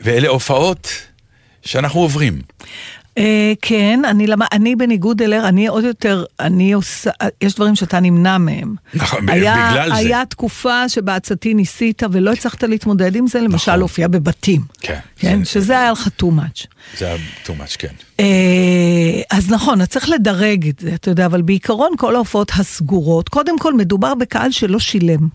ואלה 0.00 0.28
הופעות 0.28 0.88
שאנחנו 1.62 2.00
עוברים. 2.00 2.42
אה, 3.18 3.52
כן, 3.62 4.00
אני, 4.08 4.26
למה, 4.26 4.46
אני 4.52 4.76
בניגוד 4.76 5.22
אליה, 5.22 5.48
אני 5.48 5.66
עוד 5.66 5.84
יותר, 5.84 6.24
אני 6.40 6.72
עושה, 6.72 7.10
יש 7.40 7.54
דברים 7.54 7.74
שאתה 7.76 8.00
נמנע 8.00 8.38
מהם. 8.38 8.74
נכון, 8.94 9.28
היה, 9.28 9.68
בגלל 9.70 9.88
זה. 9.88 9.94
היה 9.94 10.22
תקופה 10.26 10.88
שבעצתי 10.88 11.54
ניסית 11.54 12.02
ולא 12.12 12.32
הצלחת 12.32 12.62
להתמודד 12.64 13.16
עם 13.16 13.26
זה, 13.26 13.40
למשל 13.40 13.54
נכון. 13.70 13.78
להופיע 13.78 14.08
בבתים. 14.08 14.60
כן. 14.80 14.98
כן, 15.16 15.38
זה- 15.38 15.50
שזה 15.50 15.78
היה 15.78 15.92
לך 15.92 16.08
too 16.22 16.26
much. 16.26 16.66
זה 16.98 17.06
היה 17.06 17.16
too 17.46 17.50
much, 17.50 17.76
כן. 17.78 17.88
אה, 18.20 18.24
אז 19.30 19.50
נכון, 19.50 19.80
אז 19.80 19.88
צריך 19.88 20.08
לדרג 20.08 20.68
את 20.68 20.78
זה, 20.80 20.94
אתה 20.94 21.10
יודע, 21.10 21.26
אבל 21.26 21.42
בעיקרון 21.42 21.90
כל 21.98 22.14
ההופעות 22.16 22.50
הסגורות, 22.54 23.28
קודם 23.28 23.58
כל 23.58 23.74
מדובר 23.74 24.14
בקהל 24.14 24.50
שלא 24.50 24.78
שילם. 24.78 25.28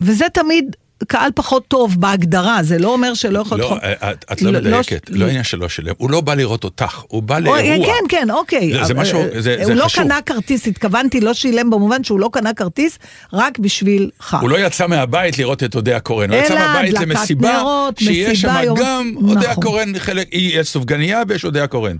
וזה 0.00 0.24
תמיד 0.34 0.76
קהל 1.08 1.30
פחות 1.34 1.68
טוב 1.68 2.00
בהגדרה, 2.00 2.62
זה 2.62 2.78
לא 2.78 2.88
אומר 2.92 3.14
שלא 3.14 3.38
יכול... 3.38 3.58
לא, 3.58 3.76
את, 3.82 4.24
את 4.32 4.42
לא 4.42 4.52
לא- 4.52 4.60
מדייקת, 4.60 5.10
לא- 5.10 5.18
לא 5.18 5.30
עניין 5.30 5.44
שלא 5.44 5.68
שלם, 5.68 5.92
הוא 5.98 6.10
לא 6.10 6.20
בא 6.20 6.34
לראות 6.34 6.64
אותך, 6.64 7.02
הוא 7.08 7.22
בא 7.22 7.34
או, 7.36 7.40
לאירוע. 7.40 7.86
כן, 7.86 7.92
כן, 8.08 8.30
אוקיי. 8.30 8.84
זה- 8.84 8.94
משהו- 8.94 9.20
אה, 9.34 9.40
זה- 9.40 9.56
הוא 9.58 9.64
זה 9.64 9.74
לא 9.74 9.84
חשוב. 9.84 10.04
קנה 10.04 10.22
כרטיס, 10.26 10.66
התכוונתי 10.66 11.20
לא 11.20 11.34
שילם 11.34 11.70
במובן 11.70 12.04
שהוא 12.04 12.20
לא 12.20 12.30
קנה 12.32 12.54
כרטיס 12.54 12.98
רק 13.32 13.58
בשבילך. 13.58 14.36
הוא 14.40 14.50
לא 14.50 14.66
יצא 14.66 14.86
מהבית 14.86 15.38
לראות 15.38 15.62
את 15.62 15.76
אודיה 15.76 16.00
קורן, 16.00 16.30
הוא 16.32 16.38
יצא 16.38 16.54
מהבית 16.54 16.94
למסיבה, 17.00 17.52
נרות, 17.58 17.98
שיש 17.98 18.40
שם 18.40 18.54
יום- 18.64 18.78
גם 18.80 19.12
אודיה 19.16 19.50
נכון. 19.50 19.64
קורן, 19.64 19.98
חלק, 19.98 20.28
יש 20.32 20.68
סופגניה 20.68 21.22
ויש 21.28 21.44
אודיה 21.44 21.66
קורן. 21.66 21.96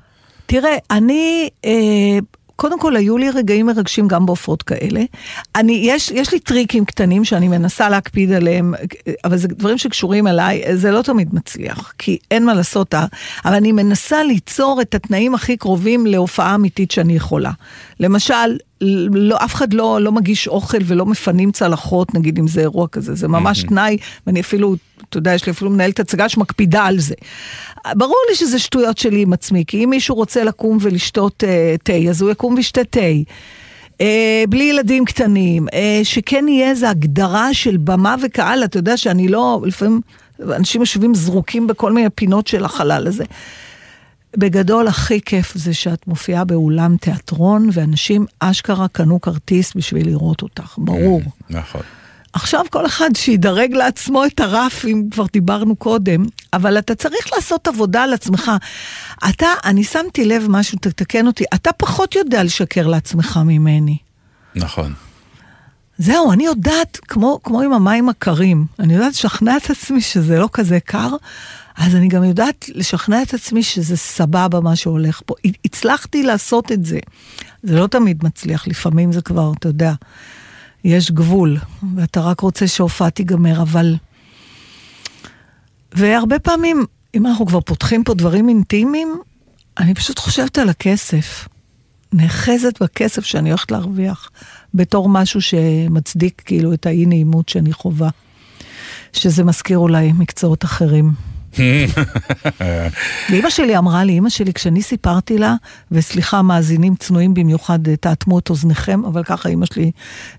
תראה, 0.47 0.77
אני, 0.91 1.49
אה, 1.65 1.71
קודם 2.61 2.81
כל 2.81 2.97
היו 2.97 3.19
לי 3.19 3.31
רגעים 3.31 3.67
מרגשים 3.67 4.09
גם 4.09 4.27
בהופעות 4.27 4.63
כאלה. 4.63 5.01
אני, 5.57 5.83
יש, 5.85 6.11
יש 6.11 6.33
לי 6.33 6.41
טריקים 6.41 6.85
קטנים 6.85 7.25
שאני 7.25 7.49
מנסה 7.49 7.89
להקפיד 7.89 8.33
עליהם, 8.33 8.75
אבל 9.25 9.37
זה 9.37 9.49
דברים 9.49 9.79
שקשורים 9.79 10.27
אליי, 10.27 10.77
זה 10.77 10.91
לא 10.91 11.03
תמיד 11.03 11.35
מצליח, 11.35 11.93
כי 11.99 12.19
אין 12.31 12.45
מה 12.45 12.55
לעשות, 12.55 12.95
אה, 12.95 13.07
אבל 13.45 13.55
אני 13.55 13.73
מנסה 13.73 14.23
ליצור 14.23 14.81
את 14.83 14.95
התנאים 14.95 15.35
הכי 15.35 15.57
קרובים 15.57 16.07
להופעה 16.07 16.55
אמיתית 16.55 16.91
שאני 16.91 17.17
יכולה. 17.17 17.51
למשל, 18.01 18.57
לא, 19.11 19.37
אף 19.45 19.55
אחד 19.55 19.73
לא, 19.73 19.99
לא 20.01 20.13
מגיש 20.13 20.49
אוכל 20.49 20.79
ולא 20.85 21.07
מפנים 21.07 21.53
צלחות, 21.53 22.15
נגיד 22.15 22.39
אם 22.39 22.49
זה 22.49 22.61
אירוע 22.61 22.89
כזה, 22.89 23.15
זה 23.15 23.29
ממש 23.29 23.63
תנאי, 23.63 23.97
ואני 24.27 24.41
אפילו, 24.41 24.77
אתה 25.09 25.19
יודע, 25.19 25.35
יש 25.35 25.47
לי 25.47 25.53
אפילו 25.53 25.71
מנהלת 25.71 26.01
הצגה 26.01 26.29
שמקפידה 26.29 26.85
על 26.85 26.99
זה. 26.99 27.15
ברור 27.95 28.17
לי 28.31 28.35
שזה 28.35 28.59
שטויות 28.59 28.99
שלי 28.99 29.23
עם 29.23 29.33
עצמי, 29.33 29.65
כי 29.67 29.85
אם 29.85 29.91
מישהו 29.91 30.15
רוצה 30.15 30.45
לקום 30.45 30.79
ולשתות 30.81 31.45
אה, 31.45 31.75
תה, 31.83 31.93
אז 31.93 32.23
הוא 32.23 32.31
יקום 32.31 32.55
וישתה 32.55 32.85
תה. 32.85 33.01
אה, 34.01 34.45
בלי 34.49 34.65
ילדים 34.65 35.05
קטנים, 35.05 35.67
אה, 35.73 36.01
שכן 36.03 36.49
יהיה 36.49 36.71
איזו 36.71 36.87
הגדרה 36.87 37.55
של 37.55 37.77
במה 37.77 38.17
וקהל, 38.23 38.65
אתה 38.65 38.79
יודע 38.79 38.97
שאני 38.97 39.29
לא, 39.29 39.61
לפעמים 39.65 40.01
אנשים 40.57 40.81
יושבים 40.81 41.15
זרוקים 41.15 41.67
בכל 41.67 41.93
מיני 41.93 42.11
פינות 42.11 42.47
של 42.47 42.65
החלל 42.65 43.07
הזה. 43.07 43.25
בגדול, 44.37 44.89
הכי 44.89 45.21
כיף 45.21 45.53
זה 45.55 45.75
שאת 45.75 46.07
מופיעה 46.07 46.45
באולם 46.45 46.97
תיאטרון, 46.97 47.69
ואנשים 47.73 48.27
אשכרה 48.39 48.89
קנו 48.89 49.21
כרטיס 49.21 49.75
בשביל 49.75 50.07
לראות 50.07 50.43
אותך, 50.43 50.75
ברור. 50.79 51.23
נכון. 51.51 51.83
עכשיו 52.33 52.65
כל 52.71 52.87
אחד 52.87 53.11
שידרג 53.17 53.73
לעצמו 53.73 54.25
את 54.25 54.41
הרף, 54.41 54.85
אם 54.85 55.05
כבר 55.11 55.27
דיברנו 55.33 55.77
קודם, 55.77 56.25
אבל 56.53 56.79
אתה 56.79 56.95
צריך 56.95 57.33
לעשות 57.35 57.69
עבודה 57.69 58.03
על 58.03 58.13
עצמך. 58.13 58.51
אתה, 59.29 59.49
אני 59.65 59.85
שמתי 59.85 60.25
לב 60.25 60.47
משהו, 60.49 60.79
תתקן 60.79 61.27
אותי, 61.27 61.45
אתה 61.55 61.73
פחות 61.73 62.15
יודע 62.15 62.45
לשקר 62.45 62.87
לעצמך 62.87 63.41
ממני. 63.45 63.97
נכון. 64.55 64.95
זהו, 65.99 66.33
אני 66.33 66.45
יודעת, 66.45 66.99
כמו, 67.09 67.41
כמו 67.43 67.61
עם 67.61 67.73
המים 67.73 68.09
הקרים, 68.09 68.67
אני 68.79 68.95
יודעת 68.95 69.13
לשכנע 69.13 69.57
את 69.57 69.71
עצמי 69.71 70.01
שזה 70.01 70.39
לא 70.39 70.49
כזה 70.53 70.81
קר, 70.81 71.11
אז 71.77 71.95
אני 71.95 72.09
גם 72.09 72.25
יודעת 72.25 72.71
לשכנע 72.75 73.23
את 73.23 73.35
עצמי 73.35 73.63
שזה 73.63 73.97
סבבה 73.97 74.61
מה 74.61 74.77
שהולך 74.77 75.21
פה. 75.27 75.35
הצלחתי 75.65 76.23
לעשות 76.23 76.73
את 76.73 76.85
זה. 76.85 76.99
זה 77.63 77.77
לא 77.81 77.87
תמיד 77.87 78.25
מצליח, 78.25 78.69
לפעמים 78.69 79.13
זה 79.13 79.23
כבר, 79.23 79.53
אתה 79.59 79.69
יודע, 79.69 79.93
יש 80.85 81.11
גבול, 81.11 81.59
ואתה 81.97 82.21
רק 82.21 82.41
רוצה 82.41 82.69
שההופעה 82.69 83.11
תיגמר, 83.11 83.63
אבל... 83.63 83.97
והרבה 85.93 86.39
פעמים, 86.39 86.85
אם 87.15 87.27
אנחנו 87.27 87.47
כבר 87.47 87.61
פותחים 87.61 88.05
פה 88.05 88.15
דברים 88.15 88.49
אינטימיים, 88.49 89.17
אני 89.79 89.95
פשוט 89.95 90.19
חושבת 90.19 90.59
על 90.59 90.69
הכסף. 90.69 91.49
נאחזת 92.13 92.83
בכסף 92.83 93.25
שאני 93.25 93.51
הולכת 93.51 93.71
להרוויח, 93.71 94.31
בתור 94.75 95.09
משהו 95.09 95.41
שמצדיק 95.41 96.43
כאילו 96.45 96.73
את 96.73 96.87
האי 96.87 97.07
נעימות 97.07 97.49
שאני 97.49 97.73
חווה. 97.73 98.11
שזה 99.13 99.45
מזכיר 99.45 99.79
אולי 99.79 100.13
מקצועות 100.13 100.65
אחרים. 100.65 101.13
ואימא 103.31 103.51
שלי 103.51 103.79
אמרה 103.79 104.05
לי, 104.05 104.13
אימא 104.13 104.29
שלי, 104.29 104.53
כשאני 104.53 104.83
סיפרתי 104.83 105.39
לה, 105.39 105.55
וסליחה, 105.91 106.43
מאזינים 106.43 106.95
צנועים 106.95 107.35
במיוחד, 107.35 107.89
אה, 107.89 107.97
תאטמו 107.97 108.39
את 108.39 108.51
אוזניכם, 108.51 109.05
אבל 109.05 109.25
ככה 109.25 109.49
אימא 109.49 109.67
שלי 109.67 109.91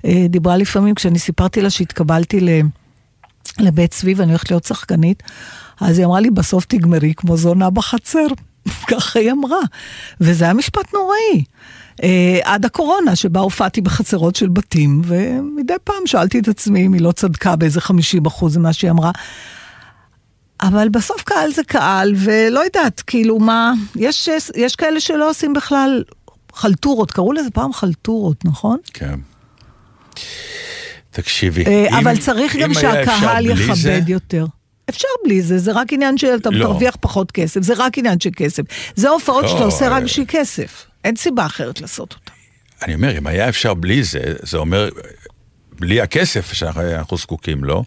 אה, 0.05 0.25
דיברה 0.29 0.57
לפעמים, 0.57 0.95
כשאני 0.95 1.19
סיפרתי 1.19 1.61
לה 1.61 1.69
שהתקבלתי 1.69 2.39
ל... 2.39 2.49
לבית 3.59 3.91
צבי 3.91 4.13
ואני 4.13 4.31
הולכת 4.31 4.51
להיות 4.51 4.63
שחקנית, 4.63 5.23
אז 5.81 5.97
היא 5.97 6.05
אמרה 6.05 6.19
לי, 6.19 6.29
בסוף 6.29 6.65
תגמרי 6.65 7.13
כמו 7.17 7.37
זונה 7.37 7.69
בחצר. 7.69 8.27
ככה 8.89 9.19
היא 9.19 9.31
אמרה. 9.31 9.59
וזה 10.21 10.45
היה 10.45 10.53
משפט 10.53 10.93
נוראי. 10.93 11.43
אה, 12.03 12.39
עד 12.43 12.65
הקורונה, 12.65 13.15
שבה 13.15 13.39
הופעתי 13.39 13.81
בחצרות 13.81 14.35
של 14.35 14.49
בתים, 14.49 15.01
ומדי 15.05 15.73
פעם 15.83 16.07
שאלתי 16.07 16.39
את 16.39 16.47
עצמי 16.47 16.85
אם 16.85 16.93
היא 16.93 17.01
לא 17.01 17.11
צדקה 17.11 17.55
באיזה 17.55 17.81
50 17.81 18.25
אחוז 18.25 18.57
ממה 18.57 18.73
שהיא 18.73 18.91
אמרה. 18.91 19.11
אבל 20.61 20.89
בסוף 20.89 21.23
קהל 21.23 21.51
זה 21.51 21.63
קהל, 21.63 22.13
ולא 22.17 22.59
יודעת, 22.59 23.01
כאילו 23.01 23.39
מה, 23.39 23.73
יש, 23.95 24.29
יש 24.55 24.75
כאלה 24.75 24.99
שלא 24.99 25.29
עושים 25.29 25.53
בכלל 25.53 26.03
חלטורות, 26.53 27.11
קראו 27.11 27.33
לזה 27.33 27.49
פעם 27.49 27.73
חלטורות, 27.73 28.45
נכון? 28.45 28.77
כן. 28.93 29.19
תקשיבי, 31.11 31.65
אה, 31.65 31.87
אם, 31.89 31.93
אבל 31.95 32.17
צריך 32.17 32.55
אם 32.55 32.61
גם 32.61 32.73
שהקהל 32.73 33.45
יכבד 33.45 33.75
זה, 33.75 33.99
יותר. 34.07 34.45
אפשר 34.89 35.07
בלי 35.25 35.41
זה, 35.41 35.57
זה 35.57 35.71
רק 35.71 35.93
עניין 35.93 36.17
שאתה 36.17 36.49
לא. 36.49 36.65
תרוויח 36.65 36.95
פחות 36.99 37.31
כסף, 37.31 37.61
זה 37.61 37.73
רק 37.77 37.97
עניין 37.97 38.19
של 38.19 38.29
כסף. 38.35 38.63
זה 38.95 39.09
הופעות 39.09 39.43
לא, 39.43 39.49
שאתה 39.49 39.63
עושה 39.63 39.89
רק 39.89 39.99
אה, 39.99 40.01
בשביל 40.01 40.25
כסף. 40.27 40.85
אין 41.03 41.15
סיבה 41.15 41.45
אחרת 41.45 41.81
לעשות 41.81 42.13
אותה. 42.13 42.31
אני 42.85 42.93
אומר, 42.93 43.17
אם 43.17 43.27
היה 43.27 43.49
אפשר 43.49 43.73
בלי 43.73 44.03
זה, 44.03 44.19
זה 44.41 44.57
אומר, 44.57 44.89
בלי 45.81 46.01
הכסף 46.01 46.53
שאנחנו 46.53 47.17
זקוקים 47.17 47.63
לו, 47.63 47.83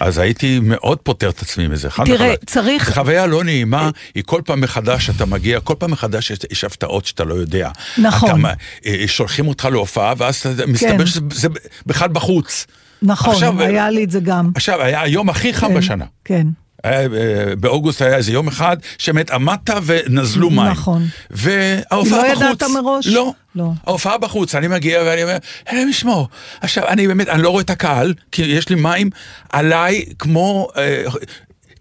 אז 0.00 0.18
הייתי 0.18 0.60
מאוד 0.62 0.98
פותר 0.98 1.28
את 1.30 1.42
עצמי 1.42 1.68
מזה. 1.68 1.88
תראה, 1.90 2.14
וחלק. 2.14 2.44
צריך- 2.46 2.86
זו 2.88 2.94
חוויה 2.94 3.26
לא 3.26 3.44
נעימה, 3.44 3.90
היא 4.14 4.22
כל 4.26 4.40
פעם 4.44 4.60
מחדש 4.60 5.10
אתה 5.10 5.26
מגיע, 5.26 5.60
כל 5.60 5.74
פעם 5.78 5.90
מחדש 5.90 6.30
יש, 6.30 6.38
יש 6.50 6.64
הפתעות 6.64 7.06
שאתה 7.06 7.24
לא 7.24 7.34
יודע. 7.34 7.70
נכון. 7.98 8.40
אתה, 8.40 8.52
אה, 8.86 9.04
שולחים 9.06 9.48
אותך 9.48 9.68
להופעה, 9.72 10.14
ואז 10.16 10.42
מסתבר 10.66 11.04
שזה 11.04 11.20
זה 11.32 11.48
בכלל 11.86 12.08
בחוץ. 12.08 12.66
נכון, 13.02 13.34
עכשיו, 13.34 13.62
היה 13.62 13.90
לי 13.90 14.04
את 14.04 14.10
זה 14.10 14.20
גם. 14.20 14.50
עכשיו, 14.54 14.82
היה 14.82 15.02
היום 15.02 15.28
הכי 15.28 15.54
חם 15.54 15.68
כן, 15.68 15.74
בשנה. 15.74 16.04
כן. 16.24 16.46
היה, 16.86 17.00
אה, 17.00 17.56
באוגוסט 17.56 18.02
היה 18.02 18.16
איזה 18.16 18.32
יום 18.32 18.48
אחד, 18.48 18.76
שבאמת 18.98 19.30
עמדת 19.30 19.70
ונזלו 19.86 20.50
מים. 20.50 20.70
נכון. 20.70 21.06
וההופעה 21.30 22.22
לא 22.22 22.32
בחוץ. 22.32 22.42
ידעת 22.42 22.62
מראש? 22.62 23.06
לא. 23.06 23.32
לא. 23.54 23.70
ההופעה 23.86 24.18
בחוץ, 24.18 24.54
אני 24.54 24.68
מגיע 24.68 25.02
ואני 25.06 25.22
אומר, 25.22 25.36
אלוהים 25.72 25.88
ישמור. 25.88 26.28
עכשיו, 26.60 26.88
אני 26.88 27.06
באמת, 27.06 27.28
אני 27.28 27.42
לא 27.42 27.50
רואה 27.50 27.62
את 27.62 27.70
הקהל, 27.70 28.14
כי 28.32 28.42
יש 28.42 28.68
לי 28.68 28.74
מים 28.74 29.10
עליי 29.50 30.04
כמו... 30.18 30.68
אה, 30.76 31.04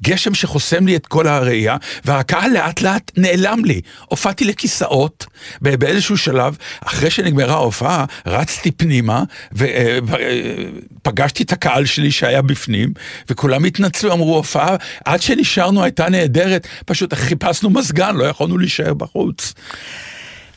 גשם 0.03 0.33
שחוסם 0.33 0.87
לי 0.87 0.95
את 0.95 1.07
כל 1.07 1.27
הראייה, 1.27 1.77
והקהל 2.05 2.51
לאט 2.51 2.81
לאט 2.81 3.11
נעלם 3.17 3.65
לי. 3.65 3.81
הופעתי 4.05 4.45
לכיסאות 4.45 5.25
באיזשהו 5.61 6.17
שלב, 6.17 6.57
אחרי 6.85 7.09
שנגמרה 7.09 7.53
ההופעה, 7.53 8.05
רצתי 8.25 8.71
פנימה 8.71 9.23
ופגשתי 9.53 11.43
את 11.43 11.51
הקהל 11.51 11.85
שלי 11.85 12.11
שהיה 12.11 12.41
בפנים, 12.41 12.93
וכולם 13.29 13.63
התנצלו, 13.63 14.13
אמרו, 14.13 14.35
הופעה, 14.35 14.75
עד 15.05 15.21
שנשארנו 15.21 15.83
הייתה 15.83 16.09
נהדרת, 16.09 16.67
פשוט 16.85 17.13
חיפשנו 17.13 17.69
מזגן, 17.69 18.15
לא 18.15 18.23
יכולנו 18.23 18.57
להישאר 18.57 18.93
בחוץ. 18.93 19.53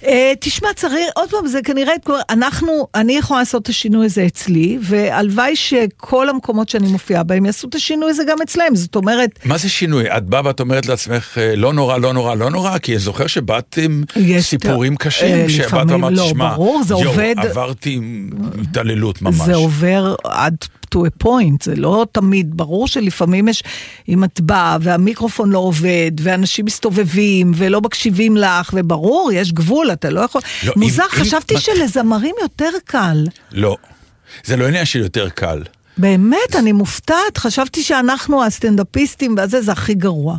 אה, 0.07 0.33
תשמע, 0.41 0.69
צריך, 0.77 0.95
עוד 1.17 1.31
פעם, 1.31 1.47
זה 1.47 1.61
כנראה, 1.65 1.93
אנחנו, 2.31 2.87
אני 2.95 3.13
יכולה 3.17 3.41
לעשות 3.41 3.63
את 3.63 3.69
השינוי 3.69 4.07
הזה 4.07 4.27
אצלי, 4.27 4.79
והלוואי 4.83 5.57
שכל 5.57 6.29
המקומות 6.29 6.69
שאני 6.69 6.89
מופיעה 6.89 7.23
בהם 7.23 7.47
יעשו 7.47 7.69
את 7.69 7.75
השינוי 7.75 8.11
הזה 8.11 8.23
גם 8.29 8.37
אצלם. 8.43 8.75
זאת 8.75 8.97
אומרת, 8.97 9.31
מה 9.45 9.59
זה 9.59 9.69
שינוי? 9.69 10.17
את 10.17 10.25
באה 10.25 10.41
ואת 10.45 10.61
אומרת 10.61 10.87
לעצמך, 10.87 11.39
אה, 11.39 11.57
לא 11.57 11.73
נורא, 11.73 11.99
לא 11.99 12.13
נורא, 12.13 12.35
לא 12.35 12.51
נורא, 12.51 12.79
כי 12.79 12.93
אני 12.93 12.99
זוכר 12.99 13.27
שבאת 13.27 13.79
עם 13.83 14.05
סיפורים 14.41 14.97
קשים, 14.97 15.35
אה, 15.35 15.49
שבאת 15.49 15.67
לפעמים 15.67 15.91
ואמרת, 15.95 16.13
לא, 16.13 16.29
שמע, 16.29 16.51
ברור, 16.55 16.83
זה 16.87 16.95
יואו, 16.95 17.05
עובד- 17.07 17.35
עברתי 17.39 18.01
התעללות 18.63 19.23
ממש. 19.23 19.35
זה 19.47 19.55
עובר 19.55 20.15
עד 20.25 20.57
to 20.95 20.99
a 20.99 21.25
point, 21.25 21.65
זה 21.65 21.77
לא 21.77 22.07
תמיד, 22.13 22.57
ברור 22.57 22.89
שלפעמים 22.89 23.49
יש, 23.49 23.63
אם 24.09 24.25
את 24.25 24.41
באה 24.41 24.77
והמיקרופון 24.81 25.51
לא 25.51 25.59
עובד, 25.59 26.11
ואנשים 26.21 26.65
מסתובבים 26.65 27.53
ולא 27.57 27.81
מקשיבים 27.81 28.37
לך, 28.37 28.71
וברור, 28.75 29.31
יש 29.35 29.53
גבול, 29.53 29.88
אתה 29.91 30.11
לא 30.11 30.21
יכול... 30.21 30.41
לא, 30.65 30.73
מוזר, 30.77 31.03
אם- 31.03 31.19
אם- 31.19 31.25
חשבתי 31.25 31.55
מה- 31.55 31.61
שלזמרים 31.61 32.35
יותר 32.43 32.71
קל. 32.85 33.25
לא, 33.53 33.77
זה 34.45 34.57
לא 34.57 34.67
עניין 34.69 34.85
של 34.85 34.99
יותר 34.99 35.29
קל. 35.29 35.63
באמת, 35.99 36.57
אני 36.59 36.73
מופתעת, 36.73 37.39
חשבתי 37.39 37.83
שאנחנו 37.83 38.45
הסטנדאפיסטים 38.45 39.35
והזה, 39.39 39.63
זה 39.63 39.73
הכי 39.73 39.95
גרוע. 39.95 40.37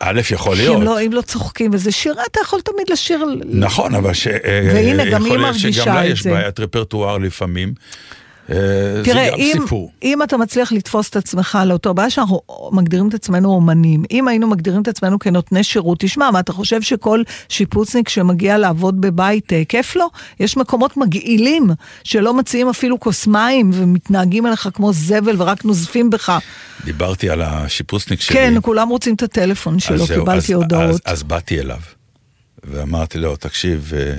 א', 0.00 0.20
יכול 0.30 0.56
להיות. 0.56 0.76
אם 0.76 0.82
לא, 0.82 1.00
אם 1.02 1.12
לא 1.12 1.20
צוחקים, 1.22 1.70
וזה 1.74 1.92
שיר, 1.92 2.14
אתה 2.30 2.40
יכול 2.42 2.60
תמיד 2.60 2.90
לשיר... 2.90 3.24
נכון, 3.44 3.94
אבל 3.94 4.14
ש... 4.14 4.26
והנה, 4.64 5.02
אה, 5.04 5.10
גם 5.10 5.24
היא 5.24 5.32
יכול 5.32 5.38
להיות 5.38 5.54
מרגישה 5.56 5.82
שגם 5.82 5.94
לה 5.94 6.06
את 6.06 6.10
יש 6.10 6.22
זה. 6.22 6.30
בעיית 6.30 6.60
רפרטואר 6.60 7.18
לפעמים. 7.18 7.74
אה, 8.50 8.54
תראה, 9.04 9.24
זה 9.24 9.30
גם 9.32 9.38
אם, 9.38 9.52
סיפור. 9.62 9.92
אם 10.02 10.22
אתה 10.22 10.36
מצליח 10.36 10.72
לתפוס 10.72 11.08
את 11.08 11.16
עצמך 11.16 11.58
לאותו 11.66 11.94
בעיה 11.94 12.10
שאנחנו 12.10 12.40
מגדירים 12.72 13.08
את 13.08 13.14
עצמנו 13.14 13.48
אומנים, 13.50 14.02
אם 14.10 14.28
היינו 14.28 14.46
מגדירים 14.48 14.82
את 14.82 14.88
עצמנו 14.88 15.18
כנותני 15.18 15.64
שירות, 15.64 15.98
תשמע, 16.00 16.30
מה 16.30 16.40
אתה 16.40 16.52
חושב 16.52 16.82
שכל 16.82 17.22
שיפוצניק 17.48 18.08
שמגיע 18.08 18.58
לעבוד 18.58 19.00
בבית, 19.00 19.52
אה, 19.52 19.62
כיף 19.68 19.96
לו? 19.96 20.06
יש 20.40 20.56
מקומות 20.56 20.96
מגעילים 20.96 21.70
שלא 22.04 22.34
מציעים 22.34 22.68
אפילו 22.68 23.00
כוס 23.00 23.26
מים 23.26 23.70
ומתנהגים 23.74 24.46
אליך 24.46 24.68
כמו 24.74 24.92
זבל 24.92 25.34
ורק 25.42 25.64
נוזפים 25.64 26.10
בך. 26.10 26.38
דיברתי 26.84 27.30
על 27.30 27.42
השיפוצניק 27.42 28.20
שלי. 28.20 28.34
כן, 28.36 28.54
כולם 28.62 28.88
רוצים 28.88 29.14
את 29.14 29.22
הטלפון 29.22 29.74
אז 29.74 29.80
שלו, 29.82 30.06
קיבלתי 30.06 30.54
אז- 30.54 30.60
הודעות. 30.62 30.90
אז, 30.90 31.00
אז 31.04 31.22
באתי 31.22 31.60
אליו, 31.60 31.80
ואמרתי 32.64 33.18
לו, 33.18 33.36
תקשיב, 33.36 33.92
אה, 33.96 34.14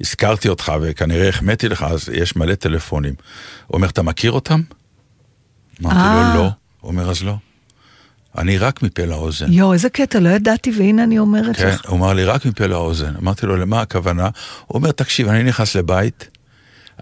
הזכרתי 0.00 0.48
אותך 0.48 0.72
וכנראה 0.82 1.28
החמאתי 1.28 1.68
לך, 1.68 1.82
אז 1.82 2.08
יש 2.12 2.36
מלא 2.36 2.54
טלפונים. 2.54 3.14
הוא 3.66 3.74
אומר, 3.76 3.88
אתה 3.88 4.02
מכיר 4.02 4.32
אותם? 4.32 4.60
אמרתי 5.82 5.96
אה. 5.96 6.32
לו, 6.34 6.42
לא. 6.42 6.50
הוא 6.80 6.90
אומר, 6.90 7.10
אז 7.10 7.22
לא. 7.22 7.36
אני 8.38 8.58
רק 8.58 8.82
מפה 8.82 9.04
לאוזן. 9.04 9.52
יואו, 9.52 9.72
איזה 9.72 9.88
קטע, 9.88 10.20
לא 10.20 10.28
ידעתי, 10.28 10.72
והנה 10.78 11.04
אני 11.04 11.18
אומרת 11.18 11.56
כן, 11.56 11.68
לך. 11.68 11.88
הוא 11.88 11.98
אמר 11.98 12.12
לי, 12.12 12.24
רק 12.24 12.46
מפה 12.46 12.66
לאוזן. 12.66 13.16
אמרתי 13.16 13.46
לו, 13.46 13.56
למה 13.56 13.80
הכוונה? 13.80 14.28
הוא 14.66 14.78
אומר, 14.78 14.92
תקשיב, 14.92 15.28
אני 15.28 15.42
נכנס 15.42 15.74
לבית, 15.74 16.28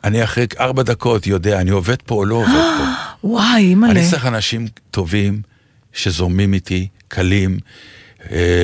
אני 0.04 0.24
אחרי 0.24 0.46
ארבע 0.60 0.82
דקות 0.82 1.26
יודע, 1.26 1.60
אני 1.60 1.70
עובד 1.70 2.02
פה 2.06 2.14
או 2.14 2.24
לא 2.24 2.34
עובד 2.34 2.48
פה. 2.78 2.84
וואי, 3.28 3.62
אימא'לה. 3.62 3.92
אני 3.92 4.10
צריך 4.10 4.26
אנשים 4.26 4.66
טובים, 4.90 5.42
שזורמים 5.92 6.54
איתי, 6.54 6.88
קלים, 7.08 7.52
אה, 7.52 7.58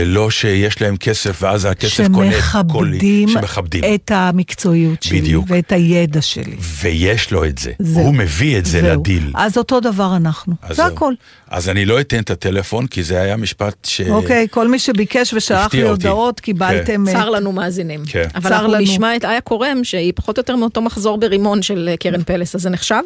לא 0.07 0.31
שיש 0.31 0.83
להם 0.83 0.97
כסף 0.97 1.43
ואז 1.43 1.65
הכסף 1.65 2.07
קונה 2.15 2.39
את 2.39 2.43
כל... 2.73 2.93
שמכבדים. 3.29 3.85
את 3.95 4.11
המקצועיות 4.15 5.03
שלי. 5.03 5.21
בדיוק. 5.21 5.45
ואת 5.49 5.73
הידע 5.73 6.23
שלי. 6.23 6.57
ויש 6.81 7.33
לו 7.33 7.45
את 7.45 7.59
זה. 7.59 7.73
זהו. 7.79 8.03
הוא 8.03 8.15
מביא 8.15 8.59
את 8.59 8.67
זה 8.67 8.81
זהו. 8.81 9.01
לדיל. 9.01 9.33
אז 9.35 9.59
אותו 9.59 9.81
דבר 9.81 10.17
אנחנו. 10.17 10.55
זה 10.69 10.75
זהו. 10.75 10.87
הכל. 10.87 11.13
אז 11.51 11.69
אני 11.69 11.85
לא 11.85 12.01
אתן 12.01 12.19
את 12.19 12.31
הטלפון, 12.31 12.87
כי 12.87 13.03
זה 13.03 13.21
היה 13.21 13.37
משפט 13.37 13.85
ש... 13.85 14.01
אוקיי, 14.01 14.47
כל 14.51 14.69
מי 14.69 14.79
שביקש 14.79 15.35
ושלח 15.35 15.75
לי. 15.75 15.83
הודעות, 15.83 16.41
קיבלתם... 16.41 17.09
אה, 17.09 17.13
צר 17.13 17.31
לנו 17.31 17.53
מאזינים. 17.53 18.01
כן. 18.07 18.29
אבל 18.35 18.51
צר 18.51 18.57
אנחנו 18.57 18.73
לנו. 18.73 18.83
נשמע 18.83 19.17
את 19.17 19.25
איה 19.25 19.41
קורם, 19.41 19.85
שהיא 19.85 20.13
פחות 20.17 20.39
או 20.39 20.41
יותר 20.41 20.57
מאותו 20.57 20.83
מחזור 20.83 21.19
ברימון 21.19 21.63
של 21.63 21.89
אה, 21.93 21.97
קרן 21.97 22.23
פלס, 22.23 22.55
אז 22.55 22.61
זה 22.63 22.71
נחשב? 22.71 23.03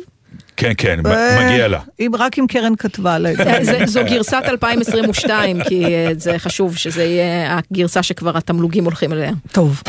כן, 0.61 0.73
כן, 0.79 1.01
אה, 1.07 1.45
מגיע 1.47 1.69
לה. 1.69 1.79
אם 2.01 2.11
רק 2.19 2.39
אם 2.39 2.47
קרן 2.49 2.77
כתבה 2.77 3.19
לה 3.19 3.31
את 3.33 3.37
זה. 3.37 3.45
זה- 3.63 3.87
זו 3.87 4.01
גרסת 4.11 4.43
2022, 4.49 5.65
כי 5.69 5.85
אה, 5.85 6.11
זה 6.17 6.39
חשוב 6.39 6.77
שזה 6.77 7.05
יהיה 7.05 7.59
הגרסה 7.73 8.03
שכבר 8.03 8.37
התמלוגים 8.37 8.85
הולכים 8.85 9.13
אליה. 9.13 9.31
טוב. 9.53 9.83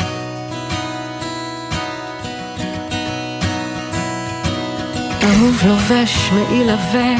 אהוב 5.22 5.62
לובש 5.66 6.30
מעיל 6.32 6.70
עבה, 6.70 7.14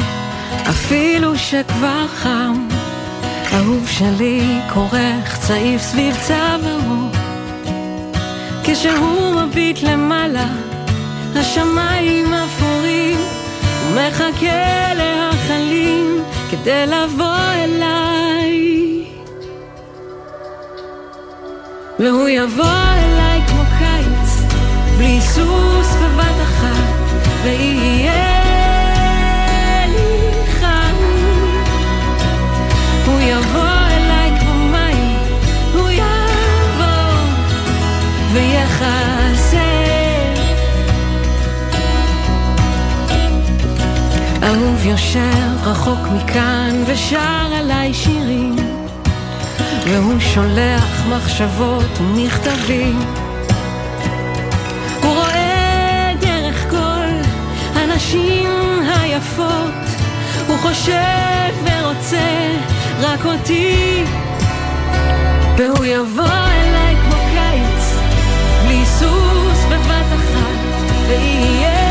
אפילו 0.69 1.37
שכבר 1.37 2.05
חם. 2.07 2.67
אהוב 3.53 3.87
שלי 3.89 4.59
כורך 4.73 5.39
צעיף 5.39 5.81
סביב 5.81 6.15
צווארו. 6.27 7.07
כשהוא 8.63 9.41
מביט 9.41 9.83
למעלה, 9.83 10.47
השמיים 11.35 12.25
הוא 12.33 12.37
מחכה 13.93 14.93
להחלים 14.95 16.23
כדי 16.51 16.85
לבוא 16.85 17.53
אליי. 17.55 19.03
והוא 21.99 22.29
יבוא 22.29 22.65
אליי 22.97 23.41
כמו 23.47 23.63
קיץ, 23.79 24.53
בלי 24.97 25.21
סוס 25.21 25.95
בבת 25.95 26.41
אחת, 26.43 26.93
ויהיה 27.43 28.32
אהוב 44.43 44.85
יושב 44.85 45.63
רחוק 45.63 46.07
מכאן 46.15 46.83
ושר 46.87 47.53
עליי 47.59 47.93
שירים 47.93 48.55
והוא 49.87 50.19
שולח 50.19 51.05
מחשבות 51.09 51.99
ומכתבים. 52.01 52.99
הוא 55.01 55.13
רואה 55.13 56.13
דרך 56.19 56.69
כל 56.69 57.29
הנשים 57.75 58.49
היפות 58.95 59.83
הוא 60.47 60.57
חושב 60.57 61.53
ורוצה 61.63 62.51
רק 63.01 63.25
אותי. 63.25 64.03
והוא 65.57 65.85
יבוא 65.85 66.23
אליי 66.25 66.95
כמו 66.95 67.17
קיץ 67.33 67.95
בלי 68.63 68.85
סוס 68.85 69.65
בבת 69.69 70.07
אחת 70.15 70.91
ויהיה 71.07 71.82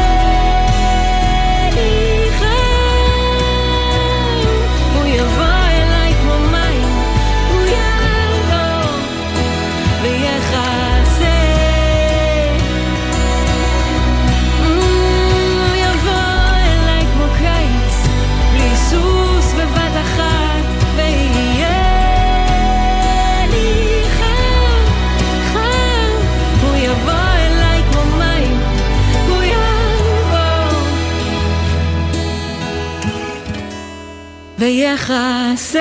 ויחסה 34.62 35.80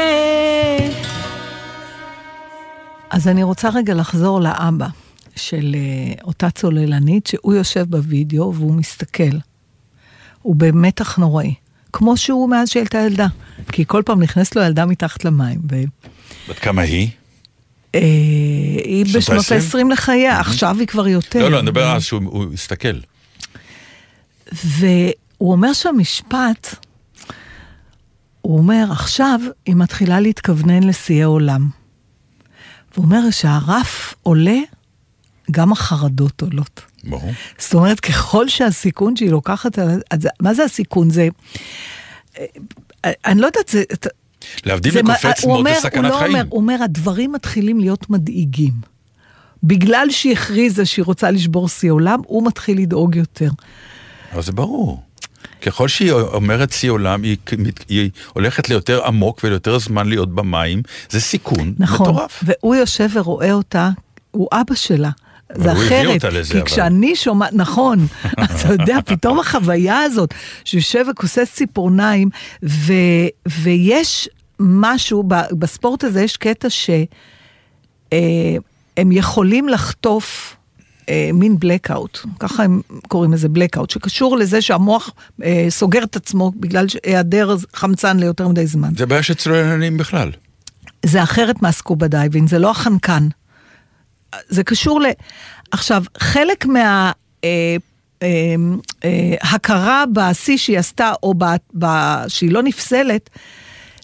אז 3.10 3.28
אני 3.28 3.44
רוצה 3.44 3.70
רגע 3.70 3.94
לחזור 3.94 4.42
לאבא 4.42 4.88
של 5.36 5.76
אה, 5.76 6.24
אותה 6.24 6.50
צוללנית, 6.50 7.28
שהוא 7.28 7.54
יושב 7.54 7.86
בווידאו 7.90 8.54
והוא 8.56 8.74
מסתכל. 8.74 9.38
הוא 10.42 10.56
במתח 10.56 11.18
נוראי. 11.18 11.54
כמו 11.94 12.18
שהוא 12.18 12.50
מאז 12.50 12.70
שהייתה 12.70 12.98
ילדה. 12.98 13.28
כי 13.72 13.84
כל 13.88 14.02
פעם 14.06 14.24
נכנסת 14.24 14.56
לו 14.56 14.62
ילדה 14.62 14.86
מתחת 14.86 15.26
למים. 15.26 15.60
ו... 15.72 15.84
בת 16.50 16.60
כמה 16.60 16.82
היא? 16.82 17.10
אה, 17.96 18.00
היא 18.84 19.06
שנות 19.06 19.24
בשנות 19.24 19.52
ה-עשרים? 19.52 19.92
ה-20 19.92 19.94
לחייה, 19.94 20.40
עכשיו 20.40 20.80
היא 20.80 20.88
כבר 20.88 21.08
יותר. 21.08 21.40
לא, 21.40 21.52
לא, 21.52 21.60
אני 21.60 21.64
מדבר 21.64 21.96
אז 21.96 22.04
שהוא 22.04 22.22
הוא 22.26 22.54
הסתכל. 22.54 23.00
והוא 24.52 25.52
אומר 25.52 25.74
שם 25.74 25.96
משפט, 25.98 26.76
הוא 28.42 28.58
אומר, 28.58 28.88
עכשיו 28.92 29.40
היא 29.66 29.76
מתחילה 29.76 30.20
להתכוונן 30.20 30.84
לשיאי 30.84 31.24
עולם. 31.24 31.70
והוא 32.94 33.06
אומר 33.06 33.32
שהרף 33.32 34.16
עולה, 34.24 34.58
גם 35.52 35.72
החרדות 35.72 36.42
עולות. 36.42 36.82
ברור. 37.04 37.32
זאת 37.58 37.74
אומרת, 37.74 38.00
ככל 38.00 38.48
שהסיכון 38.48 39.16
שהיא 39.16 39.30
לוקחת, 39.30 39.80
אז 39.80 40.28
מה 40.40 40.54
זה 40.54 40.64
הסיכון? 40.64 41.10
זה... 41.10 41.28
אני 43.06 43.42
לא 43.42 43.46
יודעת, 43.46 43.68
זה... 43.68 43.84
להבדיל 44.66 45.02
מקופץ 45.02 45.46
מאוד 45.46 45.68
הוא 45.96 46.04
לא 46.04 46.18
חיים. 46.20 46.32
אומר, 46.32 46.46
הוא 46.50 46.62
אומר, 46.62 46.84
הדברים 46.84 47.32
מתחילים 47.32 47.80
להיות 47.80 48.10
מדאיגים. 48.10 48.74
בגלל 49.64 50.08
שהיא 50.10 50.34
הכריזה 50.34 50.86
שהיא 50.86 51.06
רוצה 51.06 51.32
לשבור 51.32 51.70
שיא 51.70 51.92
עולם, 51.92 52.20
הוא 52.26 52.48
מתחיל 52.48 52.78
לדאוג 52.78 53.16
יותר. 53.16 53.50
אבל 54.34 54.42
זה 54.42 54.52
ברור. 54.52 55.04
ככל 55.62 55.88
שהיא 55.88 56.12
אומרת 56.12 56.72
שיא 56.72 56.92
עולם, 56.92 57.24
היא, 57.24 57.38
היא 57.90 58.10
הולכת 58.34 58.70
ליותר 58.70 59.06
עמוק 59.06 59.42
וליותר 59.44 59.80
זמן 59.80 60.08
להיות 60.08 60.36
במים, 60.36 60.82
זה 61.10 61.22
סיכון 61.22 61.74
נכון. 61.80 62.10
מטורף. 62.10 62.44
והוא 62.44 62.76
יושב 62.76 63.10
ורואה 63.14 63.52
אותה, 63.52 63.90
הוא 64.32 64.48
אבא 64.52 64.76
שלה. 64.76 65.10
זה 65.56 65.74
אחרת, 65.74 66.24
לזה, 66.24 66.54
כי 66.54 66.60
אבל. 66.60 66.68
כשאני 66.68 67.16
שומעת, 67.16 67.54
נכון, 67.54 68.08
אתה 68.44 68.72
יודע, 68.72 69.00
פתאום 69.06 69.40
החוויה 69.40 70.00
הזאת, 70.00 70.34
שיושב 70.64 71.06
וכוסס 71.12 71.52
ציפורניים, 71.54 72.30
ו, 72.64 72.94
ויש 73.48 74.30
משהו, 74.60 75.24
בספורט 75.52 76.04
הזה 76.04 76.24
יש 76.24 76.38
קטע 76.38 76.68
שהם 76.70 78.22
יכולים 79.12 79.70
לחטוף 79.70 80.56
אה, 81.10 81.30
מין 81.34 81.58
blackout, 81.66 82.28
ככה 82.40 82.64
הם 82.64 82.82
קוראים 83.08 83.34
לזה 83.34 83.48
blackout, 83.48 83.94
שקשור 83.94 84.38
לזה 84.38 84.62
שהמוח 84.62 85.14
אה, 85.44 85.66
סוגר 85.70 86.04
את 86.04 86.16
עצמו 86.16 86.52
בגלל 86.56 86.86
היעדר 87.04 87.56
חמצן 87.74 88.20
ליותר 88.20 88.48
מדי 88.48 88.68
זמן. 88.68 88.96
זה 88.98 89.06
בעיה 89.06 89.24
של 89.24 89.34
צוללנים 89.34 89.98
בכלל. 89.98 90.32
זה 91.06 91.24
אחרת 91.24 91.62
מה 91.62 91.75
scuba 91.75 92.08
diving, 92.08 92.50
זה 92.50 92.60
לא 92.60 92.72
החנקן. 92.72 93.28
זה 94.50 94.64
קשור 94.64 95.02
ל... 95.02 95.06
עכשיו, 95.72 96.04
חלק 96.18 96.66
מה... 96.66 97.12
אה, 97.44 97.76
אה, 98.24 98.56
אה, 99.04 99.36
הכרה 99.42 100.04
בשיא 100.14 100.58
שהיא 100.58 100.80
עשתה, 100.80 101.12
או 101.24 101.34
ב, 101.38 101.44
ב, 101.80 101.86
שהיא 102.28 102.52
לא 102.52 102.64
נפסלת, 102.64 103.30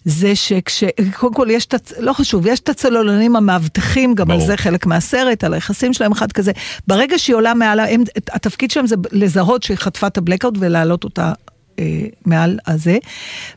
זה 0.04 0.36
שכש... 0.36 0.84
קודם 1.16 1.34
כל 1.34 1.46
יש 1.50 1.66
את... 1.66 1.74
הצ- 1.74 2.00
לא 2.00 2.12
חשוב, 2.12 2.46
יש 2.46 2.60
את 2.60 2.68
הצוללנים 2.68 3.36
המאבטחים, 3.36 4.14
גם 4.14 4.28
ברור. 4.28 4.40
על 4.40 4.46
זה 4.46 4.56
חלק 4.56 4.86
מהסרט, 4.86 5.44
על 5.44 5.54
היחסים 5.54 5.92
שלהם 5.92 6.12
אחד 6.12 6.32
כזה. 6.32 6.52
ברגע 6.86 7.18
שהיא 7.18 7.36
עולה 7.36 7.54
מעל... 7.54 7.80
הם, 7.80 8.02
התפקיד 8.32 8.70
שלהם 8.70 8.86
זה 8.86 8.96
לזהות 9.12 9.62
שהיא 9.62 9.76
חטפה 9.76 10.06
את 10.06 10.18
הבלקאוט 10.18 10.54
ולהעלות 10.58 11.04
אותה 11.04 11.32
אה, 11.78 11.84
מעל 12.26 12.58
הזה, 12.66 12.98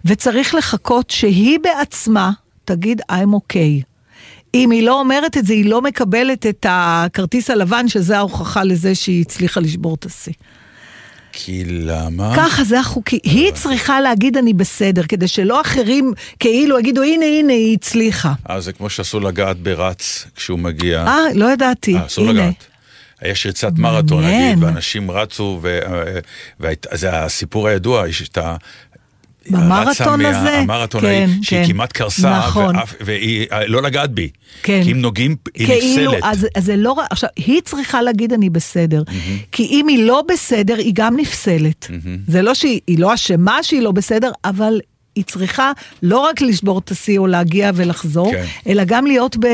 וצריך 0.06 0.56
לחכות 0.56 1.10
שהיא 1.10 1.60
בעצמה 1.60 2.32
תגיד 2.66 3.02
I'm 3.12 3.34
okay. 3.36 3.84
אם 4.54 4.72
היא 4.72 4.84
לא 4.84 5.00
אומרת 5.00 5.38
את 5.38 5.46
זה, 5.46 5.54
היא 5.54 5.66
לא 5.66 5.82
מקבלת 5.82 6.46
את 6.46 6.66
הכרטיס 6.70 7.50
הלבן, 7.50 7.88
שזה 7.88 8.18
ההוכחה 8.18 8.64
לזה 8.64 8.96
שהיא 8.96 9.22
הצליחה 9.22 9.60
לשבור 9.60 9.96
את 9.96 10.06
השיא. 10.06 10.34
כי 11.32 11.64
למה? 11.66 12.34
ככה 12.36 12.64
זה 12.64 12.80
החוקי. 12.80 13.20
היא 13.24 13.52
צריכה 13.52 14.02
להגיד 14.02 14.38
אני 14.38 14.54
בסדר, 14.54 15.04
כדי 15.04 15.28
שלא 15.28 15.62
אחרים 15.62 16.14
כאילו 16.40 16.80
יגידו 16.80 17.04
הנה 17.04 17.26
הנה 17.26 17.54
היא 17.54 17.78
הצליחה. 17.78 18.34
אה, 18.50 18.62
זה 18.62 18.74
כמו 18.74 18.90
שאסור 18.90 19.22
לגעת 19.22 19.58
ברץ 19.58 20.26
כשהוא 20.36 20.60
מגיע. 20.60 21.06
אה, 21.08 21.18
לא 21.36 21.54
ידעתי. 21.54 21.96
אה, 21.96 22.06
אסור. 22.06 22.26
לגעת. 22.26 22.68
יש 23.24 23.46
ריצת 23.46 23.72
מרתון. 23.78 24.24
נגיד, 24.24 24.64
ואנשים 24.64 25.12
רצו, 25.12 25.62
וזה 26.60 27.10
הסיפור 27.24 27.68
הידוע, 27.68 28.08
יש 28.08 28.22
את 28.22 28.38
במרתון 29.50 30.22
רצה 30.26 30.40
הזה? 30.40 30.58
המרתון 30.58 31.02
כן, 31.02 31.08
ההיא, 31.08 31.28
שהיא 31.42 31.66
כן. 31.66 31.74
כמעט 31.74 31.92
קרסה, 31.92 32.38
נכון. 32.40 32.76
ואף- 32.76 32.94
והיא 33.02 33.46
אה, 33.52 33.68
לא 33.68 33.82
לגעת 33.82 34.12
בי. 34.12 34.30
כן. 34.64 34.82
כי 34.84 34.92
אם 34.92 35.02
נוגעים, 35.02 35.36
היא 35.56 35.68
כאילו, 35.68 36.12
נפסלת. 36.12 36.24
אז, 36.24 36.48
אז 36.56 36.66
זה 36.66 36.76
לא 36.76 36.96
עכשיו, 37.10 37.30
היא 37.36 37.62
צריכה 37.66 38.02
להגיד 38.02 38.34
אני 38.34 38.50
בסדר, 38.50 39.04
כי 39.52 39.64
אם 39.64 39.88
היא 39.88 40.04
לא 40.06 40.24
בסדר, 40.34 40.76
היא 40.78 40.92
גם 40.96 41.18
נפסלת. 41.18 41.88
זה 42.28 42.42
לא 42.42 42.54
שהיא 42.54 42.80
היא 42.88 43.00
לא 43.00 43.14
אשמה 43.14 43.64
שהיא 43.64 43.82
לא 43.82 43.92
בסדר, 43.92 44.32
אבל 44.46 44.80
היא 45.16 45.24
צריכה 45.24 45.72
לא 46.04 46.20
רק 46.20 46.42
לשבור 46.42 46.80
את 46.80 46.92
השיא 46.92 47.18
או 47.20 47.28
להגיע 47.28 47.72
ולחזור, 47.76 48.32
כן. 48.32 48.46
אלא 48.68 48.84
גם 48.84 49.06
להיות 49.06 49.38
ב, 49.38 49.48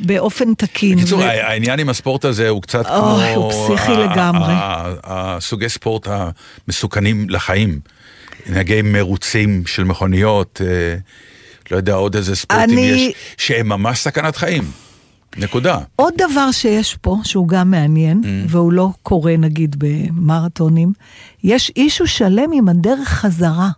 באופן 0.00 0.54
תקין. 0.54 0.96
בקיצור, 0.98 1.18
ו- 1.18 1.22
העניין 1.24 1.78
עם 1.80 1.88
הספורט 1.88 2.24
הזה 2.24 2.48
הוא 2.48 2.62
קצת 2.62 2.86
אוי, 2.86 3.34
כמו... 3.34 3.52
הוא 3.52 3.52
פסיכי 3.76 3.92
לגמרי. 3.92 4.52
הסוגי 5.04 5.68
ספורט 5.68 6.08
המסוכנים 6.68 7.26
לחיים. 7.30 7.80
נהגי 8.48 8.82
מרוצים 8.82 9.62
של 9.66 9.84
מכוניות, 9.84 10.60
אה, 10.64 10.96
לא 11.70 11.76
יודע, 11.76 11.94
עוד 11.94 12.16
איזה 12.16 12.36
ספורטים 12.36 12.78
אני- 12.78 12.80
יש, 12.80 13.14
שהם 13.36 13.68
ממש 13.68 13.98
סכנת 13.98 14.36
חיים. 14.36 14.62
נקודה. 15.38 15.78
עוד 15.96 16.14
דבר 16.18 16.50
שיש 16.52 16.96
פה, 17.00 17.16
שהוא 17.24 17.48
גם 17.48 17.70
מעניין, 17.70 18.20
Mm. 18.22 18.26
והוא 18.48 18.72
לא 18.72 18.88
קורה 19.02 19.36
נגיד 19.36 19.76
במרתונים, 19.78 20.92
יש 21.44 21.72
אישו 21.76 22.06
שלם 22.06 22.50
עם 22.52 22.68
הדרך 22.68 23.08
חזרה. 23.08 23.68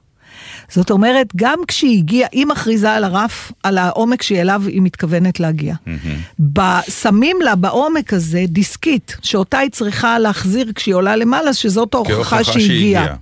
זאת 0.70 0.90
אומרת, 0.90 1.26
גם 1.36 1.58
כשהיא 1.68 1.98
הגיעה, 1.98 2.28
היא 2.32 2.46
מכריזה 2.46 2.92
על 2.92 3.04
הרף, 3.04 3.52
על 3.62 3.78
העומק 3.78 4.22
שאליו 4.22 4.62
היא 4.66 4.82
מתכוונת 4.82 5.40
להגיע. 5.40 5.74
ב- 6.52 6.80
שמים 7.02 7.36
לה 7.42 7.54
בעומק 7.54 8.12
הזה 8.12 8.44
דיסקית, 8.48 9.16
שאותה 9.22 9.58
היא 9.58 9.70
צריכה 9.70 10.18
להחזיר 10.18 10.72
כשהיא 10.74 10.94
עולה 10.94 11.16
למעלה, 11.16 11.54
שזאת 11.54 11.94
ההוכחה 11.94 12.44
שהיא 12.44 12.64
הגיעה. 12.96 13.14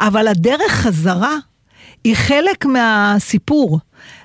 אבל 0.00 0.28
הדרך 0.28 0.72
חזרה 0.72 1.36
היא 2.04 2.14
חלק 2.14 2.64
מהסיפור. 2.64 3.78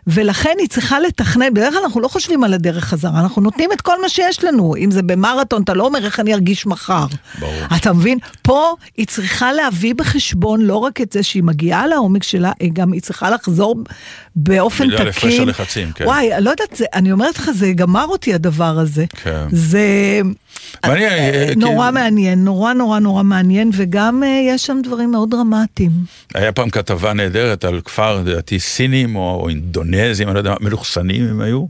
ולכן 0.08 0.54
היא 0.60 0.68
צריכה 0.68 1.00
לתכנן, 1.00 1.54
בדרך 1.54 1.74
כלל 1.74 1.84
אנחנו 1.84 2.02
לא 2.02 2.08
חושבים 2.08 2.44
על 2.44 2.54
הדרך 2.54 2.84
חזרה, 2.84 3.20
אנחנו 3.20 3.42
נותנים 3.42 3.70
את 3.74 3.82
כל 3.82 4.02
מה 4.02 4.10
שיש 4.10 4.44
לנו. 4.44 4.76
אם 4.76 4.92
זה 4.92 5.02
במרתון, 5.02 5.62
אתה 5.62 5.74
לא 5.74 5.86
אומר 5.86 6.06
איך 6.06 6.20
אני 6.20 6.34
ארגיש 6.34 6.66
מחר. 6.66 7.06
ברור. 7.40 7.54
אתה 7.76 7.94
מבין? 7.94 8.18
פה 8.42 8.76
היא 8.98 9.08
צריכה 9.08 9.54
להביא 9.54 9.96
בחשבון 9.96 10.62
לא 10.62 10.76
רק 10.76 11.02
את 11.02 11.12
זה 11.12 11.24
שהיא 11.24 11.44
מגיעה 11.44 11.88
לעומק 11.88 12.24
שלה, 12.24 12.52
היא 12.60 12.72
גם 12.74 12.92
היא 12.92 13.02
צריכה 13.02 13.30
לחזור 13.30 13.76
באופן 14.36 14.88
בגלל 14.88 14.98
תקין. 14.98 15.30
הפרש 15.30 15.40
הלחצים, 15.40 15.92
כן. 15.92 16.06
וואי, 16.06 16.30
לא 16.40 16.50
יודעת, 16.50 16.76
זה, 16.76 16.86
אני 16.94 17.12
אומרת 17.12 17.38
לך, 17.38 17.50
זה 17.52 17.72
גמר 17.74 18.06
אותי 18.06 18.34
הדבר 18.34 18.80
הזה. 18.80 19.06
כן. 19.24 19.48
זה 19.52 20.22
מעניין, 20.86 21.12
אה, 21.12 21.18
אה, 21.18 21.54
נורא 21.56 21.76
כאילו- 21.76 21.92
מעניין, 21.92 22.44
נורא 22.46 22.74
נורא 22.74 23.00
נורא 23.00 23.24
מעניין, 23.24 23.70
וגם 23.74 24.24
אה, 24.24 24.42
יש 24.48 24.66
שם 24.66 24.80
דברים 24.84 25.12
מאוד 25.12 25.32
דרמטיים. 25.32 25.92
היה 26.36 26.52
פעם 26.52 26.70
כתבה 26.70 27.14
נהדרת 27.14 27.66
על 27.66 27.82
כפר, 27.82 28.22
לדעתי 28.22 28.60
סינים 28.60 29.16
או, 29.16 29.40
או 29.42 29.50
אינדונזים, 29.50 30.28
אני 30.28 30.34
לא 30.34 30.40
יודע, 30.40 30.50
מה, 30.50 30.56
מלוכסנים 30.62 31.28
הם 31.30 31.42
היו. 31.42 31.66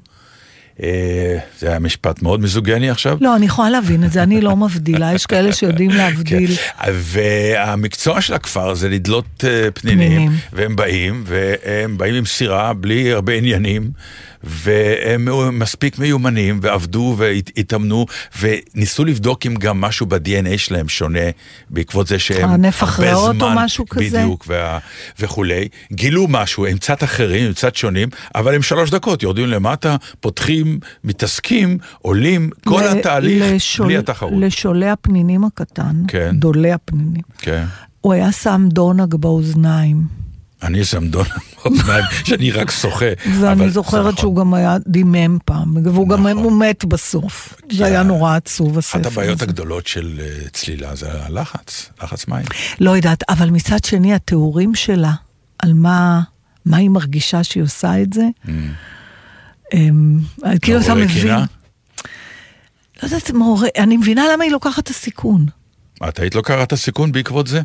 אה, 0.83 1.37
זה 1.59 1.69
היה 1.69 1.79
משפט 1.79 2.21
מאוד 2.21 2.41
מיזוגני 2.41 2.89
עכשיו. 2.89 3.17
לא, 3.21 3.35
אני 3.35 3.45
יכולה 3.45 3.69
להבין 3.69 4.03
את 4.03 4.11
זה, 4.11 4.23
אני 4.23 4.41
לא 4.41 4.55
מבדילה, 4.55 5.13
יש 5.13 5.25
כאלה 5.25 5.53
שיודעים 5.53 5.89
להבדיל. 5.89 6.55
כן. 6.55 6.91
והמקצוע 6.91 8.21
של 8.21 8.33
הכפר 8.33 8.73
זה 8.73 8.89
לדלות 8.89 9.43
אה, 9.43 9.71
פנינים, 9.71 10.11
פנינים. 10.11 10.31
והם 10.53 10.75
באים, 10.75 11.23
והם 11.25 11.97
באים 11.97 12.15
עם 12.15 12.25
סירה 12.25 12.73
בלי 12.73 13.11
הרבה 13.11 13.33
עניינים, 13.33 13.91
והם 14.45 15.59
מספיק 15.59 15.99
מיומנים, 15.99 16.59
ועבדו 16.61 17.15
והתאמנו, 17.17 18.05
וניסו 18.39 19.05
לבדוק 19.05 19.45
אם 19.45 19.55
גם 19.55 19.81
משהו 19.81 20.05
ב-DNA 20.05 20.57
שלהם 20.57 20.89
שונה, 20.89 21.29
בעקבות 21.69 22.07
זה 22.07 22.19
שהם 22.19 22.49
הנפח 22.49 22.99
הרבה 22.99 23.13
ריאות 23.13 23.35
או 23.35 23.39
זמן, 23.39 23.53
משהו 23.57 23.85
כזה? 23.89 24.19
בדיוק, 24.19 24.45
וה, 24.47 24.79
וכולי. 25.19 25.67
גילו 25.91 26.27
משהו, 26.29 26.65
הם 26.65 26.77
קצת 26.77 27.03
אחרים, 27.03 27.45
הם 27.45 27.53
קצת 27.53 27.75
שונים, 27.75 28.09
אבל 28.35 28.55
הם 28.55 28.61
שלוש 28.61 28.89
דקות, 28.89 29.23
יורדים 29.23 29.47
למטה, 29.47 29.95
פותחים, 30.19 30.64
מתעסקים, 31.03 31.77
עולים, 32.01 32.49
כל 32.65 32.81
ל- 32.85 32.97
התהליך 32.97 33.43
לשול- 33.55 33.85
בלי 33.85 33.97
התחרות. 33.97 34.33
לשולי 34.37 34.89
הפנינים 34.89 35.43
הקטן, 35.43 36.03
כן. 36.07 36.35
דולי 36.39 36.71
הפנינים, 36.71 37.21
כן. 37.37 37.65
הוא 38.01 38.13
היה 38.13 38.31
שם 38.31 38.67
דונג 38.71 39.15
באוזניים. 39.15 40.03
אני 40.63 40.83
שם 40.85 41.07
דונלד 41.07 41.27
באוזניים, 41.65 42.05
שאני 42.23 42.51
רק 42.51 42.71
שוחה. 42.71 43.05
ואני 43.41 43.65
זה 43.67 43.69
זוכרת 43.73 44.01
נכון. 44.05 44.17
שהוא 44.17 44.35
גם 44.35 44.53
היה 44.53 44.77
דימם 44.87 45.37
פעם, 45.45 45.77
והוא 45.83 46.09
גם 46.09 46.27
נכון. 46.27 46.43
הוא 46.43 46.59
מת 46.59 46.85
בסוף. 46.85 47.53
זה 47.71 47.85
היה 47.85 48.03
נורא 48.03 48.35
עצוב, 48.35 48.77
הספר 48.77 48.97
אחת 48.99 49.05
הבעיות 49.05 49.41
הזה. 49.41 49.51
הגדולות 49.51 49.87
של 49.87 50.19
אה, 50.19 50.49
צלילה 50.53 50.95
זה 50.95 51.23
הלחץ, 51.25 51.89
לחץ 52.03 52.27
מים. 52.27 52.45
לא 52.79 52.91
יודעת, 52.91 53.23
אבל 53.29 53.49
מצד 53.49 53.83
שני, 53.83 54.13
התיאורים 54.13 54.75
שלה, 54.75 55.13
על 55.59 55.73
מה, 55.73 56.21
מה 56.65 56.77
היא 56.77 56.89
מרגישה 56.89 57.43
שהיא 57.43 57.63
עושה 57.63 58.01
את 58.01 58.13
זה, 58.13 58.23
הם, 58.47 58.71
כאילו 60.61 60.81
אתה 60.81 60.93
מבין. 60.93 61.27
לא 61.27 63.03
יודעת, 63.03 63.31
מעורר, 63.31 63.67
אני 63.77 63.97
מבינה 63.97 64.23
למה 64.33 64.43
היא 64.43 64.51
לוקחת 64.51 64.83
את 64.83 64.87
הסיכון. 64.87 65.45
את 66.09 66.19
היית 66.19 66.35
לוקחת 66.35 66.75
סיכון 66.75 67.11
בעקבות 67.11 67.47
זה? 67.47 67.61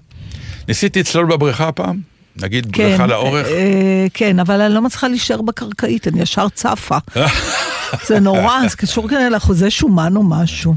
ניסיתי 0.68 1.00
לצלול 1.00 1.26
בבריכה 1.26 1.72
פעם? 1.72 2.00
נגיד 2.36 2.72
בריכה 2.72 3.06
לאורך? 3.06 3.46
אה, 3.46 4.06
כן, 4.14 4.38
אבל 4.38 4.60
אני 4.60 4.74
לא 4.74 4.82
מצליחה 4.82 5.08
להישאר 5.08 5.42
בקרקעית, 5.42 6.08
אני 6.08 6.22
ישר 6.22 6.48
צפה. 6.48 6.98
זה 8.08 8.20
נורא, 8.20 8.68
זה 8.68 8.76
קשור 8.76 9.08
כנראה 9.08 9.28
לאחוזי 9.28 9.70
שומן 9.70 10.16
או 10.16 10.22
משהו. 10.22 10.74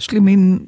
יש 0.00 0.10
לי 0.10 0.20
מין, 0.20 0.58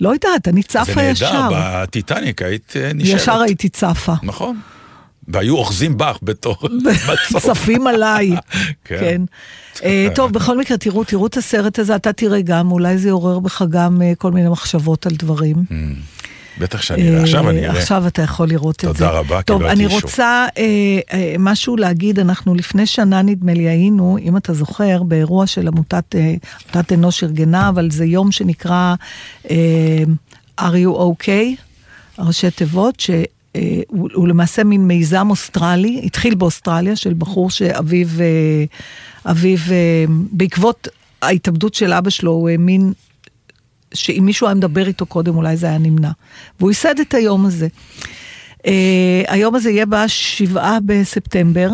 לא 0.00 0.08
יודעת, 0.14 0.48
אני 0.48 0.62
זה 0.62 0.68
צפה 0.68 1.02
ישר. 1.02 1.32
נהדר, 1.32 1.82
בטיטניק 1.82 2.42
היית 2.42 2.74
אה, 2.76 2.92
נשארת. 2.94 3.20
ישר 3.20 3.40
הייתי 3.40 3.68
צפה. 3.68 4.14
נכון. 4.22 4.60
והיו 5.28 5.56
אוחזים 5.56 5.98
בך 5.98 6.18
בתור 6.22 6.56
מצוף. 7.08 7.46
צפים 7.46 7.86
עליי. 7.86 8.30
כן. 8.84 8.96
כן. 9.00 9.22
אה, 9.84 10.08
טוב, 10.14 10.32
בכל 10.32 10.58
מקרה, 10.58 10.78
תראו, 10.78 11.04
תראו 11.04 11.26
את 11.26 11.36
הסרט 11.36 11.78
הזה, 11.78 11.96
אתה 11.96 12.12
תראה 12.12 12.40
גם, 12.40 12.72
אולי 12.72 12.98
זה 12.98 13.08
יעורר 13.08 13.38
בך 13.38 13.62
גם 13.70 14.02
אה, 14.02 14.12
כל 14.18 14.32
מיני 14.32 14.48
מחשבות 14.48 15.06
על 15.06 15.12
דברים. 15.18 15.56
בטח 16.58 16.82
שאני 16.82 17.08
אראה, 17.10 17.22
עכשיו 17.22 17.50
אני 17.50 17.66
אראה. 17.66 17.78
עכשיו 17.78 18.06
אתה 18.06 18.22
יכול 18.22 18.48
לראות 18.48 18.74
את 18.76 18.80
זה. 18.80 18.86
תודה 18.94 19.10
רבה, 19.10 19.42
טוב, 19.42 19.58
קיבלתי 19.58 19.74
אני 19.74 19.84
אישור. 19.84 20.00
רוצה 20.02 20.46
אה, 20.58 21.34
משהו 21.38 21.76
להגיד, 21.76 22.18
אנחנו 22.18 22.54
לפני 22.54 22.86
שנה 22.86 23.22
נדמה 23.22 23.54
לי 23.54 23.68
היינו, 23.68 24.18
אם 24.22 24.36
אתה 24.36 24.52
זוכר, 24.54 25.02
באירוע 25.02 25.46
של 25.46 25.68
עמותת, 25.68 26.14
אנוש 26.92 27.24
ארגנה, 27.24 27.68
אבל 27.68 27.90
זה 27.90 28.04
יום 28.04 28.32
שנקרא 28.32 28.94
are 30.60 30.74
you 30.84 30.98
okay? 30.98 31.62
ראשי 32.18 32.50
תיבות, 32.50 33.00
שהוא 33.56 34.08
הוא 34.14 34.28
למעשה 34.28 34.64
מין 34.64 34.86
מיזם 34.86 35.30
אוסטרלי, 35.30 36.00
התחיל 36.04 36.34
באוסטרליה, 36.34 36.96
של 36.96 37.14
בחור 37.14 37.50
שאביו, 37.50 38.08
אה, 38.20 38.64
אביו, 39.30 39.58
אה, 39.70 40.04
בעקבות 40.32 40.88
ההתאבדות 41.22 41.74
של 41.74 41.92
אבא 41.92 42.10
שלו, 42.10 42.32
הוא 42.32 42.48
האמין 42.48 42.92
שאם 43.94 44.22
מישהו 44.26 44.46
היה 44.46 44.54
מדבר 44.54 44.86
איתו 44.86 45.06
קודם, 45.06 45.36
אולי 45.36 45.56
זה 45.56 45.66
היה 45.66 45.78
נמנע. 45.78 46.10
והוא 46.58 46.70
ייסד 46.70 47.00
את 47.00 47.14
היום 47.14 47.46
הזה. 47.46 47.68
היום 49.26 49.54
הזה 49.54 49.70
יהיה 49.70 49.86
בשבעה 49.86 50.78
בספטמבר, 50.86 51.70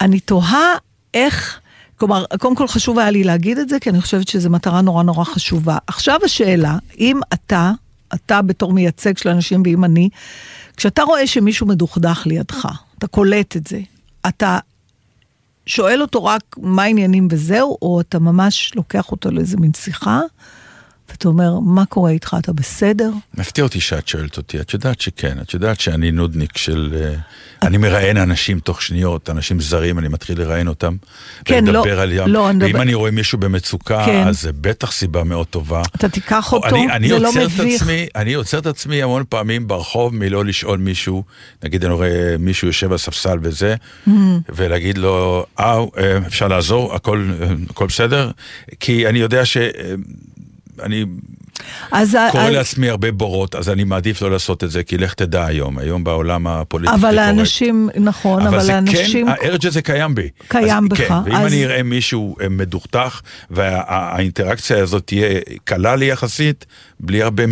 ואני 0.00 0.20
תוהה 0.20 0.74
איך, 1.14 1.60
כלומר, 1.96 2.24
קודם 2.38 2.56
כל 2.56 2.68
חשוב 2.68 2.98
היה 2.98 3.10
לי 3.10 3.24
להגיד 3.24 3.58
את 3.58 3.68
זה, 3.68 3.80
כי 3.80 3.90
אני 3.90 4.00
חושבת 4.00 4.28
שזו 4.28 4.50
מטרה 4.50 4.80
נורא 4.80 5.02
נורא 5.02 5.24
חשובה. 5.24 5.78
עכשיו 5.86 6.18
השאלה, 6.24 6.76
אם 6.98 7.20
אתה, 7.32 7.72
אתה 8.14 8.42
בתור 8.42 8.72
מייצג 8.72 9.16
של 9.16 9.28
אנשים, 9.28 9.62
ואם 9.64 9.84
אני, 9.84 10.08
כשאתה 10.76 11.02
רואה 11.02 11.26
שמישהו 11.26 11.66
מדוכדך 11.66 12.22
לידך, 12.26 12.68
אתה 12.98 13.06
קולט 13.06 13.56
את 13.56 13.66
זה, 13.66 13.80
אתה 14.28 14.58
שואל 15.66 16.02
אותו 16.02 16.24
רק 16.24 16.42
מה 16.56 16.82
העניינים 16.82 17.28
וזהו, 17.30 17.78
או 17.82 18.00
אתה 18.00 18.18
ממש 18.18 18.72
לוקח 18.76 19.12
אותו 19.12 19.30
לאיזה 19.30 19.56
מין 19.56 19.74
שיחה, 19.74 20.20
ואתה 21.10 21.28
אומר, 21.28 21.58
מה 21.60 21.84
קורה 21.86 22.10
איתך, 22.10 22.36
אתה 22.38 22.52
בסדר? 22.52 23.10
מפתיע 23.34 23.64
אותי 23.64 23.80
שאת 23.80 24.08
שואלת 24.08 24.36
אותי, 24.36 24.60
את 24.60 24.74
יודעת 24.74 25.00
שכן, 25.00 25.38
את 25.42 25.54
יודעת 25.54 25.80
שאני 25.80 26.10
נודניק 26.10 26.56
של... 26.58 26.94
אה, 27.00 27.14
אני 27.62 27.76
מראיין 27.76 28.16
אנשים 28.16 28.60
תוך 28.60 28.82
שניות, 28.82 29.30
אנשים 29.30 29.60
זרים, 29.60 29.98
אני 29.98 30.08
מתחיל 30.08 30.38
לראיין 30.40 30.68
אותם. 30.68 30.96
כן, 31.44 31.64
לא, 31.66 31.84
עליהם. 31.98 32.28
לא, 32.28 32.50
אני 32.50 32.58
ואם 32.64 32.68
מדבר- 32.70 32.82
אני 32.82 32.94
רואה 32.94 33.10
מישהו 33.10 33.38
במצוקה, 33.38 34.02
כן. 34.06 34.26
אז 34.26 34.40
זה 34.42 34.50
בטח 34.52 34.92
סיבה 34.92 35.24
מאוד 35.24 35.46
טובה. 35.46 35.82
אתה 35.96 36.08
תיקח 36.08 36.52
או, 36.52 36.56
אותו, 36.56 36.68
אני, 36.76 36.92
אני 36.92 37.08
זה 37.08 37.18
לא 37.18 37.30
מביך. 37.32 37.82
עצמי, 37.82 38.06
אני 38.16 38.34
עוצר 38.34 38.58
את 38.58 38.66
עצמי 38.66 39.02
המון 39.02 39.24
פעמים 39.28 39.68
ברחוב 39.68 40.14
מלא 40.14 40.44
לשאול 40.44 40.78
מישהו, 40.78 41.24
נגיד 41.64 41.84
אני 41.84 41.94
רואה 41.94 42.36
מישהו 42.38 42.66
יושב 42.68 42.92
על 42.92 42.98
ספסל 42.98 43.38
וזה, 43.42 43.74
Mm. 44.08 44.10
ולהגיד 44.48 44.98
לו, 44.98 45.46
אה, 45.60 45.78
אה, 45.98 46.18
אפשר 46.26 46.48
לעזור, 46.48 46.94
הכל, 46.94 47.30
אה, 47.42 47.48
הכל 47.70 47.86
בסדר? 47.86 48.30
כי 48.80 49.08
אני 49.08 49.18
יודע 49.18 49.44
ש... 49.44 49.56
אה, 50.80 50.84
אני 50.86 51.04
אז... 51.92 52.16
קורא 52.32 52.42
אז- 52.42 52.52
לעצמי 52.52 52.88
הרבה 52.88 53.12
בורות, 53.12 53.54
אז 53.54 53.68
אני 53.68 53.84
מעדיף 53.84 54.22
לא 54.22 54.30
לעשות 54.30 54.64
את 54.64 54.70
זה, 54.70 54.82
כי 54.82 54.98
לך 54.98 55.14
תדע 55.14 55.46
היום, 55.46 55.78
היום 55.78 56.04
בעולם 56.04 56.46
הפוליטי 56.46 56.92
אבל 56.94 57.00
קורקט. 57.00 57.18
האנשים, 57.18 57.88
נכון, 57.96 58.46
אבל 58.46 58.60
זה 58.60 58.74
האנשים... 58.74 59.26
כן, 59.26 59.32
הארג' 59.32 59.66
הזה 59.66 59.82
קיים 59.82 60.14
בי. 60.14 60.28
קיים 60.48 60.84
אז, 60.84 60.88
בך, 60.90 60.98
כן, 60.98 61.14
ואם 61.24 61.34
אז- 61.36 61.52
אני 61.52 61.64
אראה 61.64 61.82
מישהו 61.82 62.36
אה, 62.40 62.48
מדוכדך, 62.48 63.20
והאינטראקציה 63.50 64.82
הזאת 64.82 65.06
תהיה 65.06 65.28
קלה 65.64 65.96
לי 65.96 66.04
יחסית, 66.04 66.66
בלי 67.00 67.22
הרבה 67.22 67.42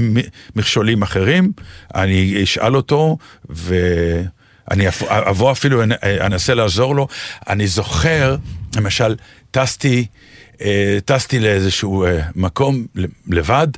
מכשולים 0.56 1.02
אחרים, 1.02 1.52
אני 1.94 2.40
אשאל 2.42 2.76
אותו, 2.76 3.18
ואני 3.50 4.88
אפ- 4.88 5.02
אבוא 5.02 5.52
אפילו, 5.52 5.82
אנ- 5.82 5.92
אנסה 6.20 6.54
לעזור 6.54 6.94
לו. 6.96 7.08
אני 7.48 7.66
זוכר, 7.66 8.36
למשל, 8.76 9.14
טסתי... 9.50 10.06
אה, 10.60 10.98
טסתי 11.04 11.38
לאיזשהו 11.40 12.04
אה, 12.04 12.20
מקום 12.34 12.86
לבד, 13.28 13.68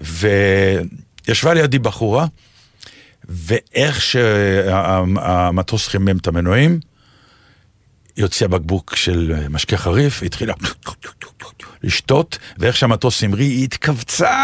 וישבה 0.00 1.54
לידי 1.54 1.78
בחורה, 1.78 2.26
ואיך 3.28 4.02
שהמטוס 4.02 5.88
חימם 5.88 6.16
את 6.16 6.26
המנועים, 6.26 6.80
היא 8.16 8.24
הוציאה 8.24 8.48
בקבוק 8.48 8.96
של 8.96 9.34
משקה 9.50 9.76
חריף, 9.76 10.22
היא 10.22 10.26
התחילה 10.26 10.54
לשתות, 11.82 12.38
ואיך 12.58 12.76
שהמטוס 12.76 13.24
המריא, 13.24 13.46
היא 13.46 13.64
התכווצה 13.64 14.34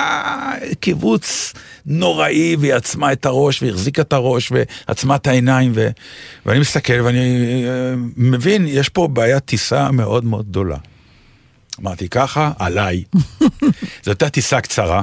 קיבוץ 0.81 1.55
נוראי, 1.87 2.57
והיא 2.61 2.75
עצמה 2.75 3.13
את 3.13 3.27
הראש, 3.27 3.63
והחזיקה 3.63 4.03
את 4.03 4.13
הראש, 4.13 4.53
ועצמה 4.53 5.17
את 5.17 5.27
העיניים, 5.27 5.73
ו... 5.75 5.89
ואני 6.47 6.59
מסתכל 6.59 7.01
ואני 7.01 7.45
אה, 7.67 7.95
מבין, 8.17 8.67
יש 8.69 8.89
פה 8.89 9.09
בעיית 9.09 9.45
טיסה 9.45 9.91
מאוד 9.91 10.25
מאוד 10.25 10.49
גדולה. 10.49 10.77
אמרתי 11.83 12.09
ככה, 12.09 12.53
עליי. 12.59 13.05
זו 14.05 14.11
הייתה 14.11 14.29
טיסה 14.29 14.61
קצרה, 14.61 15.03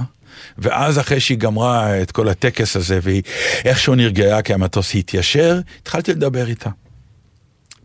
ואז 0.58 1.00
אחרי 1.00 1.20
שהיא 1.20 1.38
גמרה 1.38 2.02
את 2.02 2.12
כל 2.12 2.30
הטקס 2.30 2.76
הזה, 2.76 3.00
והיא 3.02 3.22
איכשהו 3.66 3.96
נרגעה 3.96 4.42
כי 4.42 4.54
המטוס 4.54 4.96
התיישר, 4.96 5.60
התחלתי 5.82 6.12
לדבר 6.12 6.48
איתה. 6.48 6.70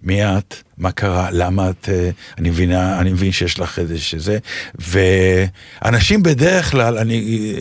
מי 0.02 0.24
את? 0.24 0.54
מה 0.78 0.92
קרה? 0.92 1.28
למה 1.30 1.70
את... 1.70 1.88
אה, 1.88 2.10
אני 2.38 2.50
מבינה, 2.50 3.00
אני 3.00 3.12
מבין 3.12 3.32
שיש 3.32 3.58
לך 3.58 3.78
איזה 3.78 3.98
שזה. 3.98 4.38
ואנשים 4.74 6.22
בדרך 6.22 6.70
כלל, 6.70 6.98
אני... 6.98 7.54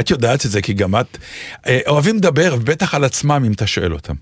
את 0.00 0.10
יודעת 0.10 0.46
את 0.46 0.50
זה, 0.50 0.62
כי 0.62 0.72
גם 0.72 0.96
את... 0.96 1.18
אה, 1.66 1.80
אוהבים 1.86 2.16
לדבר, 2.16 2.56
בטח 2.56 2.94
על 2.94 3.04
עצמם, 3.04 3.42
אם 3.46 3.52
אתה 3.52 3.66
שואל 3.66 3.92
אותם. 3.92 4.14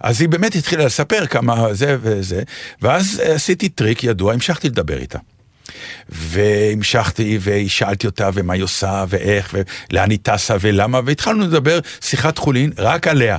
אז 0.00 0.20
היא 0.20 0.28
באמת 0.28 0.54
התחילה 0.54 0.84
לספר 0.84 1.26
כמה 1.26 1.74
זה 1.74 1.96
וזה, 2.00 2.42
ואז 2.82 3.22
אה, 3.24 3.34
עשיתי 3.34 3.68
טריק 3.68 4.04
ידוע, 4.04 4.32
המשכתי 4.32 4.68
לדבר 4.68 4.98
איתה. 4.98 5.18
והמשכתי, 6.08 7.38
ושאלתי 7.40 8.06
אותה, 8.06 8.30
ומה 8.34 8.54
היא 8.54 8.62
עושה, 8.62 9.04
ואיך, 9.08 9.54
ולאן 9.90 10.10
היא 10.10 10.18
טסה, 10.22 10.56
ולמה, 10.60 11.00
והתחלנו 11.06 11.44
לדבר 11.44 11.78
שיחת 12.00 12.38
חולין 12.38 12.72
רק 12.78 13.08
עליה. 13.08 13.38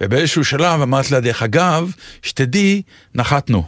ובאיזשהו 0.00 0.44
שלב 0.44 0.80
אמרת 0.80 1.10
לה, 1.10 1.20
דרך 1.20 1.42
אגב, 1.42 1.92
שתדעי, 2.22 2.82
נחתנו. 3.14 3.64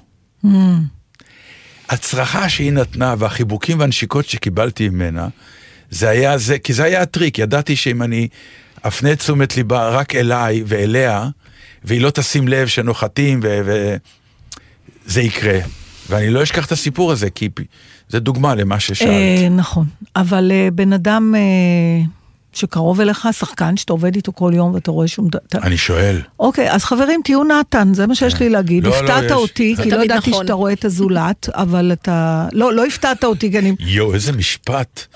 הצרחה 1.89 2.49
שהיא 2.49 2.73
נתנה, 2.73 3.15
והחיבוקים 3.19 3.81
והנשיקות 3.81 4.29
שקיבלתי 4.29 4.89
ממנה, 4.89 5.29
זה 5.91 6.09
היה 6.09 6.39
זה, 6.39 6.59
כי 6.59 6.73
זה 6.73 6.85
היה 6.85 7.03
הטריק, 7.03 7.39
ידעתי 7.39 7.77
שאם 7.77 8.03
אני 8.03 8.29
אפנה 8.87 9.17
תשומת 9.17 9.57
ליבה 9.57 9.89
רק 9.89 10.15
אליי 10.15 10.63
ואליה, 10.67 11.29
והיא 11.85 12.01
לא 12.01 12.11
תשים 12.11 12.49
לב 12.49 12.69
שנוחתים, 12.69 13.41
וזה 13.43 15.21
יקרה. 15.21 15.59
ואני 16.11 16.31
לא 16.31 16.43
אשכח 16.43 16.67
את 16.67 16.73
הסיפור 16.73 17.13
הזה, 17.13 17.31
כי 17.31 17.49
זה 18.09 18.21
דוגמה 18.21 18.55
למה 18.55 18.81
ששאלת. 18.81 19.11
אה, 19.11 19.49
נכון, 19.51 19.87
אבל 20.17 20.51
אה, 20.55 20.69
בן 20.73 20.93
אדם 20.93 21.35
אה, 21.37 21.41
שקרוב 22.53 23.01
אליך, 23.01 23.29
שחקן 23.33 23.77
שאתה 23.77 23.93
עובד 23.93 24.15
איתו 24.15 24.33
כל 24.33 24.53
יום 24.55 24.75
ואתה 24.75 24.91
רואה 24.91 25.09
שהוא... 25.09 25.29
אתה- 25.47 25.59
אני 25.63 25.77
שואל. 25.77 26.21
אוקיי, 26.41 26.71
אז 26.73 26.85
חברים, 26.85 27.21
תהיו 27.25 27.45
נתן, 27.45 27.95
זה 27.95 28.07
מה 28.07 28.15
שיש 28.15 28.41
לי 28.41 28.49
להגיד. 28.49 28.85
לא, 28.85 28.91
לא, 28.91 28.97
הפתעת. 28.97 29.31
אותי, 29.31 29.75
כי 29.83 29.91
לא 29.91 30.05
ידעתי 30.05 30.31
נכון. 30.31 30.43
שאתה 30.45 30.53
רואה 30.53 30.73
את 30.73 30.85
הזולת, 30.85 31.49
אבל 31.55 31.93
אתה... 31.93 32.47
לא, 32.53 32.73
לא 32.73 32.87
הפתעת 32.87 33.25
אותי, 33.25 33.51
כי 33.51 33.59
אני... 33.59 33.75
יואו, 33.81 34.15
איזה 34.15 34.33
משפט. 34.33 35.07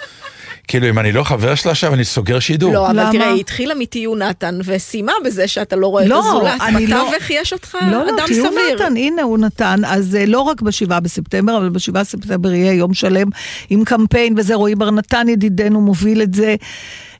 כאילו, 0.69 0.89
אם 0.89 0.99
אני 0.99 1.13
לא 1.13 1.25
חבר 1.25 1.55
שלה 1.55 1.73
עכשיו, 1.73 1.95
אני 1.95 2.05
סוגר 2.05 2.39
שידור. 2.41 2.73
לא, 2.73 2.87
אבל 2.91 3.01
למה? 3.01 3.13
תראה, 3.13 3.33
היא 3.33 3.41
התחילה 3.41 3.75
מתהיו 3.75 4.15
נתן, 4.15 4.59
וסיימה 4.65 5.13
בזה 5.25 5.49
שאתה 5.49 5.77
לא 5.77 5.87
רואה 5.87 6.05
את 6.05 6.09
לא, 6.09 6.19
הזולת. 6.29 6.61
אני 6.61 6.87
לא- 6.87 7.05
בתווך 7.05 7.31
יש 7.31 7.53
אותך 7.53 7.77
לא, 7.83 8.05
לא, 8.05 8.11
אדם 8.11 8.27
תהיו 8.27 8.45
סביר. 8.47 8.75
נתן, 8.75 8.97
הנה 8.97 9.23
הוא 9.23 9.39
נתן. 9.39 9.81
אז 9.87 10.17
אה, 10.17 10.27
לא 10.27 10.41
רק 10.41 10.63
בשבעה 10.63 11.01
בספטמבר, 11.01 11.57
אבל 11.57 11.69
בשבעה 11.69 12.03
בספטמבר 12.03 12.53
יהיה 12.53 12.73
יום 12.73 12.95
שלם 12.95 13.27
עם 13.71 13.85
קמפיין, 13.85 14.35
וזה 14.39 14.55
רועי 14.55 14.75
בר 14.75 14.91
נתן 14.91 15.29
ידידנו 15.29 15.81
מוביל 15.81 16.23
את 16.23 16.35
זה. 16.35 16.55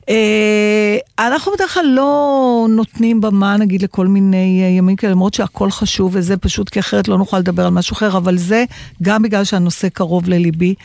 אה, 0.09 0.97
אנחנו 1.19 1.51
בדרך 1.51 1.73
כלל 1.73 1.85
לא 1.85 2.65
נותנים 2.69 3.21
במה, 3.21 3.57
נגיד, 3.57 3.81
לכל 3.81 4.07
מיני 4.07 4.61
אה, 4.63 4.69
ימים 4.69 4.95
כאלה, 4.95 5.11
למרות 5.11 5.33
שהכל 5.33 5.71
חשוב, 5.71 6.11
וזה 6.13 6.37
פשוט, 6.37 6.69
כי 6.69 6.79
אחרת 6.79 7.07
לא 7.07 7.17
נוכל 7.17 7.39
לדבר 7.39 7.65
על 7.65 7.71
משהו 7.71 7.93
אחר, 7.93 8.17
אבל 8.17 8.37
זה 8.37 8.65
גם 9.01 9.21
בגלל 9.21 9.43
שהנושא 9.43 9.89
קרוב 9.89 10.29
לליבי. 10.29 10.75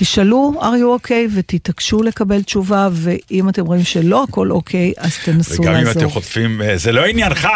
אה, 0.00 0.04
תשאלו, 0.04 0.52
are 0.60 0.62
you 0.62 1.06
okay, 1.06 1.30
ותתעקשו 1.34 2.02
לקבל 2.02 2.42
תשובה, 2.42 2.88
ואם 2.92 3.48
אתם 3.48 3.66
רואים 3.66 3.84
שלא 3.84 4.22
הכל 4.22 4.50
אוקיי, 4.50 4.92
אז 4.96 5.18
תנסו 5.24 5.62
וגם 5.62 5.74
אם 5.74 5.84
לעזור. 5.84 6.02
אתם 6.02 6.10
חוטפים, 6.10 6.62
אה, 6.62 6.76
זה 6.76 6.92
לא 6.92 7.04
עניינך, 7.04 7.48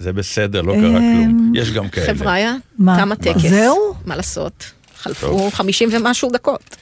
זה 0.00 0.12
בסדר, 0.12 0.62
לא 0.62 0.72
קרה 0.72 0.98
אמ, 0.98 1.14
כלום. 1.14 1.52
יש 1.54 1.72
גם 1.72 1.88
כאלה. 1.88 2.06
חבריה, 2.06 2.54
מה? 2.78 2.96
תם 2.96 3.12
הטקס. 3.12 3.40
זהו? 3.40 3.94
מה 4.06 4.16
לעשות? 4.16 4.70
חלפו 4.96 5.26
טוב. 5.26 5.52
50 5.54 5.88
ומשהו 5.92 6.30
דקות. 6.30 6.76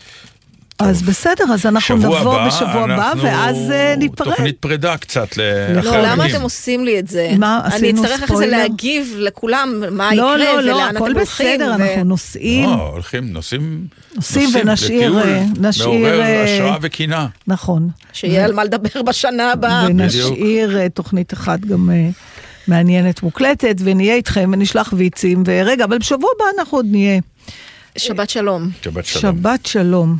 אז 0.78 1.02
בסדר, 1.02 1.44
אז 1.54 1.66
אנחנו 1.66 1.96
נבוא 1.96 2.18
הבא, 2.18 2.46
בשבוע 2.46 2.82
הבא, 2.84 3.12
ואז 3.22 3.70
אה, 3.70 3.94
ניפרד. 3.96 4.30
תוכנית 4.30 4.56
פרידה 4.60 4.96
קצת 4.96 5.36
לא, 5.36 5.44
לאחר 5.74 6.02
לא, 6.02 6.08
למה. 6.08 6.26
אתם 6.26 6.42
עושים 6.42 6.84
לי 6.84 6.98
את 6.98 7.08
זה? 7.08 7.30
מה, 7.38 7.60
אני 7.64 7.74
עשינו 7.74 8.02
אצטרך 8.04 8.22
אחרי 8.22 8.36
זה 8.36 8.42
ספוילר? 8.42 8.58
להגיב 8.58 9.14
לכולם 9.18 9.82
מה 9.90 10.14
לא, 10.14 10.22
יקרה 10.22 10.36
לא, 10.36 10.60
לא, 10.62 10.72
ולאן 10.72 10.96
הכל 10.96 11.10
אתם 11.10 11.16
הולכים. 11.18 11.46
בסדר, 11.58 11.70
ו- 11.78 11.82
אנחנו 11.82 12.04
נוסעים. 12.04 12.64
לא, 12.70 12.88
הולכים, 12.92 13.32
נוסעים, 13.32 13.86
נוסעים 14.14 14.50
ונשאיר, 14.54 15.18
אה, 15.18 15.44
נשאיר, 15.60 15.88
מעורר 15.88 16.20
אה, 16.20 16.44
השראה 16.44 16.76
וקנאה. 16.80 17.26
נכון. 17.46 17.88
שיהיה 18.12 18.44
על 18.44 18.52
מה 18.52 18.64
לדבר 18.64 19.02
בשנה 19.02 19.52
הבאה. 19.52 19.86
ונשאיר 19.88 20.88
תוכנית 20.88 21.32
אחת 21.32 21.60
גם 21.60 21.90
מעניינת 22.68 23.22
מוקלטת, 23.22 23.76
ונהיה 23.78 24.14
איתכם 24.14 24.50
ונשלח 24.52 24.92
ויצים, 24.96 25.42
ורגע, 25.46 25.84
אבל 25.84 25.98
בשבוע 25.98 26.30
הבא 26.36 26.44
אנחנו 26.58 26.78
עוד 26.78 26.86
נהיה. 26.90 27.20
שבת 27.98 28.30
שלום. 28.30 28.70
שבת 28.82 29.06
שלום. 29.06 29.22
שבת 29.22 29.66
שלום. 29.66 30.16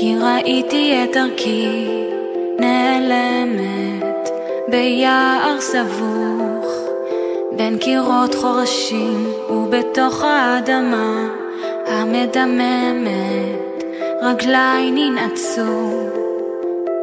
כי 0.00 0.14
ראיתי 0.16 1.04
את 1.04 1.16
דרכי 1.16 1.86
נעלמת 2.60 4.28
ביער 4.68 5.60
סבוך 5.60 6.66
בין 7.56 7.78
קירות 7.78 8.34
חורשים 8.34 9.32
ובתוך 9.50 10.24
האדמה 10.24 11.28
המדממת 11.86 13.84
רגליי 14.22 14.90
ננעצו 14.90 16.08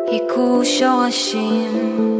היכו 0.07 0.61
שורשים 0.63 2.14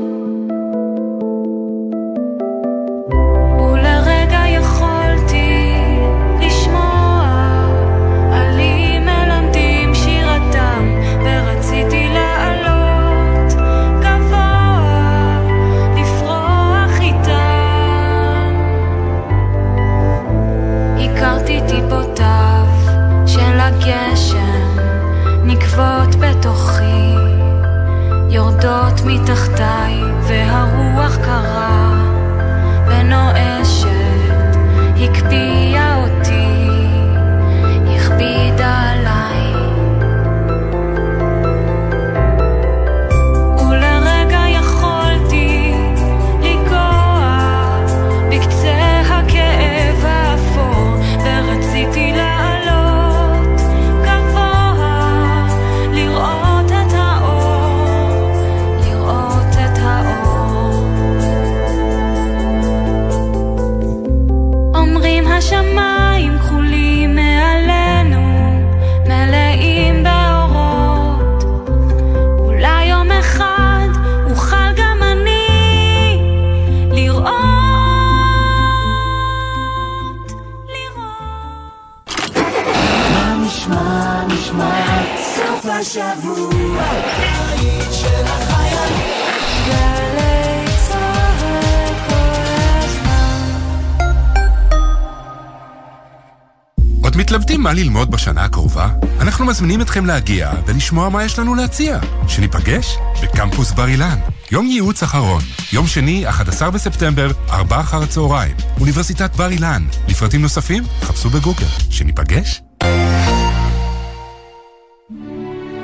מזמינים 99.56 99.82
אתכם 99.82 100.06
להגיע 100.06 100.51
ולשמוע 100.66 101.10
מה 101.10 101.24
יש 101.24 101.39
לנו 101.39 101.56
להציע. 101.56 101.99
שניפגש 102.28 102.97
בקמפוס 103.24 103.72
בר 103.72 103.88
אילן. 103.88 104.18
יום 104.51 104.66
ייעוץ 104.66 105.03
אחרון, 105.03 105.41
יום 105.74 105.88
שני, 105.88 106.30
11 106.30 106.72
בספטמבר, 106.72 107.32
4 107.49 107.80
אחר 107.80 108.03
הצהריים. 108.03 108.56
אוניברסיטת 108.80 109.36
בר 109.36 109.49
אילן. 109.49 109.84
לפרטים 110.08 110.41
נוספים, 110.41 110.84
חפשו 111.01 111.30
בגוגל. 111.30 111.66
שניפגש? 111.89 112.62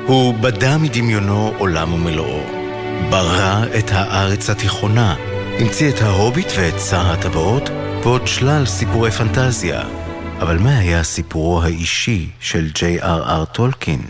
הוא 0.06 0.34
בדה 0.34 0.78
מדמיונו 0.78 1.54
עולם 1.58 1.92
ומלואו. 1.92 2.42
ברא 3.10 3.64
את 3.78 3.90
הארץ 3.90 4.50
התיכונה, 4.50 5.14
המציא 5.58 5.90
את 5.90 6.02
ההוביט 6.02 6.48
ואת 6.56 6.80
שר 6.80 7.12
הטבעות, 7.12 7.70
ועוד 8.02 8.26
שלל 8.26 8.66
סיפורי 8.66 9.10
פנטזיה. 9.10 9.82
אבל 10.42 10.58
מה 10.58 10.78
היה 10.78 11.02
סיפורו 11.02 11.62
האישי 11.62 12.28
של 12.40 12.68
J.R.R. 12.74 13.44
טולקין? 13.52 14.00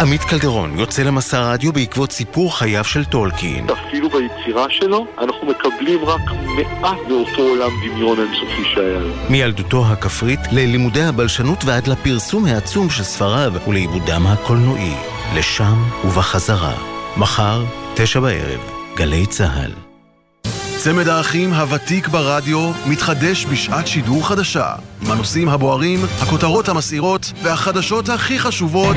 עמית 0.00 0.22
קלדרון 0.22 0.78
יוצא 0.78 1.02
למסע 1.02 1.52
רדיו 1.52 1.72
בעקבות 1.72 2.12
סיפור 2.12 2.58
חייו 2.58 2.84
של 2.84 3.04
טולקין. 3.04 3.66
אפילו 3.70 4.08
ביצירה 4.10 4.66
שלו, 4.70 5.06
אנחנו 5.18 5.46
מקבלים 5.46 6.04
רק 6.04 6.20
מעט 6.56 6.98
מאותו 7.08 7.42
עולם 7.42 7.70
דמיון 7.84 8.18
אינסופי 8.18 8.64
שהיה 8.74 8.98
לו. 8.98 9.14
מילדותו 9.30 9.84
הכפרית 9.86 10.40
ללימודי 10.52 11.02
הבלשנות 11.02 11.64
ועד 11.64 11.86
לפרסום 11.86 12.44
העצום 12.44 12.90
של 12.90 13.02
ספריו 13.02 13.52
ולעיבודם 13.68 14.26
הקולנועי. 14.26 14.94
לשם 15.34 15.76
ובחזרה. 16.04 16.74
מחר, 17.16 17.64
תשע 17.94 18.20
בערב, 18.20 18.60
גלי 18.96 19.26
צה"ל. 19.26 19.81
צמד 20.84 21.08
האחים 21.08 21.52
הוותיק 21.52 22.08
ברדיו 22.08 22.72
מתחדש 22.86 23.46
בשעת 23.46 23.86
שידור 23.86 24.28
חדשה 24.28 24.74
עם 25.02 25.10
הנושאים 25.10 25.48
הבוערים, 25.48 25.98
הכותרות 26.22 26.68
המסעירות 26.68 27.32
והחדשות 27.42 28.08
הכי 28.08 28.38
חשובות 28.38 28.96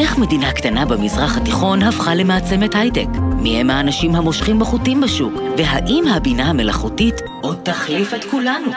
איך 0.00 0.18
מדינה 0.18 0.52
קטנה 0.52 0.84
במזרח 0.84 1.36
התיכון 1.36 1.82
הפכה 1.82 2.14
למעצמת 2.14 2.74
הייטק? 2.74 3.06
מי 3.42 3.60
הם 3.60 3.70
האנשים 3.70 4.14
המושכים 4.14 4.58
בחוטים 4.58 5.00
בשוק? 5.00 5.32
והאם 5.56 6.04
הבינה 6.08 6.50
המלאכותית 6.50 7.14
עוד 7.40 7.58
תחליף 7.62 8.14
את 8.14 8.24
כולנו? 8.24 8.70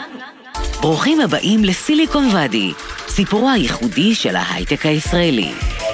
ברוכים 0.81 1.21
הבאים 1.21 1.63
לסיליקון 1.63 2.29
ואדי, 2.33 2.71
סיפורו 3.07 3.49
הייחודי 3.49 4.15
של 4.15 4.35
ההייטק 4.35 4.85
הישראלי. 4.85 5.51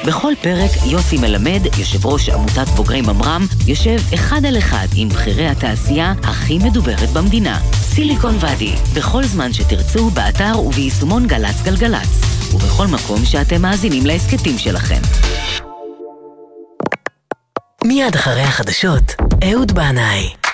בכל 0.08 0.34
פרק 0.42 0.72
יוסי 0.92 1.18
מלמד, 1.18 1.62
יושב 1.80 2.06
ראש 2.06 2.30
עמותת 2.30 2.68
בוגרי 2.76 3.02
ממר"ם, 3.02 3.46
יושב 3.68 3.98
אחד 4.14 4.46
על 4.46 4.58
אחד 4.58 4.88
עם 4.96 5.10
בכירי 5.10 5.48
התעשייה 5.48 6.14
הכי 6.24 6.58
מדוברת 6.58 7.10
במדינה. 7.10 7.60
סיליקון 7.74 8.36
ואדי, 8.40 8.72
בכל 8.96 9.24
זמן 9.24 9.54
שתרצו, 9.54 10.10
באתר 10.10 10.60
וביישומון 10.60 11.28
גל"צ 11.28 11.62
גלגלצ, 11.64 12.29
ובכל 12.54 12.88
מקום 12.88 13.26
שאתם 13.26 13.62
מאזינים 13.62 14.06
להסכתים 14.06 14.58
שלכם. 14.58 15.02
מיד 17.86 18.16
אחרי 18.16 18.42
החדשות, 18.42 19.16
אהוד 19.44 19.72
בנאי. 19.72 20.49